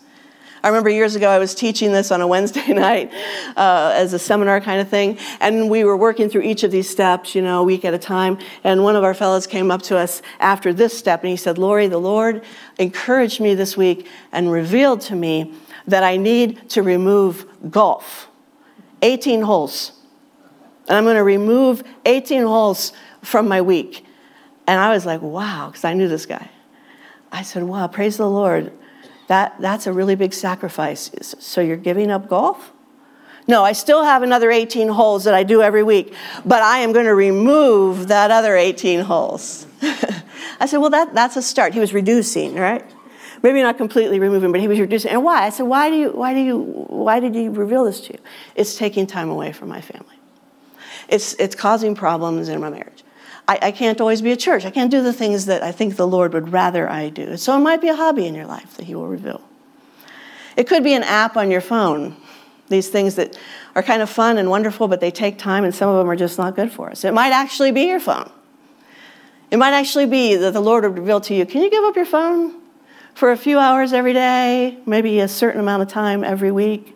I 0.65 0.69
remember 0.69 0.91
years 0.91 1.15
ago 1.15 1.29
I 1.29 1.39
was 1.39 1.55
teaching 1.55 1.93
this 1.93 2.11
on 2.11 2.21
a 2.21 2.27
Wednesday 2.27 2.67
night 2.73 3.13
uh, 3.57 3.93
as 3.95 4.15
a 4.15 4.19
seminar 4.19 4.61
kind 4.61 4.81
of 4.81 4.89
thing, 4.89 5.17
and 5.41 5.71
we 5.71 5.85
were 5.85 5.97
working 5.97 6.29
through 6.29 6.43
each 6.43 6.65
of 6.65 6.73
these 6.73 6.91
steps, 6.91 7.37
you 7.37 7.43
know, 7.43 7.61
a 7.61 7.63
week 7.63 7.85
at 7.85 7.95
a 7.95 7.99
time. 7.99 8.39
And 8.65 8.83
one 8.83 8.97
of 8.97 9.05
our 9.05 9.15
fellows 9.15 9.47
came 9.47 9.71
up 9.71 9.83
to 9.83 9.97
us 9.97 10.23
after 10.41 10.73
this 10.73 10.99
step 10.99 11.23
and 11.23 11.31
he 11.31 11.37
said, 11.37 11.57
Lori, 11.57 11.87
the 11.87 11.99
Lord 11.99 12.43
encouraged 12.79 13.41
me 13.41 13.55
this 13.55 13.77
week 13.77 14.09
and 14.33 14.51
revealed 14.51 15.03
to 15.03 15.15
me 15.15 15.55
that 15.87 16.03
I 16.03 16.17
need 16.17 16.69
to 16.71 16.83
remove 16.83 17.47
golf. 17.71 18.29
18 19.03 19.43
holes. 19.43 19.93
And 20.89 20.97
I'm 20.97 21.05
going 21.05 21.17
to 21.17 21.25
remove 21.25 21.83
18 22.05 22.43
holes 22.43 22.93
from 23.23 23.49
my 23.49 23.61
week. 23.61 24.05
And 24.67 24.81
I 24.81 24.91
was 24.91 25.07
like, 25.07 25.23
wow, 25.23 25.69
because 25.69 25.85
I 25.85 25.95
knew 25.95 26.09
this 26.09 26.27
guy. 26.27 26.51
I 27.33 27.43
said, 27.43 27.65
wow, 27.65 27.87
praise 27.89 28.17
the 28.17 28.29
Lord. 28.29 28.73
That, 29.29 29.61
that's 29.61 29.87
a 29.87 29.93
really 29.93 30.15
big 30.15 30.33
sacrifice. 30.33 31.11
So 31.39 31.61
you're 31.61 31.77
giving 31.77 32.11
up 32.11 32.29
golf? 32.29 32.73
No, 33.49 33.63
I 33.63 33.73
still 33.73 34.03
have 34.03 34.23
another 34.23 34.51
18 34.51 34.89
holes 34.89 35.25
that 35.25 35.35
I 35.35 35.45
do 35.45 35.63
every 35.63 35.83
week, 35.83 36.15
but 36.45 36.63
I 36.63 36.79
am 36.79 36.93
going 36.93 37.07
to 37.07 37.15
remove 37.15 38.09
that 38.09 38.31
other 38.31 38.57
18 38.57 39.01
holes. 39.01 39.67
I 40.61 40.67
said, 40.67 40.79
well, 40.79 40.91
that, 40.91 41.15
that's 41.15 41.37
a 41.37 41.43
start. 41.43 41.73
He 41.73 41.79
was 41.79 41.93
reducing, 41.93 42.55
right? 42.57 42.85
Maybe 43.47 43.63
not 43.63 43.77
completely 43.77 44.19
removing, 44.19 44.51
but 44.51 44.61
he 44.61 44.67
was 44.67 44.81
reducing. 44.81 45.13
And 45.13 45.23
why? 45.23 45.45
I 45.47 45.51
said, 45.51 45.63
why, 45.69 45.89
do 45.89 45.95
you, 45.95 46.11
why, 46.11 46.35
do 46.35 46.41
you, 46.41 46.59
why 46.59 47.21
did 47.21 47.33
he 47.33 47.49
reveal 47.49 47.85
this 47.85 48.01
to 48.01 48.15
you? 48.15 48.19
It's 48.57 48.75
taking 48.75 49.07
time 49.07 49.31
away 49.31 49.53
from 49.53 49.69
my 49.69 49.81
family. 49.81 50.17
It's, 51.09 51.35
it's 51.35 51.55
causing 51.55 51.95
problems 51.95 52.49
in 52.49 52.61
my 52.61 52.71
marriage. 52.71 53.05
I, 53.47 53.57
I 53.63 53.71
can't 53.71 54.01
always 54.01 54.21
be 54.21 54.33
at 54.33 54.41
church. 54.41 54.65
I 54.65 54.71
can't 54.71 54.91
do 54.91 55.01
the 55.01 55.13
things 55.13 55.47
that 55.47 55.63
I 55.63 55.71
think 55.71 55.95
the 55.95 56.09
Lord 56.09 56.33
would 56.33 56.53
rather 56.53 56.91
I 56.91 57.09
do. 57.09 57.37
So 57.37 57.57
it 57.57 57.61
might 57.61 57.81
be 57.81 57.87
a 57.87 57.95
hobby 57.95 58.27
in 58.27 58.35
your 58.35 58.47
life 58.47 58.77
that 58.79 58.87
he 58.87 58.97
will 58.97 59.07
reveal. 59.07 59.41
It 60.57 60.67
could 60.67 60.83
be 60.83 60.95
an 60.95 61.05
app 61.05 61.37
on 61.37 61.49
your 61.49 61.61
phone 61.61 62.17
these 62.69 62.89
things 62.89 63.15
that 63.15 63.39
are 63.77 63.83
kind 63.85 64.03
of 64.03 64.11
fun 64.11 64.39
and 64.39 64.51
wonderful, 64.51 64.89
but 64.89 64.99
they 64.99 65.13
take 65.13 65.39
time, 65.39 65.63
and 65.63 65.73
some 65.73 65.89
of 65.89 65.97
them 65.99 66.11
are 66.11 66.17
just 66.17 66.37
not 66.37 66.57
good 66.57 66.73
for 66.73 66.91
us. 66.91 67.05
It 67.05 67.15
might 67.15 67.31
actually 67.31 67.71
be 67.71 67.83
your 67.83 68.01
phone. 68.01 68.29
It 69.53 69.59
might 69.59 69.73
actually 69.73 70.07
be 70.07 70.35
that 70.35 70.53
the 70.53 70.61
Lord 70.61 70.83
would 70.83 70.99
reveal 70.99 71.21
to 71.21 71.33
you 71.33 71.47
can 71.47 71.63
you 71.63 71.71
give 71.71 71.85
up 71.85 71.95
your 71.95 72.07
phone 72.07 72.66
for 73.17 73.33
a 73.33 73.37
few 73.37 73.59
hours 73.59 73.95
every 73.95 74.13
day, 74.13 74.77
maybe 74.85 75.21
a 75.21 75.27
certain 75.27 75.59
amount 75.59 75.83
of 75.83 75.89
time 75.89 76.23
every 76.23 76.53
week? 76.53 76.95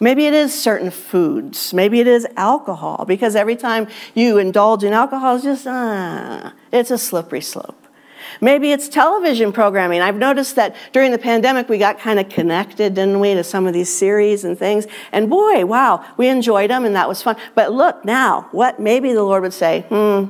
Maybe 0.00 0.26
it 0.26 0.34
is 0.34 0.52
certain 0.52 0.90
foods. 0.90 1.72
Maybe 1.72 2.00
it 2.00 2.08
is 2.08 2.26
alcohol, 2.36 3.04
because 3.06 3.36
every 3.36 3.54
time 3.54 3.86
you 4.14 4.38
indulge 4.38 4.82
in 4.82 4.92
alcohol, 4.92 5.36
it's 5.36 5.44
just, 5.44 5.66
ah, 5.68 6.52
it's 6.72 6.90
a 6.90 6.98
slippery 6.98 7.40
slope. 7.40 7.80
Maybe 8.40 8.72
it's 8.72 8.88
television 8.88 9.52
programming. 9.52 10.00
I've 10.00 10.16
noticed 10.16 10.56
that 10.56 10.74
during 10.92 11.12
the 11.12 11.18
pandemic, 11.18 11.68
we 11.68 11.78
got 11.78 12.00
kind 12.00 12.18
of 12.18 12.28
connected, 12.28 12.94
didn't 12.94 13.20
we, 13.20 13.34
to 13.34 13.44
some 13.44 13.68
of 13.68 13.72
these 13.72 13.94
series 13.96 14.44
and 14.44 14.58
things. 14.58 14.88
And 15.12 15.30
boy, 15.30 15.64
wow, 15.64 16.04
we 16.16 16.26
enjoyed 16.28 16.70
them 16.70 16.84
and 16.84 16.96
that 16.96 17.08
was 17.08 17.22
fun. 17.22 17.36
But 17.54 17.72
look 17.72 18.04
now, 18.04 18.48
what 18.50 18.80
maybe 18.80 19.12
the 19.12 19.22
Lord 19.22 19.42
would 19.42 19.52
say, 19.52 19.82
hmm, 19.88 20.24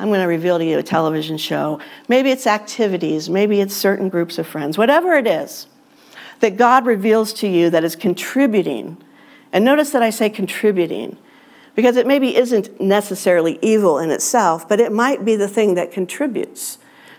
I'm 0.00 0.08
going 0.08 0.20
to 0.20 0.26
reveal 0.26 0.58
to 0.58 0.64
you 0.64 0.78
a 0.78 0.82
television 0.82 1.36
show. 1.36 1.78
Maybe 2.08 2.30
it's 2.30 2.46
activities, 2.46 3.28
maybe 3.28 3.60
it's 3.60 3.76
certain 3.76 4.08
groups 4.08 4.38
of 4.38 4.46
friends, 4.46 4.78
whatever 4.78 5.12
it 5.14 5.26
is 5.26 5.66
that 6.40 6.56
God 6.56 6.86
reveals 6.86 7.34
to 7.34 7.46
you 7.46 7.68
that 7.68 7.84
is 7.84 7.94
contributing. 7.96 8.96
And 9.52 9.62
notice 9.62 9.90
that 9.90 10.02
I 10.02 10.08
say 10.08 10.30
contributing 10.30 11.18
because 11.74 11.96
it 11.96 12.06
maybe 12.06 12.34
isn't 12.34 12.80
necessarily 12.80 13.58
evil 13.60 13.98
in 13.98 14.10
itself, 14.10 14.66
but 14.66 14.80
it 14.80 14.90
might 14.90 15.22
be 15.22 15.36
the 15.36 15.48
thing 15.48 15.74
that 15.74 15.92
contributes 15.92 16.78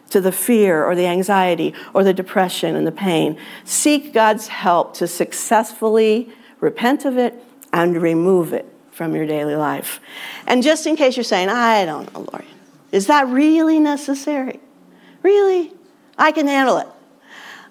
to 0.09 0.19
the 0.19 0.31
fear 0.31 0.83
or 0.83 0.95
the 0.95 1.05
anxiety 1.05 1.75
or 1.93 2.03
the 2.03 2.15
depression 2.15 2.75
and 2.75 2.87
the 2.87 2.91
pain. 2.91 3.37
Seek 3.63 4.11
God's 4.11 4.47
help 4.47 4.95
to 4.95 5.07
successfully 5.07 6.33
repent 6.59 7.05
of 7.05 7.15
it 7.15 7.41
and 7.71 8.01
remove 8.01 8.53
it 8.53 8.65
from 8.91 9.15
your 9.15 9.27
daily 9.27 9.55
life. 9.55 9.99
And 10.47 10.63
just 10.63 10.87
in 10.87 10.95
case 10.95 11.15
you're 11.15 11.23
saying, 11.23 11.49
I 11.49 11.85
don't 11.85 12.11
know, 12.11 12.27
Lord, 12.33 12.45
is 12.91 13.07
that 13.07 13.27
really 13.27 13.79
necessary? 13.79 14.59
Really? 15.23 15.71
I 16.17 16.31
can 16.31 16.47
handle 16.47 16.77
it. 16.77 16.87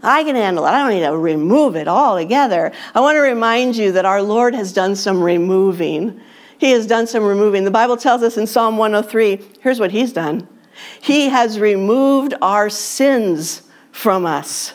I 0.03 0.25
can 0.25 0.35
handle 0.35 0.65
it. 0.65 0.71
I 0.71 0.79
don't 0.79 0.91
need 0.91 1.05
to 1.05 1.17
remove 1.17 1.77
it 1.77 1.87
altogether. 1.87 2.73
I 2.95 3.01
want 3.01 3.17
to 3.17 3.21
remind 3.21 3.77
you 3.77 3.93
that 3.93 4.07
our 4.07 4.23
Lord 4.23 4.55
has 4.55 4.73
done 4.73 4.97
some 4.97 5.23
removing. 5.23 6.21
He 6.59 6.71
has 6.71 6.87
done 6.87 7.07
some 7.07 7.25
removing. 7.25 7.65
The 7.65 7.71
Bible 7.71 7.97
tells 7.97 8.23
us 8.23 8.39
in 8.39 8.47
Psalm 8.47 8.77
103 8.79 9.41
here's 9.61 9.79
what 9.79 9.91
He's 9.91 10.13
done. 10.13 10.49
He 11.03 11.29
has 11.29 11.61
removed 11.61 12.35
our 12.41 12.71
sins 12.71 13.63
from 13.93 14.25
us. 14.25 14.75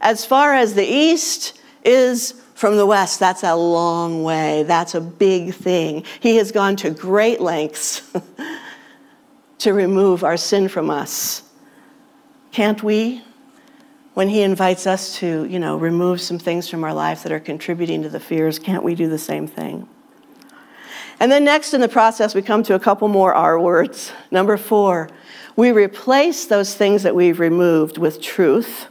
As 0.00 0.24
far 0.24 0.54
as 0.54 0.74
the 0.74 0.86
east 0.86 1.60
is 1.84 2.32
from 2.54 2.76
the 2.76 2.86
west, 2.86 3.20
that's 3.20 3.42
a 3.42 3.54
long 3.54 4.22
way. 4.22 4.62
That's 4.62 4.94
a 4.94 5.00
big 5.00 5.54
thing. 5.54 6.04
He 6.20 6.36
has 6.36 6.52
gone 6.52 6.76
to 6.76 6.90
great 6.90 7.40
lengths 7.40 8.02
to 9.58 9.72
remove 9.72 10.24
our 10.24 10.36
sin 10.36 10.68
from 10.68 10.90
us. 10.90 11.42
Can't 12.52 12.82
we? 12.82 13.22
When 14.14 14.28
he 14.28 14.42
invites 14.42 14.86
us 14.86 15.16
to, 15.18 15.44
you 15.44 15.58
know, 15.58 15.76
remove 15.76 16.20
some 16.20 16.38
things 16.38 16.68
from 16.68 16.82
our 16.82 16.94
life 16.94 17.22
that 17.22 17.30
are 17.30 17.40
contributing 17.40 18.02
to 18.02 18.08
the 18.08 18.18
fears, 18.18 18.58
can't 18.58 18.82
we 18.82 18.94
do 18.94 19.08
the 19.08 19.18
same 19.18 19.46
thing? 19.46 19.88
And 21.20 21.30
then 21.30 21.44
next 21.44 21.74
in 21.74 21.80
the 21.80 21.88
process, 21.88 22.34
we 22.34 22.42
come 22.42 22.62
to 22.64 22.74
a 22.74 22.80
couple 22.80 23.08
more 23.08 23.34
R 23.34 23.58
words. 23.60 24.12
Number 24.30 24.56
four, 24.56 25.10
we 25.56 25.72
replace 25.72 26.46
those 26.46 26.74
things 26.74 27.02
that 27.02 27.14
we've 27.14 27.40
removed 27.40 27.98
with 27.98 28.20
truth, 28.20 28.86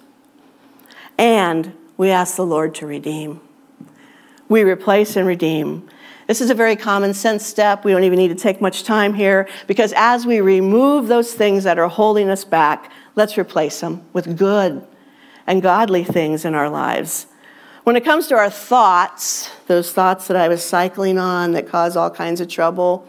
and 1.17 1.73
we 1.95 2.09
ask 2.09 2.35
the 2.35 2.45
Lord 2.45 2.75
to 2.75 2.85
redeem. 2.85 3.41
We 4.49 4.63
replace 4.63 5.15
and 5.15 5.27
redeem. 5.27 5.89
This 6.27 6.41
is 6.41 6.49
a 6.49 6.53
very 6.53 6.75
common 6.75 7.13
sense 7.13 7.45
step. 7.45 7.85
We 7.85 7.93
don't 7.93 8.03
even 8.03 8.19
need 8.19 8.27
to 8.27 8.35
take 8.35 8.59
much 8.59 8.83
time 8.83 9.13
here 9.13 9.47
because 9.65 9.93
as 9.95 10.25
we 10.25 10.41
remove 10.41 11.07
those 11.07 11.33
things 11.33 11.63
that 11.63 11.79
are 11.79 11.87
holding 11.87 12.29
us 12.29 12.43
back, 12.43 12.91
let's 13.15 13.37
replace 13.37 13.79
them 13.79 14.05
with 14.11 14.37
good 14.37 14.85
and 15.47 15.61
godly 15.61 16.03
things 16.03 16.43
in 16.43 16.53
our 16.53 16.69
lives. 16.69 17.27
When 17.85 17.95
it 17.95 18.03
comes 18.03 18.27
to 18.27 18.35
our 18.35 18.49
thoughts, 18.49 19.49
those 19.67 19.93
thoughts 19.93 20.27
that 20.27 20.35
I 20.35 20.49
was 20.49 20.61
cycling 20.61 21.17
on 21.17 21.53
that 21.53 21.69
cause 21.69 21.95
all 21.95 22.11
kinds 22.11 22.41
of 22.41 22.49
trouble, 22.49 23.07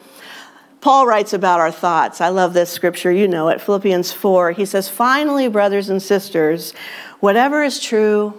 Paul 0.80 1.08
writes 1.08 1.32
about 1.32 1.58
our 1.58 1.72
thoughts. 1.72 2.20
I 2.20 2.28
love 2.28 2.54
this 2.54 2.70
scripture, 2.70 3.10
you 3.10 3.26
know 3.26 3.48
it, 3.48 3.60
Philippians 3.60 4.12
4. 4.12 4.52
He 4.52 4.64
says, 4.64 4.88
Finally, 4.88 5.48
brothers 5.48 5.88
and 5.88 6.00
sisters, 6.00 6.72
whatever 7.18 7.64
is 7.64 7.80
true, 7.80 8.32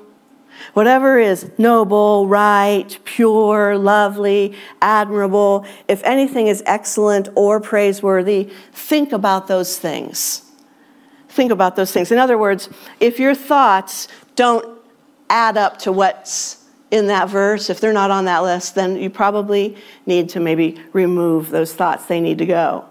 whatever 0.74 1.20
is 1.20 1.50
noble, 1.58 2.28
right, 2.28 2.98
pure, 3.06 3.78
lovely, 3.78 4.56
admirable, 4.82 5.66
if 5.88 6.04
anything 6.04 6.48
is 6.48 6.64
excellent 6.66 7.30
or 7.36 7.60
praiseworthy, 7.60 8.50
think 8.72 9.12
about 9.12 9.48
those 9.48 9.78
things. 9.78 10.44
Think 11.30 11.52
about 11.52 11.76
those 11.76 11.92
things. 11.92 12.12
In 12.12 12.18
other 12.18 12.38
words, 12.38 12.70
if 13.00 13.20
your 13.20 13.36
thoughts 13.36 14.08
don't 14.36 14.80
add 15.30 15.58
up 15.58 15.78
to 15.80 15.92
what's 15.92 16.66
in 16.92 17.08
that 17.08 17.30
verse, 17.30 17.70
if 17.70 17.80
they're 17.80 17.94
not 17.94 18.10
on 18.10 18.26
that 18.26 18.40
list, 18.40 18.76
then 18.76 18.96
you 18.98 19.10
probably 19.10 19.78
need 20.06 20.30
to 20.30 20.40
maybe 20.40 20.82
remove 20.92 21.50
those 21.50 21.74
thoughts. 21.74 22.06
They 22.06 22.20
need 22.20 22.40
to 22.40 22.46
go. 22.46 22.86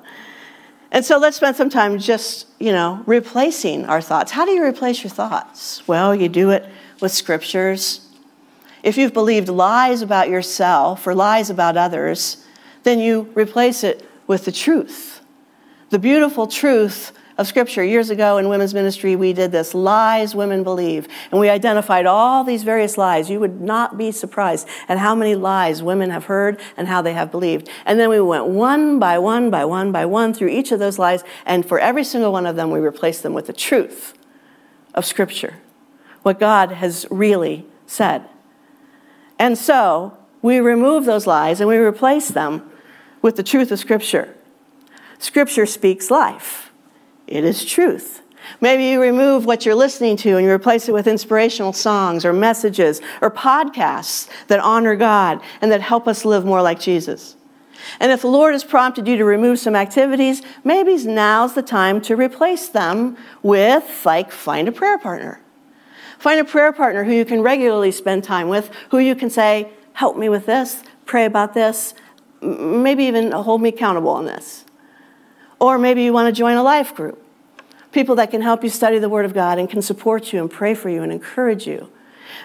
And 0.90 1.04
so 1.04 1.18
let's 1.18 1.36
spend 1.36 1.56
some 1.56 1.68
time 1.68 1.98
just, 1.98 2.46
you 2.58 2.72
know, 2.72 3.02
replacing 3.06 3.84
our 3.84 4.00
thoughts. 4.00 4.32
How 4.32 4.44
do 4.44 4.52
you 4.52 4.64
replace 4.64 5.02
your 5.02 5.10
thoughts? 5.10 5.86
Well, 5.86 6.14
you 6.14 6.28
do 6.28 6.50
it 6.50 6.64
with 7.00 7.12
scriptures. 7.12 8.08
If 8.82 8.96
you've 8.96 9.12
believed 9.12 9.48
lies 9.48 10.02
about 10.02 10.28
yourself 10.28 11.06
or 11.06 11.14
lies 11.14 11.50
about 11.50 11.76
others, 11.76 12.44
then 12.84 12.98
you 12.98 13.30
replace 13.34 13.84
it 13.84 14.08
with 14.26 14.44
the 14.44 14.52
truth. 14.52 15.20
The 15.90 15.98
beautiful 15.98 16.46
truth 16.46 17.12
of 17.38 17.46
Scripture. 17.46 17.84
Years 17.84 18.10
ago 18.10 18.36
in 18.36 18.48
women's 18.48 18.74
ministry, 18.74 19.14
we 19.14 19.32
did 19.32 19.52
this 19.52 19.72
lies 19.72 20.34
women 20.34 20.64
believe. 20.64 21.06
And 21.30 21.40
we 21.40 21.48
identified 21.48 22.04
all 22.04 22.42
these 22.42 22.64
various 22.64 22.98
lies. 22.98 23.30
You 23.30 23.38
would 23.38 23.60
not 23.60 23.96
be 23.96 24.10
surprised 24.10 24.68
at 24.88 24.98
how 24.98 25.14
many 25.14 25.36
lies 25.36 25.80
women 25.80 26.10
have 26.10 26.24
heard 26.24 26.60
and 26.76 26.88
how 26.88 27.00
they 27.00 27.12
have 27.12 27.30
believed. 27.30 27.70
And 27.86 27.98
then 27.98 28.10
we 28.10 28.20
went 28.20 28.46
one 28.46 28.98
by 28.98 29.18
one 29.18 29.50
by 29.50 29.64
one 29.64 29.92
by 29.92 30.04
one 30.04 30.34
through 30.34 30.48
each 30.48 30.72
of 30.72 30.80
those 30.80 30.98
lies. 30.98 31.22
And 31.46 31.64
for 31.64 31.78
every 31.78 32.04
single 32.04 32.32
one 32.32 32.44
of 32.44 32.56
them, 32.56 32.70
we 32.72 32.80
replaced 32.80 33.22
them 33.22 33.34
with 33.34 33.46
the 33.46 33.52
truth 33.52 34.14
of 34.94 35.06
Scripture, 35.06 35.54
what 36.22 36.40
God 36.40 36.72
has 36.72 37.06
really 37.10 37.66
said. 37.86 38.24
And 39.38 39.56
so 39.56 40.16
we 40.42 40.58
remove 40.58 41.04
those 41.04 41.26
lies 41.26 41.60
and 41.60 41.68
we 41.68 41.76
replace 41.76 42.28
them 42.28 42.70
with 43.22 43.36
the 43.36 43.42
truth 43.42 43.70
of 43.70 43.78
Scripture. 43.78 44.34
Scripture 45.18 45.66
speaks 45.66 46.10
life 46.10 46.70
it 47.26 47.44
is 47.44 47.64
truth. 47.64 48.22
Maybe 48.60 48.84
you 48.86 49.02
remove 49.02 49.44
what 49.44 49.66
you're 49.66 49.74
listening 49.74 50.16
to 50.18 50.36
and 50.36 50.46
you 50.46 50.50
replace 50.50 50.88
it 50.88 50.92
with 50.92 51.06
inspirational 51.06 51.74
songs 51.74 52.24
or 52.24 52.32
messages 52.32 53.02
or 53.20 53.30
podcasts 53.30 54.28
that 54.46 54.60
honor 54.60 54.96
God 54.96 55.40
and 55.60 55.70
that 55.70 55.82
help 55.82 56.08
us 56.08 56.24
live 56.24 56.46
more 56.46 56.62
like 56.62 56.80
Jesus. 56.80 57.36
And 58.00 58.10
if 58.10 58.22
the 58.22 58.28
Lord 58.28 58.54
has 58.54 58.64
prompted 58.64 59.06
you 59.06 59.16
to 59.18 59.24
remove 59.24 59.58
some 59.58 59.76
activities, 59.76 60.42
maybe 60.64 60.96
now's 61.04 61.54
the 61.54 61.62
time 61.62 62.00
to 62.02 62.16
replace 62.16 62.68
them 62.68 63.16
with, 63.42 64.04
like, 64.04 64.32
find 64.32 64.66
a 64.68 64.72
prayer 64.72 64.98
partner. 64.98 65.40
Find 66.18 66.40
a 66.40 66.44
prayer 66.44 66.72
partner 66.72 67.04
who 67.04 67.12
you 67.12 67.24
can 67.24 67.42
regularly 67.42 67.92
spend 67.92 68.24
time 68.24 68.48
with, 68.48 68.70
who 68.90 68.98
you 68.98 69.14
can 69.14 69.30
say, 69.30 69.70
help 69.92 70.16
me 70.16 70.28
with 70.28 70.46
this, 70.46 70.82
pray 71.06 71.24
about 71.24 71.54
this, 71.54 71.94
maybe 72.40 73.04
even 73.04 73.32
hold 73.32 73.62
me 73.62 73.70
accountable 73.70 74.10
on 74.10 74.26
this. 74.26 74.64
Or 75.60 75.78
maybe 75.78 76.02
you 76.02 76.12
want 76.12 76.32
to 76.32 76.38
join 76.38 76.56
a 76.56 76.62
life 76.62 76.94
group. 76.94 77.24
People 77.90 78.14
that 78.16 78.30
can 78.30 78.42
help 78.42 78.62
you 78.62 78.70
study 78.70 78.98
the 78.98 79.08
Word 79.08 79.24
of 79.24 79.34
God 79.34 79.58
and 79.58 79.68
can 79.68 79.82
support 79.82 80.32
you 80.32 80.40
and 80.40 80.50
pray 80.50 80.74
for 80.74 80.88
you 80.88 81.02
and 81.02 81.10
encourage 81.10 81.66
you. 81.66 81.90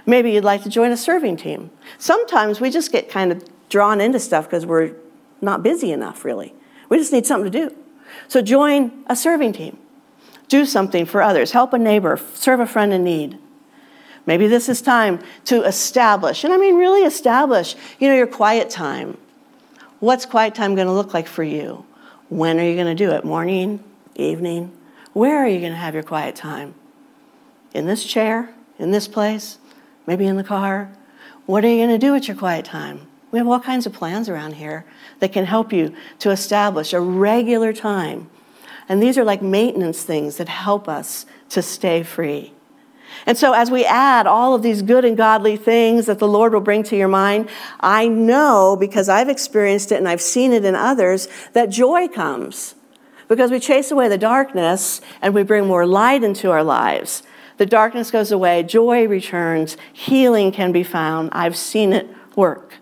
Maybe 0.06 0.32
you'd 0.32 0.44
like 0.44 0.64
to 0.64 0.70
join 0.70 0.92
a 0.92 0.98
serving 0.98 1.38
team. 1.38 1.70
Sometimes 1.98 2.62
we 2.62 2.70
just 2.70 2.92
get 2.92 3.10
kind 3.10 3.32
of 3.32 3.44
drawn 3.70 4.00
into 4.02 4.20
stuff 4.20 4.46
because 4.46 4.66
we're 4.66 4.96
not 5.42 5.62
busy 5.62 5.92
enough, 5.92 6.24
really. 6.24 6.54
We 6.90 6.98
just 6.98 7.12
need 7.12 7.26
something 7.26 7.52
to 7.52 7.70
do. 7.70 7.76
So 8.28 8.42
join 8.42 9.04
a 9.08 9.16
serving 9.16 9.54
team. 9.54 9.78
Do 10.48 10.66
something 10.66 11.06
for 11.06 11.22
others. 11.22 11.52
Help 11.52 11.74
a 11.74 11.78
neighbor. 11.78 12.20
Serve 12.34 12.60
a 12.60 12.68
friend 12.68 12.94
in 12.94 13.04
need. 13.04 13.38
Maybe 14.26 14.48
this 14.48 14.70
is 14.70 14.82
time 14.82 15.20
to 15.46 15.64
establish, 15.64 16.44
and 16.44 16.54
I 16.54 16.58
mean 16.58 16.76
really 16.76 17.02
establish, 17.02 17.76
you 18.00 18.08
know, 18.08 18.16
your 18.16 18.28
quiet 18.28 18.70
time. 18.70 19.18
What's 20.00 20.26
quiet 20.26 20.56
time 20.56 20.76
going 20.76 20.88
to 20.88 20.94
look 20.94 21.14
like 21.14 21.28
for 21.28 21.44
you? 21.44 21.86
When 22.30 22.60
are 22.60 22.64
you 22.64 22.76
going 22.76 22.88
to 22.88 22.96
do 22.96 23.12
it? 23.12 23.26
Morning, 23.26 23.84
evening? 24.16 24.72
Where 25.14 25.38
are 25.38 25.48
you 25.48 25.60
going 25.60 25.72
to 25.72 25.78
have 25.78 25.94
your 25.94 26.04
quiet 26.04 26.36
time? 26.36 26.74
In 27.74 27.86
this 27.86 28.06
chair? 28.06 28.54
In 28.80 28.92
this 28.92 29.08
place? 29.08 29.60
Maybe 30.08 30.26
in 30.26 30.38
the 30.38 30.44
car? 30.44 30.92
What 31.46 31.66
are 31.66 31.70
you 31.70 31.78
going 31.78 32.00
to 32.00 32.06
do 32.06 32.14
with 32.14 32.28
your 32.28 32.38
quiet 32.38 32.66
time? 32.66 33.08
We 33.32 33.40
have 33.40 33.48
all 33.48 33.60
kinds 33.60 33.86
of 33.86 33.94
plans 33.94 34.30
around 34.30 34.54
here 34.54 34.86
that 35.20 35.34
can 35.34 35.46
help 35.46 35.74
you 35.74 35.94
to 36.20 36.32
establish 36.32 36.94
a 36.94 37.00
regular 37.00 37.74
time. 37.74 38.30
And 38.88 39.02
these 39.02 39.18
are 39.18 39.24
like 39.24 39.42
maintenance 39.42 40.04
things 40.04 40.38
that 40.38 40.50
help 40.50 40.88
us 40.88 41.26
to 41.50 41.62
stay 41.62 42.04
free. 42.04 42.54
And 43.26 43.38
so, 43.38 43.54
as 43.54 43.72
we 43.72 43.86
add 43.86 44.28
all 44.28 44.54
of 44.54 44.62
these 44.62 44.82
good 44.82 45.06
and 45.06 45.16
godly 45.16 45.58
things 45.58 46.06
that 46.06 46.20
the 46.20 46.28
Lord 46.28 46.54
will 46.54 46.62
bring 46.62 46.84
to 46.84 46.96
your 46.96 47.08
mind, 47.08 47.50
I 47.80 48.08
know 48.08 48.76
because 48.80 49.10
I've 49.10 49.30
experienced 49.30 49.92
it 49.92 49.96
and 49.96 50.08
I've 50.08 50.22
seen 50.22 50.52
it 50.52 50.66
in 50.66 50.76
others 50.76 51.28
that 51.54 51.70
joy 51.70 52.08
comes 52.08 52.76
because 53.28 53.52
we 53.52 53.60
chase 53.60 53.92
away 53.92 54.10
the 54.10 54.18
darkness 54.18 55.02
and 55.22 55.34
we 55.34 55.44
bring 55.44 55.66
more 55.66 55.86
light 55.86 56.24
into 56.24 56.52
our 56.52 56.64
lives. 56.64 57.24
The 57.58 57.66
darkness 57.66 58.12
goes 58.12 58.32
away, 58.32 58.64
joy 58.64 59.08
returns, 59.08 59.78
healing 59.92 60.52
can 60.52 60.72
be 60.72 60.84
found. 60.84 61.30
I've 61.32 61.56
seen 61.56 61.94
it 61.94 62.08
work. 62.36 62.73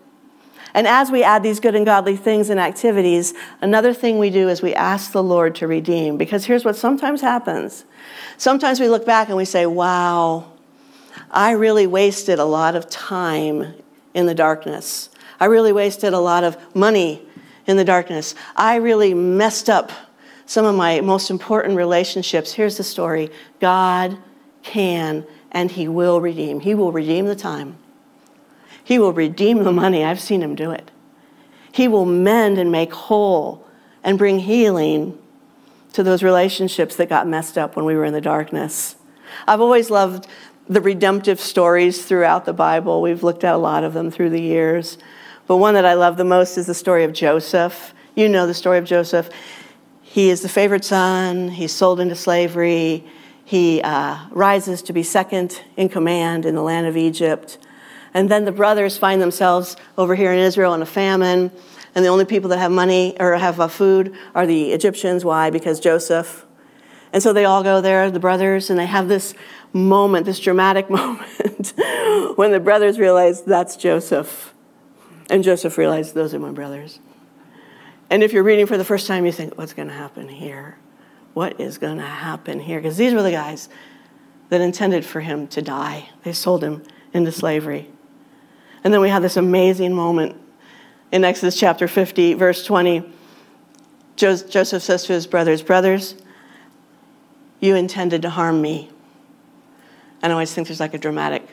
And 0.74 0.88
as 0.88 1.11
we 1.11 1.24
add 1.24 1.43
these 1.43 1.59
good 1.59 1.76
and 1.76 1.86
godly 1.86 2.15
things 2.15 2.49
and 2.49 2.59
activities, 2.59 3.34
another 3.61 3.93
thing 3.93 4.19
we 4.19 4.30
do 4.30 4.47
is 4.49 4.61
we 4.61 4.74
ask 4.74 5.11
the 5.11 5.24
Lord 5.24 5.55
to 5.55 5.67
redeem. 5.67 6.17
Because 6.17 6.45
here's 6.45 6.63
what 6.63 6.76
sometimes 6.76 7.22
happens 7.22 7.86
sometimes 8.38 8.80
we 8.80 8.88
look 8.89 9.05
back 9.05 9.28
and 9.28 9.38
we 9.38 9.45
say, 9.45 9.65
wow, 9.65 10.51
I 11.30 11.51
really 11.51 11.88
wasted 11.88 12.39
a 12.39 12.45
lot 12.45 12.76
of 12.76 12.89
time 12.89 13.74
in 14.13 14.26
the 14.26 14.36
darkness. 14.36 15.09
I 15.39 15.45
really 15.45 15.72
wasted 15.72 16.13
a 16.13 16.19
lot 16.19 16.43
of 16.43 16.57
money 16.76 17.22
in 17.67 17.78
the 17.78 17.86
darkness. 17.86 18.36
I 18.55 18.76
really 18.76 19.13
messed 19.13 19.69
up 19.69 19.91
some 20.45 20.65
of 20.65 20.76
my 20.76 21.01
most 21.01 21.30
important 21.30 21.78
relationships. 21.78 22.53
Here's 22.53 22.78
the 22.78 22.84
story 22.84 23.30
God 23.59 24.17
can 24.63 25.26
and 25.51 25.72
He 25.72 25.88
will 25.88 26.22
redeem. 26.22 26.59
He 26.59 26.76
will 26.76 26.91
redeem 26.91 27.26
the 27.26 27.36
time. 27.36 27.78
He 28.91 28.99
will 28.99 29.13
redeem 29.13 29.63
the 29.63 29.71
money. 29.71 30.03
I've 30.03 30.19
seen 30.19 30.43
him 30.43 30.53
do 30.53 30.71
it. 30.71 30.91
He 31.71 31.87
will 31.87 32.05
mend 32.05 32.57
and 32.57 32.73
make 32.73 32.91
whole 32.91 33.65
and 34.03 34.17
bring 34.17 34.39
healing 34.39 35.17
to 35.93 36.03
those 36.03 36.21
relationships 36.23 36.97
that 36.97 37.07
got 37.07 37.25
messed 37.25 37.57
up 37.57 37.77
when 37.77 37.85
we 37.85 37.95
were 37.95 38.03
in 38.03 38.11
the 38.11 38.19
darkness. 38.19 38.97
I've 39.47 39.61
always 39.61 39.89
loved 39.89 40.27
the 40.67 40.81
redemptive 40.81 41.39
stories 41.39 42.03
throughout 42.03 42.43
the 42.43 42.51
Bible. 42.51 43.01
We've 43.01 43.23
looked 43.23 43.45
at 43.45 43.55
a 43.55 43.57
lot 43.57 43.85
of 43.85 43.93
them 43.93 44.11
through 44.11 44.31
the 44.31 44.41
years. 44.41 44.97
But 45.47 45.55
one 45.55 45.75
that 45.75 45.85
I 45.85 45.93
love 45.93 46.17
the 46.17 46.25
most 46.25 46.57
is 46.57 46.65
the 46.65 46.73
story 46.73 47.05
of 47.05 47.13
Joseph. 47.13 47.93
You 48.15 48.27
know 48.27 48.45
the 48.45 48.53
story 48.53 48.77
of 48.77 48.83
Joseph. 48.83 49.29
He 50.01 50.29
is 50.29 50.41
the 50.41 50.49
favorite 50.49 50.83
son, 50.83 51.47
he's 51.47 51.71
sold 51.71 52.01
into 52.01 52.15
slavery, 52.15 53.05
he 53.45 53.81
uh, 53.83 54.17
rises 54.31 54.81
to 54.81 54.91
be 54.91 55.01
second 55.01 55.61
in 55.77 55.87
command 55.87 56.45
in 56.45 56.55
the 56.55 56.61
land 56.61 56.87
of 56.87 56.97
Egypt. 56.97 57.57
And 58.14 58.30
then 58.30 58.45
the 58.45 58.51
brothers 58.51 58.97
find 58.97 59.22
themselves 59.22 59.76
over 59.97 60.16
here 60.16 60.32
in 60.32 60.39
Israel 60.39 60.74
in 60.74 60.82
a 60.82 60.86
famine, 60.86 61.51
and 61.95 62.05
the 62.05 62.09
only 62.09 62.26
people 62.26 62.49
that 62.49 62.59
have 62.59 62.72
money 62.72 63.16
or 63.20 63.36
have 63.36 63.59
uh, 63.59 63.68
food 63.68 64.16
are 64.34 64.45
the 64.45 64.72
Egyptians. 64.72 65.26
Why? 65.26 65.49
Because 65.49 65.80
Joseph. 65.80 66.45
And 67.14 67.22
so 67.22 67.34
they 67.34 67.45
all 67.45 67.64
go 67.64 67.82
there, 67.82 68.09
the 68.09 68.20
brothers, 68.20 68.70
and 68.70 68.80
they 68.80 68.86
have 68.86 69.07
this 69.07 69.34
moment, 69.74 70.26
this 70.26 70.39
dramatic 70.39 70.89
moment, 70.89 71.74
when 72.36 72.51
the 72.51 72.59
brothers 72.59 72.99
realize 72.99 73.43
that's 73.43 73.76
Joseph. 73.76 74.53
And 75.30 75.43
Joseph 75.43 75.78
realized 75.78 76.14
those 76.14 76.34
are 76.34 76.39
my 76.39 76.51
brothers. 76.51 76.99
And 78.09 78.24
if 78.24 78.34
you're 78.34 78.43
reading 78.43 78.66
for 78.66 78.78
the 78.78 78.84
first 78.84 79.07
time, 79.07 79.26
you 79.26 79.32
think, 79.32 79.57
what's 79.57 79.74
going 79.74 79.88
to 79.88 79.93
happen 79.93 80.28
here? 80.28 80.78
What 81.34 81.62
is 81.62 81.78
going 81.78 81.97
to 81.97 82.03
happen 82.03 82.59
here? 82.59 82.80
Because 82.80 82.97
these 82.97 83.14
were 83.14 83.24
the 83.24 83.32
guys 83.32 83.70
that 84.49 84.59
intended 84.59 85.05
for 85.05 85.22
him 85.22 85.47
to 85.47 85.62
die. 85.62 86.09
They 86.24 86.34
sold 86.34 86.62
him 86.62 86.84
into 87.14 87.32
slavery. 87.32 87.89
And 88.84 88.93
then 88.93 89.01
we 89.01 89.09
have 89.09 89.21
this 89.21 89.38
amazing 89.38 89.93
moment 89.93 90.36
in 91.11 91.23
Exodus 91.23 91.59
chapter 91.59 91.88
50, 91.88 92.34
verse 92.36 92.65
20. 92.65 93.03
Joseph 94.15 94.84
says 94.84 95.03
to 95.05 95.13
his 95.13 95.27
brothers, 95.27 95.61
Brothers, 95.61 96.15
you 97.59 97.75
intended 97.75 98.21
to 98.23 98.29
harm 98.29 98.61
me. 98.61 98.89
And 100.21 100.32
I 100.32 100.34
always 100.34 100.53
think 100.53 100.67
there's 100.67 100.79
like 100.79 100.93
a 100.93 100.99
dramatic 100.99 101.47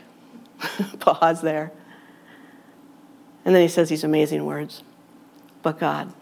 pause 1.01 1.41
there. 1.41 1.72
And 3.45 3.55
then 3.55 3.62
he 3.62 3.68
says 3.68 3.89
these 3.89 4.05
amazing 4.05 4.45
words 4.45 4.83
But 5.62 5.79
God. 5.79 6.12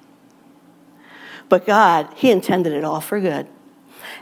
But 1.48 1.66
God, 1.66 2.08
He 2.16 2.30
intended 2.30 2.72
it 2.72 2.84
all 2.84 3.00
for 3.00 3.20
good. 3.20 3.46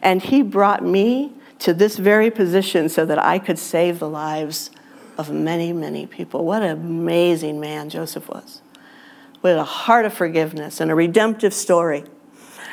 And 0.03 0.23
He 0.23 0.43
brought 0.43 0.85
me 0.85 1.33
to 1.61 1.73
this 1.73 1.97
very 1.97 2.31
position 2.31 2.89
so 2.89 3.07
that 3.07 3.19
I 3.19 3.39
could 3.39 3.59
save 3.59 3.99
the 3.99 4.09
lives 4.09 4.71
of 5.17 5.31
many, 5.31 5.73
many 5.73 6.07
people. 6.07 6.45
What 6.45 6.63
an 6.63 6.71
amazing 6.71 7.61
man 7.61 7.89
Joseph 7.91 8.29
was. 8.29 8.63
With 9.43 9.57
a 9.57 9.65
heart 9.65 10.07
of 10.07 10.15
forgiveness 10.15 10.81
and 10.81 10.91
a 10.91 10.95
redemptive 10.95 11.53
story. 11.55 12.05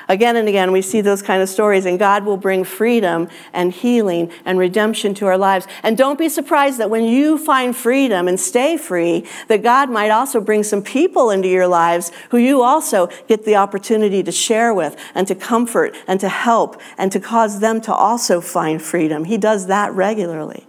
Again 0.09 0.35
and 0.35 0.47
again, 0.49 0.71
we 0.73 0.81
see 0.81 0.99
those 0.99 1.21
kind 1.21 1.41
of 1.41 1.47
stories, 1.47 1.85
and 1.85 1.97
God 1.97 2.25
will 2.25 2.35
bring 2.35 2.63
freedom 2.63 3.29
and 3.53 3.71
healing 3.71 4.31
and 4.43 4.59
redemption 4.59 5.13
to 5.15 5.27
our 5.27 5.37
lives. 5.37 5.67
And 5.83 5.97
don't 5.97 6.19
be 6.19 6.27
surprised 6.27 6.79
that 6.79 6.89
when 6.89 7.05
you 7.05 7.37
find 7.37 7.75
freedom 7.75 8.27
and 8.27 8.37
stay 8.37 8.75
free, 8.75 9.25
that 9.47 9.63
God 9.63 9.89
might 9.89 10.09
also 10.09 10.41
bring 10.41 10.63
some 10.63 10.81
people 10.81 11.29
into 11.29 11.47
your 11.47 11.67
lives 11.67 12.11
who 12.29 12.37
you 12.37 12.61
also 12.61 13.07
get 13.27 13.45
the 13.45 13.55
opportunity 13.55 14.21
to 14.23 14.31
share 14.31 14.73
with 14.73 14.97
and 15.15 15.27
to 15.27 15.35
comfort 15.35 15.95
and 16.07 16.19
to 16.19 16.27
help 16.27 16.81
and 16.97 17.11
to 17.11 17.19
cause 17.19 17.59
them 17.61 17.79
to 17.81 17.93
also 17.93 18.41
find 18.41 18.81
freedom. 18.81 19.23
He 19.25 19.37
does 19.37 19.67
that 19.67 19.93
regularly, 19.93 20.67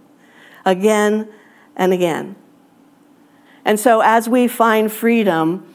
again 0.63 1.27
and 1.75 1.93
again. 1.93 2.35
And 3.65 3.79
so, 3.79 4.01
as 4.01 4.27
we 4.27 4.47
find 4.47 4.91
freedom, 4.91 5.73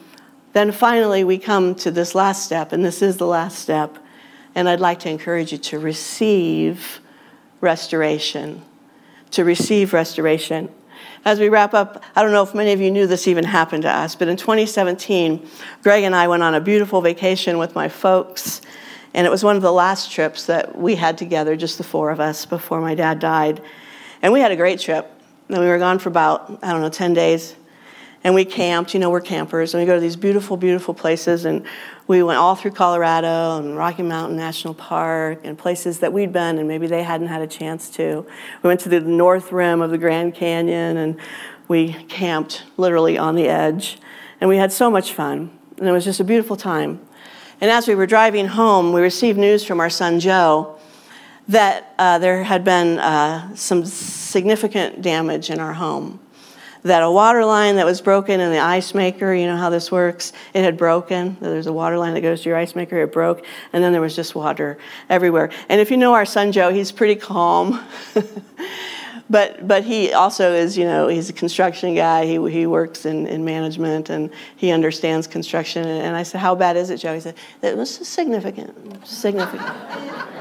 then 0.53 0.71
finally 0.71 1.23
we 1.23 1.37
come 1.37 1.75
to 1.75 1.91
this 1.91 2.15
last 2.15 2.43
step, 2.43 2.71
and 2.71 2.83
this 2.83 3.01
is 3.01 3.17
the 3.17 3.27
last 3.27 3.59
step. 3.59 3.97
And 4.55 4.67
I'd 4.67 4.79
like 4.79 4.99
to 4.99 5.09
encourage 5.09 5.51
you 5.51 5.57
to 5.59 5.79
receive 5.79 6.99
restoration. 7.61 8.63
To 9.31 9.43
receive 9.43 9.93
restoration. 9.93 10.69
As 11.25 11.39
we 11.39 11.49
wrap 11.49 11.73
up, 11.73 12.03
I 12.15 12.23
don't 12.23 12.31
know 12.31 12.43
if 12.43 12.55
many 12.55 12.71
of 12.71 12.81
you 12.81 12.91
knew 12.91 13.05
this 13.05 13.27
even 13.27 13.43
happened 13.43 13.83
to 13.83 13.89
us, 13.89 14.15
but 14.15 14.27
in 14.27 14.37
2017, 14.37 15.47
Greg 15.83 16.03
and 16.03 16.15
I 16.15 16.27
went 16.27 16.43
on 16.43 16.55
a 16.55 16.61
beautiful 16.61 17.01
vacation 17.01 17.57
with 17.57 17.75
my 17.75 17.89
folks. 17.89 18.61
And 19.13 19.25
it 19.25 19.29
was 19.29 19.43
one 19.43 19.55
of 19.55 19.61
the 19.61 19.71
last 19.71 20.11
trips 20.11 20.45
that 20.45 20.77
we 20.77 20.95
had 20.95 21.17
together, 21.17 21.55
just 21.55 21.77
the 21.77 21.83
four 21.83 22.11
of 22.11 22.19
us, 22.19 22.45
before 22.45 22.79
my 22.79 22.95
dad 22.95 23.19
died. 23.19 23.61
And 24.21 24.31
we 24.31 24.39
had 24.39 24.51
a 24.51 24.55
great 24.55 24.79
trip. 24.79 25.18
And 25.49 25.59
we 25.59 25.67
were 25.67 25.79
gone 25.79 25.99
for 25.99 26.09
about, 26.09 26.59
I 26.63 26.71
don't 26.71 26.81
know, 26.81 26.89
10 26.89 27.13
days 27.13 27.55
and 28.23 28.35
we 28.35 28.45
camped. 28.45 28.93
You 28.93 28.99
know, 28.99 29.09
we're 29.09 29.21
campers, 29.21 29.73
and 29.73 29.81
we 29.81 29.87
go 29.87 29.95
to 29.95 30.01
these 30.01 30.15
beautiful, 30.15 30.57
beautiful 30.57 30.93
places. 30.93 31.45
And 31.45 31.65
we 32.07 32.23
went 32.23 32.37
all 32.37 32.55
through 32.55 32.71
Colorado 32.71 33.57
and 33.57 33.77
Rocky 33.77 34.03
Mountain 34.03 34.35
National 34.35 34.73
Park 34.73 35.41
and 35.43 35.57
places 35.57 35.99
that 35.99 36.11
we'd 36.11 36.33
been 36.33 36.57
and 36.57 36.67
maybe 36.67 36.87
they 36.87 37.03
hadn't 37.03 37.27
had 37.27 37.41
a 37.41 37.47
chance 37.47 37.89
to. 37.91 38.25
We 38.63 38.67
went 38.67 38.79
to 38.81 38.89
the 38.89 38.99
north 38.99 39.51
rim 39.51 39.81
of 39.81 39.91
the 39.91 39.97
Grand 39.97 40.33
Canyon 40.33 40.97
and 40.97 41.19
we 41.67 41.93
camped 42.07 42.63
literally 42.77 43.17
on 43.17 43.35
the 43.35 43.47
edge. 43.47 43.99
And 44.41 44.49
we 44.49 44.57
had 44.57 44.71
so 44.71 44.89
much 44.89 45.13
fun. 45.13 45.51
And 45.77 45.87
it 45.87 45.91
was 45.91 46.03
just 46.03 46.19
a 46.19 46.23
beautiful 46.23 46.55
time. 46.55 46.99
And 47.61 47.69
as 47.69 47.87
we 47.87 47.93
were 47.93 48.07
driving 48.07 48.47
home, 48.47 48.91
we 48.91 49.01
received 49.01 49.37
news 49.37 49.63
from 49.63 49.79
our 49.79 49.89
son 49.89 50.19
Joe 50.19 50.78
that 51.49 51.93
uh, 51.97 52.17
there 52.19 52.43
had 52.43 52.63
been 52.63 52.99
uh, 52.99 53.53
some 53.55 53.85
significant 53.85 55.01
damage 55.01 55.49
in 55.49 55.59
our 55.59 55.73
home 55.73 56.19
that 56.83 57.03
a 57.03 57.11
water 57.11 57.43
line 57.43 57.75
that 57.75 57.85
was 57.85 58.01
broken 58.01 58.39
in 58.39 58.51
the 58.51 58.59
ice 58.59 58.93
maker, 58.93 59.33
you 59.33 59.45
know 59.45 59.57
how 59.57 59.69
this 59.69 59.91
works, 59.91 60.31
it 60.53 60.63
had 60.63 60.77
broken. 60.77 61.35
There's 61.41 61.67
a 61.67 61.73
water 61.73 61.97
line 61.97 62.13
that 62.13 62.21
goes 62.21 62.41
to 62.43 62.49
your 62.49 62.57
ice 62.57 62.75
maker, 62.75 63.01
it 63.01 63.11
broke, 63.11 63.45
and 63.73 63.83
then 63.83 63.91
there 63.91 64.01
was 64.01 64.15
just 64.15 64.33
water 64.33 64.77
everywhere. 65.09 65.51
And 65.67 65.81
if 65.81 65.91
you 65.91 65.97
know 65.97 66.13
our 66.13 66.25
son 66.25 66.51
Joe, 66.51 66.71
he's 66.71 66.91
pretty 66.91 67.15
calm. 67.15 67.83
but 69.29 69.67
but 69.67 69.83
he 69.83 70.13
also 70.13 70.53
is, 70.53 70.77
you 70.77 70.85
know, 70.85 71.07
he's 71.07 71.29
a 71.29 71.33
construction 71.33 71.95
guy. 71.95 72.25
He, 72.25 72.49
he 72.49 72.65
works 72.65 73.05
in, 73.05 73.27
in 73.27 73.43
management 73.43 74.09
and 74.09 74.31
he 74.55 74.71
understands 74.71 75.27
construction. 75.27 75.85
And 75.85 76.15
I 76.15 76.23
said, 76.23 76.39
How 76.39 76.55
bad 76.55 76.77
is 76.77 76.89
it, 76.89 76.97
Joe? 76.97 77.13
He 77.13 77.19
said, 77.19 77.35
It 77.61 77.75
was 77.75 77.93
significant, 78.07 79.05
significant, 79.05 79.61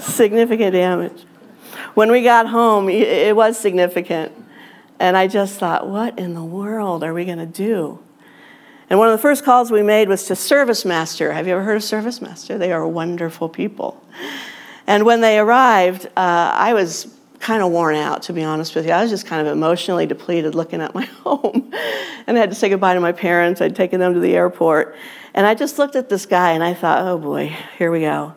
significant 0.00 0.72
damage. 0.72 1.24
When 1.94 2.10
we 2.10 2.22
got 2.22 2.46
home, 2.46 2.88
it 2.88 3.34
was 3.34 3.58
significant. 3.58 4.32
And 5.00 5.16
I 5.16 5.28
just 5.28 5.58
thought, 5.58 5.88
what 5.88 6.18
in 6.18 6.34
the 6.34 6.44
world 6.44 7.04
are 7.04 7.14
we 7.14 7.24
going 7.24 7.38
to 7.38 7.46
do? 7.46 8.00
And 8.90 8.98
one 8.98 9.08
of 9.08 9.12
the 9.12 9.22
first 9.22 9.44
calls 9.44 9.70
we 9.70 9.82
made 9.82 10.08
was 10.08 10.24
to 10.24 10.36
Service 10.36 10.84
Master. 10.84 11.32
Have 11.32 11.46
you 11.46 11.52
ever 11.52 11.62
heard 11.62 11.76
of 11.76 11.84
Service 11.84 12.22
Master? 12.22 12.56
They 12.56 12.72
are 12.72 12.86
wonderful 12.86 13.48
people. 13.48 14.02
And 14.86 15.04
when 15.04 15.20
they 15.20 15.38
arrived, 15.38 16.06
uh, 16.06 16.52
I 16.54 16.72
was 16.72 17.14
kind 17.38 17.62
of 17.62 17.70
worn 17.70 17.94
out, 17.94 18.22
to 18.22 18.32
be 18.32 18.42
honest 18.42 18.74
with 18.74 18.86
you. 18.86 18.92
I 18.92 19.02
was 19.02 19.10
just 19.10 19.26
kind 19.26 19.46
of 19.46 19.52
emotionally 19.52 20.06
depleted 20.06 20.54
looking 20.54 20.80
at 20.80 20.94
my 20.94 21.04
home. 21.24 21.70
and 22.26 22.36
I 22.36 22.40
had 22.40 22.50
to 22.50 22.56
say 22.56 22.68
goodbye 22.68 22.94
to 22.94 23.00
my 23.00 23.12
parents. 23.12 23.60
I'd 23.60 23.76
taken 23.76 24.00
them 24.00 24.14
to 24.14 24.20
the 24.20 24.34
airport. 24.34 24.96
And 25.34 25.46
I 25.46 25.54
just 25.54 25.78
looked 25.78 25.94
at 25.94 26.08
this 26.08 26.26
guy 26.26 26.52
and 26.52 26.64
I 26.64 26.74
thought, 26.74 27.02
oh 27.06 27.18
boy, 27.18 27.54
here 27.76 27.90
we 27.90 28.00
go. 28.00 28.34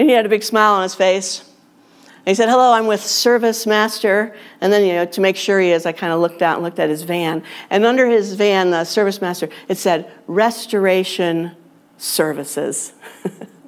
And 0.00 0.08
he 0.08 0.16
had 0.16 0.24
a 0.24 0.30
big 0.30 0.42
smile 0.42 0.72
on 0.72 0.82
his 0.82 0.94
face. 0.94 1.40
And 1.40 2.28
he 2.28 2.34
said, 2.34 2.48
hello, 2.48 2.72
I'm 2.72 2.86
with 2.86 3.04
Service 3.04 3.66
Master. 3.66 4.34
And 4.62 4.72
then, 4.72 4.86
you 4.86 4.94
know, 4.94 5.04
to 5.04 5.20
make 5.20 5.36
sure 5.36 5.60
he 5.60 5.72
is, 5.72 5.84
I 5.84 5.92
kind 5.92 6.10
of 6.10 6.20
looked 6.20 6.40
out 6.40 6.54
and 6.54 6.64
looked 6.64 6.78
at 6.78 6.88
his 6.88 7.02
van. 7.02 7.42
And 7.68 7.84
under 7.84 8.06
his 8.06 8.32
van, 8.32 8.70
the 8.70 8.84
Service 8.84 9.20
Master, 9.20 9.50
it 9.68 9.76
said, 9.76 10.10
Restoration 10.26 11.54
Services. 11.98 12.94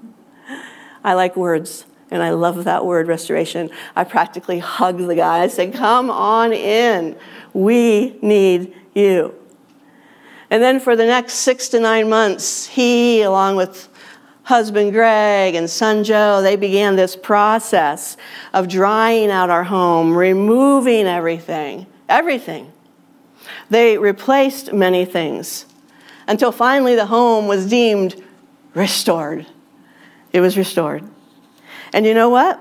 I 1.05 1.12
like 1.12 1.37
words. 1.37 1.85
And 2.11 2.22
I 2.22 2.30
love 2.30 2.64
that 2.64 2.87
word, 2.87 3.09
restoration. 3.09 3.68
I 3.95 4.05
practically 4.05 4.59
hugged 4.59 5.07
the 5.07 5.14
guy. 5.14 5.41
I 5.41 5.49
said, 5.49 5.74
Come 5.74 6.11
on 6.11 6.55
in. 6.55 7.14
We 7.53 8.16
need 8.22 8.74
you. 8.95 9.35
And 10.49 10.62
then 10.62 10.80
for 10.80 10.97
the 10.97 11.05
next 11.05 11.35
six 11.35 11.68
to 11.68 11.80
nine 11.80 12.09
months, 12.09 12.68
he, 12.68 13.20
along 13.20 13.57
with 13.57 13.91
husband 14.45 14.93
Greg 14.93 15.55
and 15.55 15.68
son 15.68 16.05
Joe, 16.05 16.43
they 16.43 16.57
began 16.57 16.97
this 16.97 17.16
process 17.16 18.16
of 18.53 18.68
drying 18.68 19.30
out 19.30 19.51
our 19.51 19.64
home, 19.64 20.16
removing 20.16 21.07
everything, 21.07 21.86
everything. 22.09 22.72
They 23.70 23.99
replaced 23.99 24.72
many 24.72 25.05
things 25.05 25.66
until 26.26 26.53
finally 26.53 26.95
the 26.95 27.07
home 27.07 27.47
was 27.47 27.68
deemed 27.68 28.22
restored. 28.74 29.47
It 30.32 30.40
was 30.40 30.57
restored. 30.57 31.05
And 31.93 32.07
you 32.07 32.14
know 32.14 32.30
what? 32.30 32.61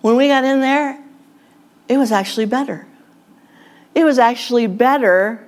When 0.00 0.16
we 0.16 0.28
got 0.28 0.44
in 0.44 0.60
there, 0.60 1.02
it 1.88 1.98
was 1.98 2.12
actually 2.12 2.46
better. 2.46 2.86
It 3.94 4.04
was 4.04 4.18
actually 4.18 4.66
better 4.66 5.46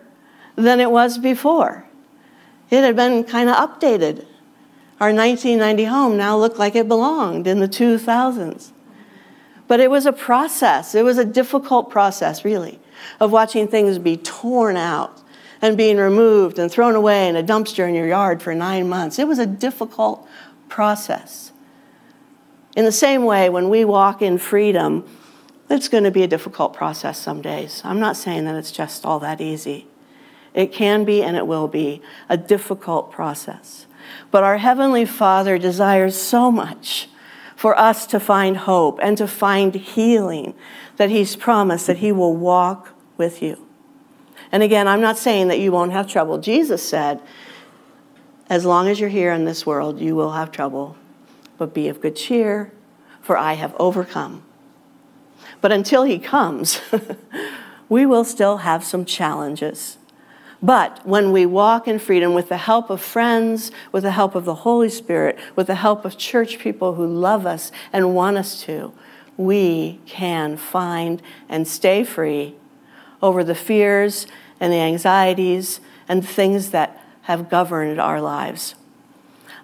than 0.57 0.81
it 0.81 0.91
was 0.91 1.19
before. 1.19 1.85
It 2.71 2.83
had 2.83 2.97
been 2.97 3.25
kind 3.25 3.49
of 3.49 3.57
updated. 3.57 4.27
Our 4.99 5.13
1990 5.13 5.85
home 5.85 6.17
now 6.17 6.39
looked 6.39 6.59
like 6.59 6.75
it 6.75 6.89
belonged 6.89 7.47
in 7.47 7.61
the 7.61 7.69
2000s. 7.69 8.73
But 9.69 9.81
it 9.81 9.91
was 9.91 10.07
a 10.07 10.13
process. 10.13 10.95
It 10.95 11.05
was 11.05 11.19
a 11.19 11.25
difficult 11.25 11.91
process, 11.91 12.45
really, 12.45 12.79
of 13.21 13.33
watching 13.33 13.69
things 13.69 13.99
be 13.99 14.17
torn 14.17 14.77
out 14.77 15.23
and 15.61 15.77
being 15.77 15.99
removed 15.99 16.59
and 16.59 16.71
thrown 16.71 16.95
away 16.95 17.29
in 17.29 17.37
a 17.37 17.43
dumpster 17.43 17.89
in 17.89 17.95
your 17.95 18.07
yard 18.07 18.43
for 18.43 18.55
nine 18.55 18.89
months. 18.89 19.19
It 19.19 19.27
was 19.27 19.39
a 19.39 19.47
difficult 19.47 20.27
process. 20.69 21.53
In 22.77 22.85
the 22.85 22.93
same 22.93 23.25
way, 23.25 23.49
when 23.49 23.69
we 23.69 23.85
walk 23.85 24.23
in 24.23 24.39
freedom, 24.39 25.07
it's 25.69 25.89
going 25.89 26.05
to 26.05 26.11
be 26.11 26.23
a 26.23 26.29
difficult 26.29 26.75
process 26.75 27.19
some 27.19 27.43
days. 27.43 27.83
I'm 27.85 27.99
not 27.99 28.17
saying 28.17 28.45
that 28.45 28.55
it's 28.55 28.71
just 28.71 29.05
all 29.05 29.19
that 29.21 29.41
easy. 29.41 29.89
It 30.55 30.73
can 30.73 31.05
be 31.05 31.23
and 31.23 31.37
it 31.37 31.47
will 31.47 31.69
be 31.69 32.03
a 32.29 32.37
difficult 32.37 33.11
process. 33.11 33.86
But 34.31 34.45
our 34.45 34.59
Heavenly 34.59 35.05
Father 35.05 35.59
desires 35.59 36.21
so 36.21 36.51
much 36.51 37.09
for 37.55 37.79
us 37.79 38.07
to 38.09 38.21
find 38.21 38.57
hope 38.57 38.99
and 39.03 39.17
to 39.19 39.27
find 39.27 39.75
healing 39.75 40.55
that 40.97 41.11
He's 41.11 41.37
promised 41.37 41.87
that 41.87 41.99
He 41.99 42.13
will 42.13 42.37
walk 42.37 42.93
with 43.17 43.43
you. 43.43 43.67
And 44.53 44.63
again, 44.63 44.87
I'm 44.87 45.01
not 45.01 45.19
saying 45.19 45.49
that 45.49 45.59
you 45.59 45.73
won't 45.73 45.93
have 45.93 46.07
trouble. 46.07 46.39
Jesus 46.39 46.87
said, 46.87 47.21
as 48.49 48.65
long 48.65 48.89
as 48.89 49.01
you're 49.01 49.09
here 49.09 49.33
in 49.33 49.45
this 49.45 49.67
world, 49.67 50.01
you 50.01 50.15
will 50.15 50.33
have 50.33 50.53
trouble, 50.53 50.97
but 51.59 51.75
be 51.75 51.89
of 51.89 52.01
good 52.01 52.15
cheer, 52.15 52.73
for 53.21 53.37
I 53.37 53.55
have 53.55 53.75
overcome. 53.79 54.45
But 55.61 55.73
until 55.73 56.05
He 56.05 56.19
comes, 56.19 56.81
we 57.89 58.07
will 58.07 58.25
still 58.25 58.59
have 58.59 58.85
some 58.85 59.05
challenges. 59.05 59.99
But 60.63 61.07
when 61.07 61.33
we 61.33 61.45
walk 61.45 61.87
in 61.87 61.99
freedom 61.99 62.33
with 62.35 62.49
the 62.49 62.57
help 62.57 62.89
of 62.89 63.01
friends, 63.01 63.71
with 63.93 64.05
the 64.05 64.13
help 64.13 64.35
of 64.35 64.45
the 64.45 64.55
Holy 64.55 64.89
Spirit, 64.89 65.39
with 65.55 65.67
the 65.67 65.75
help 65.75 66.05
of 66.05 66.17
church 66.17 66.59
people 66.59 66.95
who 66.95 67.07
love 67.07 67.47
us 67.47 67.71
and 67.93 68.15
want 68.15 68.39
us 68.39 68.63
to, 68.63 68.93
we 69.37 70.01
can 70.07 70.57
find 70.57 71.21
and 71.49 71.69
stay 71.69 72.05
free 72.05 72.55
over 73.21 73.45
the 73.45 73.55
fears 73.55 74.27
and 74.59 74.73
the 74.73 74.79
anxieties 74.79 75.81
and 76.09 76.27
things 76.27 76.71
that 76.71 77.05
have 77.23 77.51
governed 77.51 78.01
our 78.01 78.21
lives. 78.21 78.75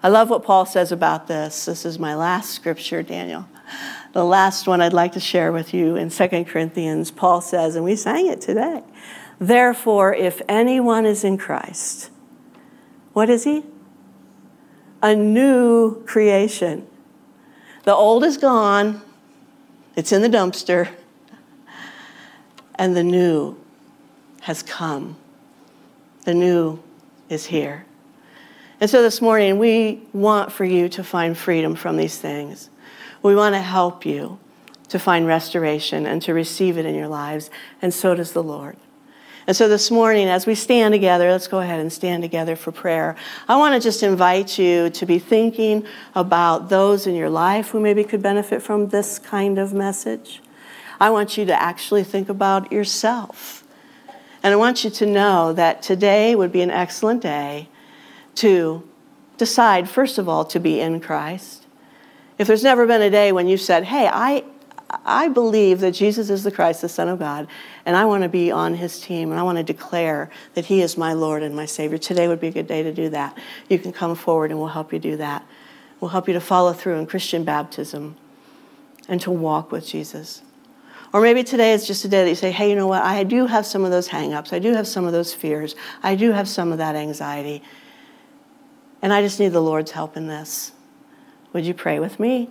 I 0.03 0.09
love 0.09 0.31
what 0.31 0.43
Paul 0.43 0.67
says 0.67 0.93
about 0.93 1.29
this. 1.29 1.65
This 1.65 1.85
is 1.87 1.99
my 1.99 2.15
last 2.15 2.51
scripture, 2.51 3.03
Daniel. 3.03 3.47
The 4.13 4.25
last 4.25 4.67
one 4.67 4.81
I'd 4.83 4.93
like 4.93 5.13
to 5.13 5.21
share 5.21 5.53
with 5.53 5.73
you 5.73 5.97
in 5.97 6.11
2 6.11 6.45
Corinthians, 6.45 7.11
Paul 7.11 7.41
says, 7.41 7.77
and 7.77 7.85
we 7.85 7.97
sang 7.97 8.27
it 8.27 8.41
today. 8.41 8.83
Therefore, 9.43 10.15
if 10.15 10.41
anyone 10.49 11.05
is 11.05 11.25
in 11.25 11.37
Christ, 11.37 12.11
what 13.13 13.29
is 13.29 13.43
he? 13.43 13.65
A 15.03 15.17
new 15.17 16.01
creation. 16.05 16.87
The 17.83 17.93
old 17.93 18.23
is 18.23 18.37
gone, 18.37 19.03
it's 19.97 20.13
in 20.13 20.23
the 20.23 20.29
dumpster, 20.29 20.91
and 22.77 22.95
the 22.95 23.03
new 23.03 23.57
has 24.43 24.63
come. 24.63 25.17
The 26.25 26.35
new 26.35 26.81
is 27.29 27.47
here. 27.47 27.85
And 28.81 28.89
so 28.89 29.03
this 29.03 29.21
morning, 29.21 29.59
we 29.59 30.03
want 30.13 30.53
for 30.53 30.65
you 30.65 30.89
to 30.91 31.03
find 31.03 31.37
freedom 31.37 31.75
from 31.75 31.97
these 31.97 32.17
things. 32.17 32.71
We 33.25 33.35
want 33.35 33.57
to 33.57 33.61
help 33.61 34.07
you 34.07 34.39
to 34.87 35.01
find 35.01 35.27
restoration 35.27 36.07
and 36.07 36.23
to 36.23 36.33
receive 36.33 36.79
it 36.79 36.87
in 36.87 36.95
your 36.95 37.09
lives, 37.09 37.51
and 37.83 37.93
so 37.93 38.15
does 38.15 38.31
the 38.35 38.43
Lord. 38.45 38.77
And 39.47 39.57
so 39.57 39.69
this 39.69 39.91
morning, 39.91 40.29
as 40.29 40.47
we 40.47 40.55
stand 40.55 40.95
together, 40.95 41.31
let's 41.31 41.49
go 41.49 41.59
ahead 41.59 41.81
and 41.81 41.93
stand 41.93 42.23
together 42.23 42.55
for 42.55 42.71
prayer. 42.71 43.17
I 43.49 43.57
want 43.57 43.75
to 43.75 43.81
just 43.81 44.03
invite 44.03 44.59
you 44.59 44.91
to 44.91 45.07
be 45.07 45.19
thinking 45.19 45.85
about 46.15 46.69
those 46.69 47.07
in 47.07 47.15
your 47.15 47.31
life 47.31 47.71
who 47.71 47.81
maybe 47.81 48.05
could 48.05 48.23
benefit 48.23 48.63
from 48.63 48.89
this 48.89 49.19
kind 49.19 49.59
of 49.59 49.73
message. 49.73 50.41
I 51.01 51.11
want 51.11 51.37
you 51.37 51.45
to 51.47 51.61
actually 51.61 52.05
think 52.05 52.29
about 52.29 52.71
yourself. 52.71 53.65
And 54.45 54.53
I 54.53 54.57
want 54.57 54.85
you 54.85 54.91
to 54.91 55.07
know 55.07 55.53
that 55.53 55.83
today 55.83 56.35
would 56.37 56.53
be 56.53 56.63
an 56.63 56.71
excellent 56.71 57.23
day 57.23 57.69
to 58.37 58.89
decide, 59.39 59.89
first 59.89 60.19
of 60.19 60.29
all, 60.29 60.45
to 60.45 60.61
be 60.61 60.81
in 60.81 61.01
Christ. 61.01 61.67
If 62.39 62.47
there's 62.47 62.63
never 62.63 62.87
been 62.87 63.03
a 63.03 63.11
day 63.11 63.33
when 63.33 63.49
you 63.49 63.57
said, 63.57 63.85
Hey, 63.85 64.09
I, 64.13 64.45
I 65.05 65.29
believe 65.29 65.81
that 65.81 65.93
Jesus 65.93 66.31
is 66.31 66.45
the 66.45 66.51
Christ, 66.51 66.83
the 66.83 66.89
Son 66.89 67.09
of 67.09 67.19
God, 67.19 67.47
and 67.85 67.97
I 67.97 68.05
want 68.05 68.23
to 68.23 68.29
be 68.29 68.51
on 68.51 68.75
his 68.75 69.01
team, 69.01 69.31
and 69.31 69.41
I 69.41 69.43
want 69.43 69.59
to 69.59 69.65
declare 69.65 70.31
that 70.55 70.67
he 70.67 70.83
is 70.83 70.97
my 70.97 71.13
Lord 71.13 71.43
and 71.43 71.55
my 71.55 71.67
Savior. 71.67 71.99
Today 71.99 72.29
would 72.29 72.41
be 72.41 72.49
a 72.49 72.53
good 72.53 72.67
day 72.67 72.83
to 72.83 72.93
do 72.93 73.09
that. 73.11 73.37
You 73.69 73.79
can 73.79 73.93
come 73.93 74.15
forward 74.15 74.51
and 74.51 74.61
we'll 74.61 74.69
help 74.69 74.93
you 74.93 74.99
do 74.99 75.17
that. 75.17 75.45
We'll 76.01 76.11
help 76.11 76.29
you 76.29 76.35
to 76.35 76.41
follow 76.41 76.73
through 76.73 76.99
in 76.99 77.07
Christian 77.07 77.45
baptism 77.45 78.17
and 79.09 79.21
to 79.21 79.31
walk 79.31 79.73
with 79.73 79.87
Jesus. 79.87 80.43
Or 81.13 81.21
maybe 81.21 81.45
today 81.45 81.73
is 81.73 81.87
just 81.87 82.05
a 82.05 82.09
day 82.09 82.25
that 82.25 82.29
you 82.31 82.35
say, 82.35 82.51
hey, 82.51 82.71
you 82.71 82.77
know 82.77 82.87
what? 82.87 83.03
I 83.03 83.23
do 83.25 83.47
have 83.47 83.67
some 83.67 83.85
of 83.85 83.91
those 83.91 84.09
hangups. 84.09 84.53
I 84.53 84.59
do 84.59 84.73
have 84.73 84.89
some 84.89 85.05
of 85.05 85.13
those 85.13 85.35
fears. 85.35 85.75
I 86.03 86.15
do 86.15 86.33
have 86.33 86.49
some 86.49 86.73
of 86.73 86.79
that 86.79 86.97
anxiety. 86.97 87.63
And 89.03 89.13
I 89.13 89.21
just 89.21 89.39
need 89.39 89.49
the 89.49 89.61
Lord's 89.61 89.91
help 89.91 90.17
in 90.17 90.27
this. 90.27 90.73
Would 91.53 91.67
you 91.67 91.75
pray 91.75 91.99
with 91.99 92.19
me? 92.19 92.49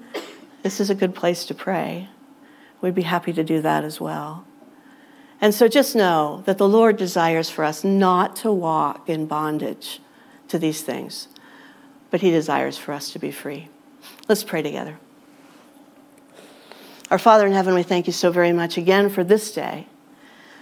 This 0.62 0.80
is 0.80 0.90
a 0.90 0.96
good 0.96 1.16
place 1.16 1.46
to 1.46 1.56
pray. 1.56 2.10
We'd 2.82 2.94
be 2.94 3.02
happy 3.02 3.34
to 3.34 3.44
do 3.44 3.62
that 3.62 3.84
as 3.84 4.00
well. 4.00 4.46
And 5.42 5.56
so 5.56 5.68
just 5.68 5.96
know 5.96 6.44
that 6.46 6.60
the 6.60 6.70
Lord 6.70 6.98
desires 6.98 7.50
for 7.50 7.66
us 7.66 7.84
not 7.84 8.36
to 8.38 8.52
walk 8.52 9.10
in 9.10 9.26
bondage 9.26 10.00
to 10.50 10.60
these 10.60 10.84
things, 10.84 11.28
but 12.12 12.22
He 12.22 12.30
desires 12.30 12.78
for 12.78 12.94
us 12.94 13.12
to 13.14 13.20
be 13.20 13.32
free. 13.32 13.68
Let's 14.30 14.44
pray 14.44 14.62
together. 14.62 15.00
Our 17.10 17.18
Father 17.18 17.48
in 17.48 17.54
heaven, 17.54 17.74
we 17.74 17.84
thank 17.84 18.06
you 18.06 18.14
so 18.14 18.32
very 18.32 18.54
much 18.54 18.78
again 18.78 19.10
for 19.10 19.24
this 19.24 19.52
day, 19.52 19.88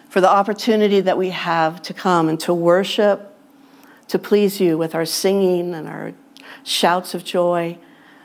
for 0.07 0.21
the 0.21 0.29
opportunity 0.29 1.01
that 1.01 1.17
we 1.17 1.29
have 1.29 1.81
to 1.83 1.93
come 1.93 2.29
and 2.29 2.39
to 2.39 2.53
worship, 2.53 3.35
to 4.07 4.17
please 4.17 4.59
you 4.59 4.77
with 4.77 4.95
our 4.95 5.05
singing 5.05 5.75
and 5.75 5.87
our 5.87 6.13
shouts 6.63 7.13
of 7.13 7.23
joy. 7.23 7.77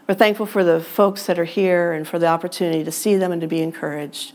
We're 0.09 0.14
thankful 0.14 0.47
for 0.47 0.62
the 0.62 0.81
folks 0.81 1.26
that 1.26 1.39
are 1.39 1.44
here 1.44 1.93
and 1.93 2.06
for 2.06 2.18
the 2.18 2.26
opportunity 2.26 2.85
to 2.85 2.93
see 2.93 3.16
them 3.16 3.32
and 3.32 3.40
to 3.40 3.48
be 3.48 3.60
encouraged. 3.60 4.35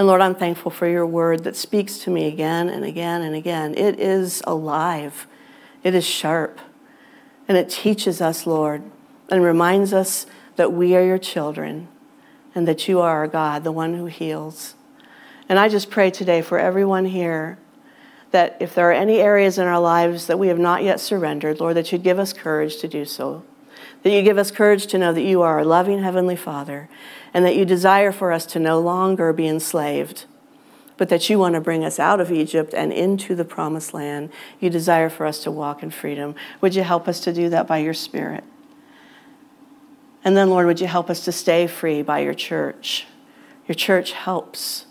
And 0.00 0.06
Lord, 0.06 0.22
I'm 0.22 0.34
thankful 0.34 0.70
for 0.70 0.88
your 0.88 1.04
word 1.04 1.44
that 1.44 1.54
speaks 1.56 1.98
to 1.98 2.10
me 2.10 2.26
again 2.26 2.70
and 2.70 2.86
again 2.86 3.20
and 3.20 3.34
again. 3.34 3.74
It 3.74 4.00
is 4.00 4.42
alive, 4.46 5.26
it 5.84 5.94
is 5.94 6.06
sharp, 6.06 6.58
and 7.46 7.58
it 7.58 7.68
teaches 7.68 8.22
us, 8.22 8.46
Lord, 8.46 8.82
and 9.28 9.44
reminds 9.44 9.92
us 9.92 10.24
that 10.56 10.72
we 10.72 10.96
are 10.96 11.04
your 11.04 11.18
children 11.18 11.88
and 12.54 12.66
that 12.66 12.88
you 12.88 12.98
are 12.98 13.10
our 13.10 13.28
God, 13.28 13.62
the 13.62 13.72
one 13.72 13.92
who 13.92 14.06
heals. 14.06 14.74
And 15.50 15.58
I 15.58 15.68
just 15.68 15.90
pray 15.90 16.10
today 16.10 16.40
for 16.40 16.58
everyone 16.58 17.04
here 17.04 17.58
that 18.30 18.56
if 18.58 18.74
there 18.74 18.88
are 18.88 18.94
any 18.94 19.18
areas 19.18 19.58
in 19.58 19.66
our 19.66 19.80
lives 19.80 20.28
that 20.28 20.38
we 20.38 20.48
have 20.48 20.58
not 20.58 20.82
yet 20.82 20.98
surrendered, 20.98 21.60
Lord, 21.60 21.76
that 21.76 21.92
you'd 21.92 22.02
give 22.02 22.18
us 22.18 22.32
courage 22.32 22.78
to 22.78 22.88
do 22.88 23.04
so. 23.04 23.44
That 24.02 24.10
you 24.10 24.22
give 24.22 24.38
us 24.38 24.50
courage 24.50 24.86
to 24.88 24.98
know 24.98 25.12
that 25.12 25.22
you 25.22 25.42
are 25.42 25.58
our 25.58 25.64
loving 25.64 26.02
Heavenly 26.02 26.36
Father 26.36 26.88
and 27.34 27.44
that 27.44 27.56
you 27.56 27.64
desire 27.64 28.12
for 28.12 28.32
us 28.32 28.46
to 28.46 28.58
no 28.58 28.80
longer 28.80 29.32
be 29.32 29.46
enslaved, 29.46 30.24
but 30.96 31.08
that 31.10 31.28
you 31.28 31.38
want 31.38 31.54
to 31.54 31.60
bring 31.60 31.84
us 31.84 31.98
out 31.98 32.20
of 32.20 32.32
Egypt 32.32 32.74
and 32.74 32.92
into 32.92 33.34
the 33.34 33.44
promised 33.44 33.92
land. 33.92 34.30
You 34.58 34.70
desire 34.70 35.10
for 35.10 35.26
us 35.26 35.42
to 35.44 35.50
walk 35.50 35.82
in 35.82 35.90
freedom. 35.90 36.34
Would 36.60 36.74
you 36.74 36.82
help 36.82 37.08
us 37.08 37.20
to 37.20 37.32
do 37.32 37.48
that 37.50 37.66
by 37.66 37.78
your 37.78 37.94
Spirit? 37.94 38.44
And 40.24 40.36
then, 40.36 40.50
Lord, 40.50 40.66
would 40.66 40.80
you 40.80 40.86
help 40.86 41.08
us 41.08 41.24
to 41.24 41.32
stay 41.32 41.66
free 41.66 42.02
by 42.02 42.20
your 42.20 42.34
church? 42.34 43.06
Your 43.66 43.74
church 43.74 44.12
helps. 44.12 44.86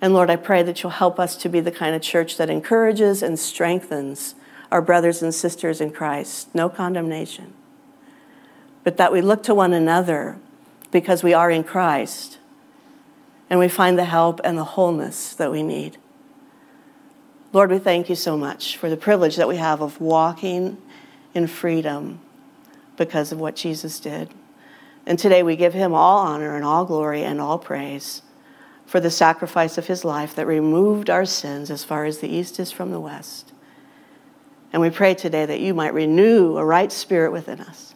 And 0.00 0.14
Lord, 0.14 0.30
I 0.30 0.36
pray 0.36 0.62
that 0.62 0.82
you'll 0.82 0.90
help 0.90 1.18
us 1.18 1.36
to 1.38 1.48
be 1.48 1.60
the 1.60 1.72
kind 1.72 1.94
of 1.94 2.02
church 2.02 2.36
that 2.36 2.48
encourages 2.48 3.22
and 3.22 3.38
strengthens 3.38 4.34
our 4.70 4.82
brothers 4.82 5.22
and 5.22 5.34
sisters 5.34 5.80
in 5.80 5.90
Christ. 5.90 6.54
No 6.54 6.68
condemnation. 6.68 7.54
But 8.86 8.98
that 8.98 9.10
we 9.10 9.20
look 9.20 9.42
to 9.42 9.54
one 9.54 9.72
another 9.72 10.38
because 10.92 11.24
we 11.24 11.34
are 11.34 11.50
in 11.50 11.64
Christ 11.64 12.38
and 13.50 13.58
we 13.58 13.66
find 13.66 13.98
the 13.98 14.04
help 14.04 14.40
and 14.44 14.56
the 14.56 14.62
wholeness 14.62 15.34
that 15.34 15.50
we 15.50 15.64
need. 15.64 15.96
Lord, 17.52 17.72
we 17.72 17.80
thank 17.80 18.08
you 18.08 18.14
so 18.14 18.36
much 18.36 18.76
for 18.76 18.88
the 18.88 18.96
privilege 18.96 19.34
that 19.34 19.48
we 19.48 19.56
have 19.56 19.80
of 19.80 20.00
walking 20.00 20.80
in 21.34 21.48
freedom 21.48 22.20
because 22.96 23.32
of 23.32 23.40
what 23.40 23.56
Jesus 23.56 23.98
did. 23.98 24.32
And 25.04 25.18
today 25.18 25.42
we 25.42 25.56
give 25.56 25.74
him 25.74 25.92
all 25.92 26.18
honor 26.24 26.54
and 26.54 26.64
all 26.64 26.84
glory 26.84 27.24
and 27.24 27.40
all 27.40 27.58
praise 27.58 28.22
for 28.86 29.00
the 29.00 29.10
sacrifice 29.10 29.78
of 29.78 29.88
his 29.88 30.04
life 30.04 30.36
that 30.36 30.46
removed 30.46 31.10
our 31.10 31.26
sins 31.26 31.72
as 31.72 31.82
far 31.82 32.04
as 32.04 32.18
the 32.18 32.28
east 32.28 32.60
is 32.60 32.70
from 32.70 32.92
the 32.92 33.00
west. 33.00 33.52
And 34.72 34.80
we 34.80 34.90
pray 34.90 35.14
today 35.14 35.44
that 35.44 35.58
you 35.58 35.74
might 35.74 35.92
renew 35.92 36.56
a 36.56 36.64
right 36.64 36.92
spirit 36.92 37.32
within 37.32 37.60
us 37.60 37.95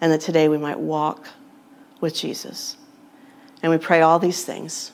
and 0.00 0.12
that 0.12 0.20
today 0.20 0.48
we 0.48 0.58
might 0.58 0.78
walk 0.78 1.28
with 2.00 2.14
Jesus. 2.14 2.76
And 3.62 3.72
we 3.72 3.78
pray 3.78 4.02
all 4.02 4.18
these 4.18 4.44
things 4.44 4.92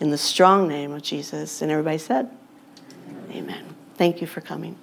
in 0.00 0.10
the 0.10 0.18
strong 0.18 0.68
name 0.68 0.92
of 0.92 1.02
Jesus. 1.02 1.62
And 1.62 1.70
everybody 1.70 1.98
said, 1.98 2.30
Amen. 3.30 3.64
Thank 3.94 4.20
you 4.20 4.26
for 4.26 4.40
coming. 4.40 4.76